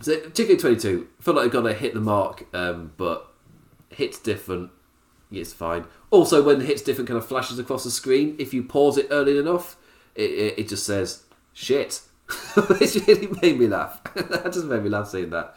so 0.00 0.16
2K22, 0.16 1.06
I 1.18 1.22
feel 1.22 1.34
like 1.34 1.46
I've 1.46 1.52
got 1.52 1.62
to 1.62 1.72
hit 1.72 1.94
the 1.94 2.00
mark, 2.00 2.46
um, 2.54 2.92
but 2.96 3.32
hits 3.90 4.18
different. 4.18 4.70
It's 5.30 5.52
fine. 5.52 5.86
Also, 6.10 6.42
when 6.42 6.58
the 6.60 6.64
hits 6.64 6.82
different 6.82 7.08
kind 7.08 7.18
of 7.18 7.26
flashes 7.26 7.58
across 7.58 7.84
the 7.84 7.90
screen, 7.90 8.36
if 8.38 8.54
you 8.54 8.62
pause 8.62 8.98
it 8.98 9.08
early 9.10 9.38
enough, 9.38 9.76
it, 10.14 10.30
it, 10.30 10.58
it 10.58 10.68
just 10.68 10.86
says 10.86 11.24
shit. 11.52 12.00
it 12.56 13.06
really 13.06 13.28
made 13.42 13.58
me 13.58 13.66
laugh. 13.66 14.02
that 14.14 14.52
just 14.52 14.66
made 14.66 14.82
me 14.82 14.90
laugh 14.90 15.08
seeing 15.08 15.30
that. 15.30 15.56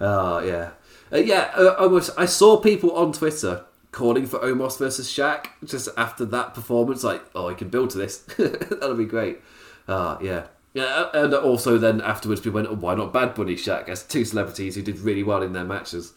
Oh 0.00 0.38
yeah, 0.40 0.70
uh, 1.12 1.18
yeah. 1.18 1.50
Uh, 1.54 1.74
almost. 1.78 2.10
I 2.16 2.24
saw 2.24 2.56
people 2.58 2.92
on 2.92 3.12
Twitter 3.12 3.64
calling 3.92 4.26
for 4.26 4.38
Omos 4.40 4.78
versus 4.78 5.10
Shaq 5.10 5.46
just 5.64 5.88
after 5.96 6.24
that 6.26 6.54
performance. 6.54 7.02
Like, 7.04 7.22
oh, 7.34 7.48
I 7.48 7.54
can 7.54 7.68
build 7.68 7.90
to 7.90 7.98
this. 7.98 8.18
That'll 8.38 8.94
be 8.94 9.04
great. 9.04 9.40
Uh, 9.88 10.18
yeah. 10.20 10.46
Yeah, 10.72 11.08
and 11.12 11.34
also 11.34 11.78
then 11.78 12.00
afterwards 12.00 12.44
we 12.44 12.50
went, 12.52 12.68
oh, 12.68 12.74
why 12.74 12.94
not 12.94 13.12
Bad 13.12 13.34
Bunny 13.34 13.56
Shaq 13.56 13.88
as 13.88 14.04
two 14.04 14.24
celebrities 14.24 14.76
who 14.76 14.82
did 14.82 15.00
really 15.00 15.24
well 15.24 15.42
in 15.42 15.52
their 15.52 15.64
matches. 15.64 16.12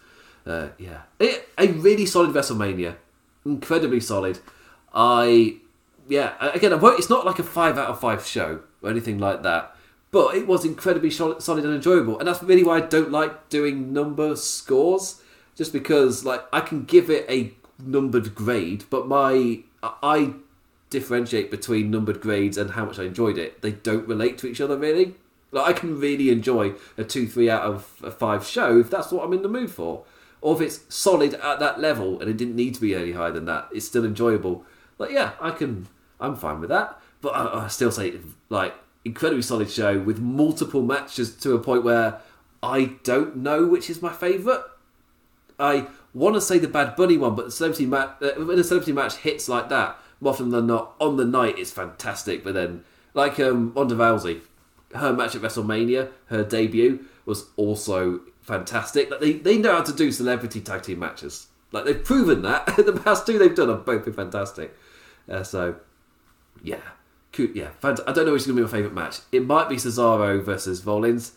Uh, 0.46 0.70
yeah, 0.78 1.02
it, 1.20 1.50
a 1.58 1.68
really 1.70 2.06
solid 2.06 2.36
WrestleMania, 2.36 2.96
incredibly 3.46 4.00
solid. 4.00 4.40
I 4.94 5.58
yeah, 6.08 6.34
again, 6.54 6.78
it's 6.82 7.10
not 7.10 7.26
like 7.26 7.40
a 7.40 7.44
five 7.44 7.78
out 7.78 7.88
of 7.88 8.00
five 8.00 8.26
show 8.26 8.62
or 8.82 8.90
anything 8.90 9.18
like 9.18 9.42
that, 9.44 9.76
but 10.12 10.36
it 10.36 10.46
was 10.46 10.66
incredibly 10.66 11.10
solid 11.10 11.42
and 11.48 11.74
enjoyable, 11.74 12.20
and 12.20 12.28
that's 12.28 12.44
really 12.44 12.64
why 12.64 12.78
I 12.78 12.82
don't 12.82 13.12
like 13.12 13.50
doing 13.50 13.94
number 13.94 14.36
scores, 14.36 15.22
just 15.56 15.74
because 15.74 16.26
like 16.26 16.44
I 16.52 16.60
can 16.60 16.84
give 16.84 17.10
it 17.10 17.26
a 17.30 17.54
numbered 17.80 18.36
grade, 18.36 18.86
but 18.90 19.08
my 19.08 19.60
I 19.82 20.34
differentiate 20.90 21.50
between 21.50 21.90
numbered 21.90 22.22
grades 22.22 22.58
and 22.58 22.72
how 22.72 22.86
much 22.86 23.00
I 23.00 23.04
enjoyed 23.04 23.38
it. 23.38 23.62
They 23.62 23.72
don't 23.72 24.08
relate 24.08 24.38
to 24.40 24.48
each 24.48 24.62
other 24.62 24.78
really. 24.78 25.16
Like 25.52 25.68
I 25.68 25.80
can 25.80 26.00
really 26.00 26.30
enjoy 26.30 26.74
a 26.98 27.04
two, 27.04 27.28
three 27.28 27.50
out 27.50 27.64
of 27.64 27.92
a 28.04 28.12
five 28.12 28.46
show 28.46 28.80
if 28.80 28.90
that's 28.90 29.12
what 29.12 29.26
I'm 29.26 29.34
in 29.34 29.42
the 29.42 29.50
mood 29.50 29.72
for, 29.72 30.04
or 30.42 30.56
if 30.56 30.62
it's 30.62 30.94
solid 30.94 31.34
at 31.36 31.60
that 31.60 31.80
level 31.80 32.20
and 32.20 32.30
it 32.30 32.38
didn't 32.38 32.56
need 32.56 32.76
to 32.76 32.82
be 32.82 32.96
any 32.96 33.12
higher 33.12 33.32
than 33.32 33.46
that. 33.46 33.70
It's 33.74 33.86
still 33.86 34.06
enjoyable. 34.06 34.66
Like 34.98 35.12
yeah, 35.12 35.34
I 35.42 35.52
can. 35.52 35.88
I'm 36.20 36.36
fine 36.36 36.60
with 36.60 36.70
that. 36.70 37.00
But 37.22 37.36
I, 37.36 37.66
I 37.66 37.68
still 37.68 37.92
say 37.92 38.14
like 38.50 38.76
incredibly 39.06 39.42
solid 39.42 39.70
show 39.70 40.00
with 40.00 40.20
multiple 40.20 40.82
matches 40.82 41.36
to 41.38 41.54
a 41.54 41.60
point 41.60 41.84
where 41.84 42.20
I 42.62 42.96
don't 43.04 43.38
know 43.38 43.66
which 43.68 43.90
is 43.90 44.02
my 44.02 44.14
favourite. 44.14 44.64
I 45.60 45.88
want 46.14 46.36
to 46.36 46.42
say 46.42 46.60
the 46.60 46.68
Bad 46.68 46.96
Bunny 46.96 47.18
one, 47.18 47.36
but 47.36 47.46
the 47.46 47.52
celebrity 47.52 47.86
match 47.86 48.16
uh, 48.22 48.32
when 48.34 48.60
a 48.60 48.64
celebrity 48.64 48.92
match 48.92 49.16
hits 49.16 49.50
like 49.50 49.70
that, 49.70 49.98
more 50.22 50.34
often 50.34 50.50
than 50.50 50.68
not, 50.68 50.94
on 51.00 51.18
the 51.18 51.26
night 51.26 51.58
it's 51.58 51.72
fantastic. 51.72 52.44
But 52.44 52.54
then, 52.54 52.84
like 53.14 53.40
um, 53.40 53.74
Ronda 53.76 53.96
Rousey, 53.96 54.42
her 54.96 55.14
match 55.14 55.36
at 55.36 55.42
WrestleMania, 55.42 56.10
her 56.28 56.44
debut 56.44 57.06
was 57.26 57.48
also 57.56 58.22
fantastic. 58.42 59.10
Like 59.10 59.20
they, 59.20 59.34
they 59.34 59.58
know 59.58 59.74
how 59.74 59.84
to 59.84 59.94
do 59.94 60.12
celebrity 60.12 60.62
tag 60.62 60.84
team 60.84 61.00
matches. 61.00 61.48
Like 61.72 61.86
they've 61.86 62.04
proven 62.04 62.44
that. 62.44 62.68
the 62.78 62.94
past 62.94 63.26
two 63.26 63.40
they've 63.40 63.56
done 63.56 63.70
have 63.70 63.86
both 63.86 64.06
been 64.06 64.14
fantastic. 64.14 64.78
Uh, 65.28 65.44
so, 65.44 65.76
yeah, 66.62 66.82
yeah. 67.54 67.70
I 67.82 67.94
don't 67.94 68.26
know 68.26 68.34
which 68.34 68.42
is 68.42 68.48
going 68.48 68.58
to 68.58 68.62
be 68.62 68.62
my 68.62 68.68
favourite 68.68 68.94
match. 68.94 69.20
It 69.32 69.46
might 69.46 69.70
be 69.70 69.76
Cesaro 69.78 70.44
versus 70.44 70.86
Rollins, 70.86 71.34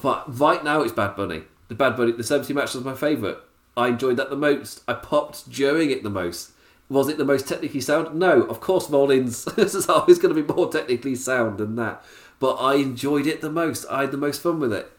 but 0.00 0.38
right 0.38 0.62
now 0.62 0.82
it's 0.82 0.92
Bad 0.92 1.16
Bunny. 1.16 1.42
The 1.68 1.74
Bad 1.74 1.96
Bunny, 1.96 2.12
the 2.12 2.22
celebrity 2.22 2.54
match 2.54 2.74
was 2.74 2.84
my 2.84 2.94
favourite. 2.94 3.38
I 3.76 3.88
enjoyed 3.88 4.16
that 4.16 4.30
the 4.30 4.36
most. 4.36 4.82
I 4.88 4.94
popped 4.94 5.50
during 5.50 5.90
it 5.90 6.02
the 6.02 6.10
most. 6.10 6.52
Was 6.88 7.08
it 7.08 7.18
the 7.18 7.24
most 7.24 7.48
technically 7.48 7.80
sound? 7.80 8.18
No, 8.18 8.42
of 8.42 8.60
course 8.60 8.88
Rollins 8.88 9.46
is 9.58 9.88
always 9.88 10.18
going 10.18 10.34
to 10.34 10.42
be 10.42 10.54
more 10.54 10.70
technically 10.70 11.14
sound 11.14 11.58
than 11.58 11.76
that. 11.76 12.04
But 12.38 12.54
I 12.54 12.74
enjoyed 12.74 13.26
it 13.26 13.40
the 13.40 13.50
most. 13.50 13.86
I 13.90 14.02
had 14.02 14.12
the 14.12 14.18
most 14.18 14.42
fun 14.42 14.60
with 14.60 14.72
it. 14.72 14.90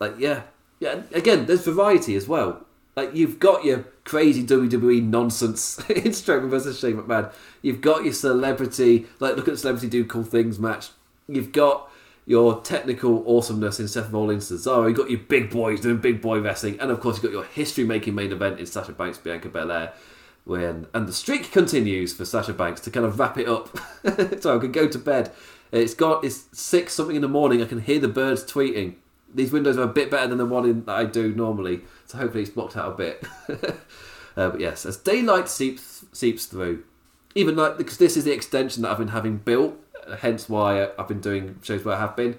Like, 0.00 0.14
yeah. 0.18 0.42
Yeah, 0.80 1.02
again, 1.12 1.46
there's 1.46 1.64
variety 1.64 2.16
as 2.16 2.26
well. 2.26 2.66
Like, 2.96 3.14
you've 3.14 3.38
got 3.38 3.64
your 3.64 3.84
crazy 4.04 4.44
WWE 4.44 5.02
nonsense 5.02 5.78
in 5.88 6.10
Strowman 6.10 6.50
versus 6.50 6.78
Shane 6.78 6.96
McMahon. 6.96 7.32
You've 7.62 7.80
got 7.80 8.04
your 8.04 8.12
celebrity, 8.12 9.06
like, 9.20 9.36
look 9.36 9.46
at 9.46 9.58
celebrity 9.58 9.88
do 9.88 10.04
cool 10.04 10.24
things 10.24 10.58
match. 10.58 10.90
You've 11.28 11.52
got 11.52 11.88
your 12.32 12.62
technical 12.62 13.22
awesomeness 13.26 13.78
in 13.78 13.86
Seth 13.86 14.10
Rollins 14.10 14.50
Cesaro. 14.50 14.88
You've 14.88 14.96
got 14.96 15.10
your 15.10 15.20
big 15.20 15.50
boys 15.50 15.82
doing 15.82 15.98
big 15.98 16.22
boy 16.22 16.40
wrestling, 16.40 16.80
and 16.80 16.90
of 16.90 16.98
course 16.98 17.16
you've 17.16 17.24
got 17.24 17.32
your 17.32 17.44
history 17.44 17.84
making 17.84 18.14
main 18.14 18.32
event 18.32 18.58
in 18.58 18.64
Sasha 18.64 18.92
Banks 18.92 19.18
Bianca 19.18 19.50
Belair. 19.50 19.92
When 20.44 20.86
and 20.94 21.06
the 21.06 21.12
streak 21.12 21.52
continues 21.52 22.14
for 22.14 22.24
Sasha 22.24 22.54
Banks 22.54 22.80
to 22.80 22.90
kind 22.90 23.04
of 23.04 23.18
wrap 23.18 23.36
it 23.36 23.46
up, 23.46 23.78
so 24.40 24.56
I 24.56 24.58
can 24.58 24.72
go 24.72 24.88
to 24.88 24.98
bed. 24.98 25.30
It's 25.72 25.92
got 25.92 26.24
it's 26.24 26.48
six 26.58 26.94
something 26.94 27.16
in 27.16 27.20
the 27.20 27.28
morning. 27.28 27.60
I 27.60 27.66
can 27.66 27.82
hear 27.82 28.00
the 28.00 28.08
birds 28.08 28.42
tweeting. 28.44 28.94
These 29.34 29.52
windows 29.52 29.76
are 29.76 29.82
a 29.82 29.88
bit 29.88 30.10
better 30.10 30.28
than 30.28 30.38
the 30.38 30.46
one 30.46 30.64
in, 30.64 30.86
that 30.86 30.96
I 30.96 31.04
do 31.04 31.34
normally, 31.34 31.82
so 32.06 32.16
hopefully 32.16 32.44
it's 32.44 32.50
blocked 32.52 32.78
out 32.78 32.92
a 32.92 32.96
bit. 32.96 33.24
uh, 34.38 34.48
but 34.48 34.58
yes, 34.58 34.86
as 34.86 34.96
daylight 34.96 35.50
seeps 35.50 36.06
seeps 36.12 36.46
through, 36.46 36.82
even 37.34 37.56
like 37.56 37.76
because 37.76 37.98
this 37.98 38.16
is 38.16 38.24
the 38.24 38.32
extension 38.32 38.82
that 38.82 38.90
I've 38.90 38.98
been 38.98 39.08
having 39.08 39.36
built 39.36 39.78
hence 40.20 40.48
why 40.48 40.88
I've 40.98 41.08
been 41.08 41.20
doing 41.20 41.58
shows 41.62 41.84
where 41.84 41.96
I 41.96 42.00
have 42.00 42.16
been, 42.16 42.38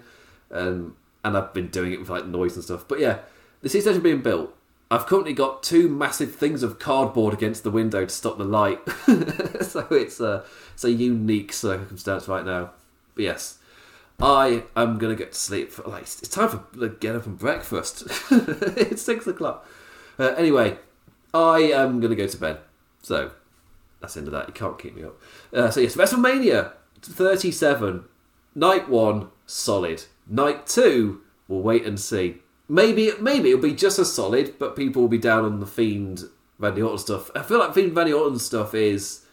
um, 0.52 0.96
and 1.24 1.38
I've 1.38 1.54
been 1.54 1.68
doing 1.68 1.94
it 1.94 2.00
with 2.00 2.10
like 2.10 2.26
noise 2.26 2.56
and 2.56 2.64
stuff. 2.64 2.86
But 2.88 3.00
yeah, 3.00 3.20
the 3.62 3.66
extension 3.66 4.02
being 4.02 4.22
built. 4.22 4.56
I've 4.92 5.08
currently 5.08 5.34
got 5.34 5.64
two 5.64 5.90
massive 5.90 6.36
things 6.36 6.62
of 6.62 6.78
cardboard 6.78 7.34
against 7.34 7.64
the 7.64 7.72
window 7.72 8.06
to 8.06 8.14
stop 8.14 8.38
the 8.38 8.44
light, 8.44 8.80
so 9.62 9.88
it's 9.90 10.20
a 10.20 10.46
it's 10.74 10.84
a 10.84 10.92
unique 10.92 11.52
circumstance 11.52 12.28
right 12.28 12.46
now. 12.46 12.72
But 13.16 13.24
yes, 13.24 13.58
I 14.22 14.64
am 14.76 15.00
gonna 15.00 15.16
get 15.16 15.32
to 15.32 15.40
sleep. 15.40 15.72
For, 15.72 15.84
like 15.84 16.04
it's 16.04 16.28
time 16.28 16.50
for 16.50 16.64
like, 16.76 17.00
get 17.00 17.16
up 17.16 17.26
and 17.26 17.40
breakfast. 17.40 18.04
it's 18.32 19.02
six 19.02 19.26
o'clock. 19.26 19.68
Uh, 20.20 20.36
anyway, 20.38 20.78
I 21.34 21.60
am 21.72 22.00
gonna 22.00 22.16
go 22.16 22.28
to 22.28 22.38
bed. 22.38 22.60
So 23.02 23.32
that's 24.00 24.14
the 24.14 24.20
end 24.20 24.28
of 24.28 24.34
that. 24.34 24.48
You 24.48 24.54
can't 24.54 24.78
keep 24.78 24.96
me 24.96 25.04
up. 25.04 25.20
Uh, 25.52 25.72
so 25.72 25.80
yes, 25.80 25.96
WrestleMania 25.96 26.72
37. 27.12 28.06
Night 28.56 28.90
one, 28.90 29.30
solid. 29.46 30.04
Night 30.28 30.68
two, 30.68 31.22
we'll 31.48 31.62
wait 31.62 31.86
and 31.86 32.00
see. 32.00 32.38
Maybe 32.70 33.12
maybe 33.20 33.50
it'll 33.50 33.62
be 33.62 33.74
just 33.74 34.00
as 34.00 34.14
solid, 34.14 34.56
but 34.58 34.76
people 34.76 35.02
will 35.02 35.10
be 35.10 35.18
down 35.18 35.44
on 35.44 35.60
the 35.60 35.66
Fiend 35.66 36.24
Randy 36.60 36.82
Orton 36.82 36.98
stuff. 36.98 37.30
I 37.36 37.42
feel 37.42 37.60
like 37.60 37.74
Fiend 37.74 37.96
Randy 37.96 38.14
Orton 38.14 38.40
stuff 38.40 38.74
is 38.74 39.26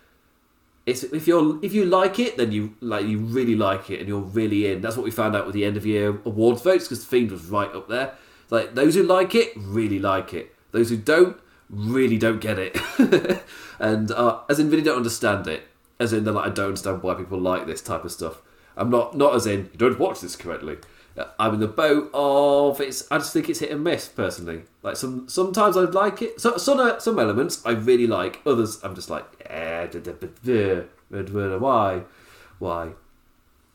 it's 0.86 1.04
if 1.04 1.28
you're 1.28 1.62
if 1.64 1.72
you 1.72 1.84
like 1.84 2.18
it, 2.18 2.36
then 2.36 2.50
you 2.50 2.74
like 2.80 3.06
you 3.06 3.18
really 3.18 3.54
like 3.54 3.90
it 3.90 4.00
and 4.00 4.08
you're 4.08 4.20
really 4.20 4.70
in. 4.70 4.80
That's 4.80 4.96
what 4.96 5.04
we 5.04 5.10
found 5.10 5.36
out 5.36 5.46
with 5.46 5.54
the 5.54 5.64
end 5.64 5.76
of 5.76 5.86
year 5.86 6.18
awards 6.24 6.62
votes 6.62 6.84
because 6.84 7.00
the 7.00 7.06
Fiend 7.06 7.30
was 7.30 7.46
right 7.46 7.72
up 7.74 7.88
there. 7.88 8.14
Like 8.50 8.74
those 8.74 8.94
who 8.94 9.02
like 9.04 9.34
it 9.34 9.52
really 9.56 9.98
like 9.98 10.34
it. 10.34 10.54
Those 10.72 10.90
who 10.90 10.96
don't 10.96 11.38
really 11.68 12.18
don't 12.18 12.40
get 12.40 12.58
it, 12.58 12.76
and 13.78 14.10
uh, 14.10 14.40
as 14.48 14.58
in 14.58 14.70
really 14.70 14.82
don't 14.82 14.96
understand 14.96 15.46
it 15.46 15.69
as 16.00 16.12
in, 16.12 16.24
like, 16.24 16.46
I 16.46 16.50
don't 16.50 16.66
understand 16.66 17.02
why 17.02 17.14
people 17.14 17.38
like 17.38 17.66
this 17.66 17.82
type 17.82 18.04
of 18.04 18.10
stuff. 18.10 18.42
I'm 18.76 18.90
not 18.90 19.16
not 19.16 19.34
as 19.34 19.46
in 19.46 19.68
you 19.72 19.78
don't 19.78 19.98
watch 19.98 20.20
this 20.20 20.36
correctly. 20.36 20.78
Uh, 21.16 21.24
I'm 21.38 21.54
in 21.54 21.60
the 21.60 21.68
boat 21.68 22.10
of 22.14 22.80
it's. 22.80 23.10
I 23.10 23.18
just 23.18 23.32
think 23.32 23.48
it's 23.48 23.58
hit 23.58 23.70
and 23.70 23.84
miss 23.84 24.08
personally. 24.08 24.62
Like 24.82 24.96
some 24.96 25.28
sometimes 25.28 25.76
I 25.76 25.82
like 25.82 26.22
it. 26.22 26.40
So, 26.40 26.56
some 26.56 26.80
uh, 26.80 26.98
some 26.98 27.18
elements 27.18 27.64
I 27.66 27.72
really 27.72 28.06
like. 28.06 28.40
Others 28.46 28.82
I'm 28.82 28.94
just 28.94 29.10
like 29.10 29.24
eh, 29.46 29.86
why 31.10 32.02
why. 32.58 32.92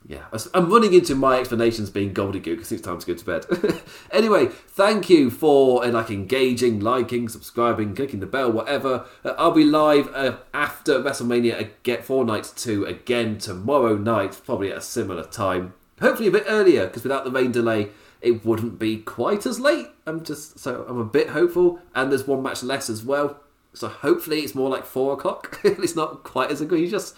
Yeah, 0.08 0.26
I'm 0.54 0.72
running 0.72 0.94
into 0.94 1.16
my 1.16 1.40
explanations 1.40 1.90
being 1.90 2.14
gobbledygook 2.14 2.44
because 2.44 2.72
it's 2.72 2.84
time 2.84 3.00
to 3.00 3.08
go 3.08 3.16
to 3.16 3.26
bed. 3.26 3.82
anyway, 4.12 4.48
thank 4.48 5.10
you 5.10 5.32
for 5.32 5.84
uh, 5.84 5.90
like 5.90 6.12
engaging, 6.12 6.80
liking, 6.80 7.28
subscribing, 7.28 7.96
clicking 7.96 8.20
the 8.20 8.28
bell, 8.28 8.52
whatever. 8.52 9.06
Uh, 9.24 9.34
I'll 9.40 9.52
be 9.52 9.64
live 9.64 10.14
uh, 10.14 10.38
after 10.54 11.00
WrestleMania 11.00 11.60
uh, 11.60 11.70
Get 11.82 12.06
Four 12.06 12.24
Nights 12.24 12.52
Two 12.52 12.86
again 12.86 13.40
tomorrow 13.40 13.98
night, 13.98 14.40
probably 14.46 14.72
at 14.72 14.78
a 14.78 14.82
similar 14.82 15.24
time. 15.24 15.74
Hopefully 16.00 16.28
a 16.28 16.32
bit 16.32 16.46
earlier 16.48 16.86
because 16.86 17.02
without 17.02 17.24
the 17.24 17.32
rain 17.32 17.52
delay, 17.52 17.90
it 18.22 18.46
wouldn't 18.46 18.78
be 18.78 18.98
quite 18.98 19.48
as 19.48 19.60
late. 19.60 19.88
I'm 20.06 20.24
just 20.24 20.60
so 20.60 20.86
I'm 20.88 21.00
a 21.00 21.06
bit 21.06 21.30
hopeful, 21.30 21.80
and 21.96 22.12
there's 22.12 22.28
one 22.28 22.44
match 22.44 22.62
less 22.62 22.92
as 22.92 23.04
well. 23.04 23.40
So 23.74 23.88
hopefully 23.88 24.42
it's 24.42 24.54
more 24.54 24.70
like 24.70 24.86
four 24.86 25.14
o'clock. 25.14 25.60
it's 25.64 25.96
not 25.96 26.24
quite 26.24 26.52
as 26.52 26.62
egregious. 26.62 27.16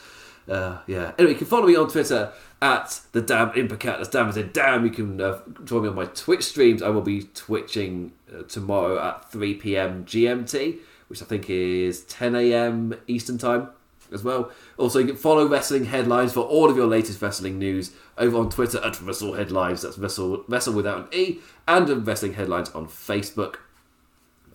Uh, 0.47 0.79
yeah. 0.87 1.11
Anyway, 1.17 1.33
you 1.33 1.37
can 1.37 1.47
follow 1.47 1.67
me 1.67 1.75
on 1.75 1.89
Twitter 1.89 2.31
at 2.61 3.01
the 3.11 3.21
damn 3.21 3.51
Impercat. 3.51 3.97
That's 3.97 4.09
damn 4.09 4.29
as 4.29 4.37
in 4.37 4.51
damn. 4.51 4.85
You 4.85 4.91
can 4.91 5.21
uh, 5.21 5.39
join 5.63 5.83
me 5.83 5.89
on 5.89 5.95
my 5.95 6.05
Twitch 6.05 6.43
streams. 6.43 6.81
I 6.81 6.89
will 6.89 7.01
be 7.01 7.23
twitching 7.33 8.13
uh, 8.33 8.43
tomorrow 8.43 8.99
at 8.99 9.31
3 9.31 9.55
p.m. 9.55 10.05
GMT, 10.05 10.79
which 11.07 11.21
I 11.21 11.25
think 11.25 11.49
is 11.49 12.03
10 12.05 12.35
a.m. 12.35 12.95
Eastern 13.07 13.37
time 13.37 13.69
as 14.11 14.23
well. 14.23 14.51
Also, 14.77 14.99
you 14.99 15.07
can 15.07 15.15
follow 15.15 15.47
Wrestling 15.47 15.85
Headlines 15.85 16.33
for 16.33 16.41
all 16.41 16.69
of 16.69 16.77
your 16.77 16.87
latest 16.87 17.21
wrestling 17.21 17.59
news 17.59 17.91
over 18.17 18.37
on 18.37 18.49
Twitter 18.49 18.83
at 18.83 18.99
Wrestle 19.01 19.33
Headlines. 19.33 19.81
That's 19.81 19.97
Wrestle, 19.97 20.43
Wrestle 20.47 20.73
without 20.73 20.99
an 20.99 21.07
E, 21.11 21.39
and 21.67 22.07
Wrestling 22.07 22.33
Headlines 22.33 22.69
on 22.69 22.87
Facebook. 22.87 23.57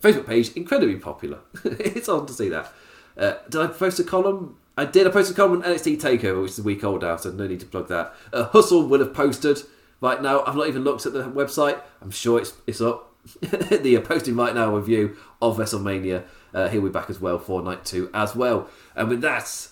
Facebook 0.01 0.27
page 0.27 0.51
incredibly 0.53 0.97
popular. 0.97 1.39
it's 1.63 2.09
on 2.09 2.25
to 2.25 2.33
see 2.33 2.49
that. 2.49 2.73
Uh, 3.17 3.35
did 3.49 3.61
I 3.61 3.67
post 3.67 3.99
a 3.99 4.03
column 4.03 4.57
I 4.75 4.85
did. 4.85 5.05
I 5.05 5.11
posted 5.11 5.35
a 5.35 5.39
comment 5.39 5.65
on 5.65 5.71
NXT 5.71 6.01
Takeover, 6.01 6.41
which 6.41 6.51
is 6.51 6.59
a 6.59 6.63
week 6.63 6.83
old 6.83 7.01
now, 7.01 7.15
so 7.17 7.31
no 7.31 7.47
need 7.47 7.59
to 7.59 7.65
plug 7.65 7.87
that. 7.89 8.15
Uh, 8.31 8.45
Hustle 8.45 8.87
will 8.87 8.99
have 8.99 9.13
posted 9.13 9.59
right 10.01 10.21
now. 10.21 10.43
I've 10.45 10.55
not 10.55 10.67
even 10.67 10.83
looked 10.83 11.05
at 11.05 11.13
the 11.13 11.23
website. 11.23 11.79
I'm 12.01 12.11
sure 12.11 12.39
it's 12.39 12.53
it's 12.65 12.81
up. 12.81 13.11
the 13.39 13.97
uh, 13.97 14.01
posting 14.01 14.35
right 14.35 14.53
now 14.53 14.75
review 14.75 15.15
of 15.41 15.57
WrestleMania. 15.57 16.23
Uh, 16.53 16.67
he'll 16.69 16.81
be 16.81 16.89
back 16.89 17.09
as 17.09 17.21
well 17.21 17.39
for 17.39 17.61
night 17.61 17.85
two 17.85 18.09
as 18.13 18.35
well. 18.35 18.69
And 18.95 19.09
with 19.09 19.21
that, 19.21 19.69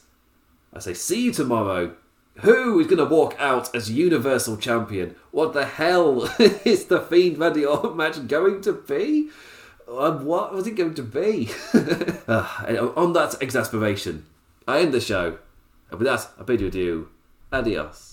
I 0.73 0.79
say 0.79 0.93
see 0.93 1.25
you 1.25 1.33
tomorrow. 1.33 1.95
Who 2.41 2.79
is 2.79 2.87
going 2.87 2.97
to 2.97 3.05
walk 3.05 3.35
out 3.39 3.75
as 3.75 3.91
Universal 3.91 4.57
Champion? 4.57 5.15
What 5.31 5.53
the 5.53 5.65
hell 5.65 6.23
is 6.39 6.85
the 6.85 7.01
Fiend 7.01 7.37
Randy 7.37 7.65
Orton 7.65 7.97
match 7.97 8.25
going 8.27 8.61
to 8.61 8.73
be? 8.73 9.29
Um, 9.89 10.23
what 10.23 10.53
was 10.53 10.65
it 10.65 10.75
going 10.75 10.93
to 10.93 11.03
be? 11.03 11.49
uh, 12.27 12.93
on 12.95 13.11
that 13.13 13.35
exasperation, 13.41 14.25
I 14.72 14.80
end 14.80 14.93
the 14.93 15.01
show. 15.01 15.38
And 15.89 15.99
with 15.99 16.07
that, 16.07 16.30
I 16.39 16.43
bid 16.43 16.61
you 16.61 16.67
adieu. 16.67 17.09
Adios. 17.51 18.11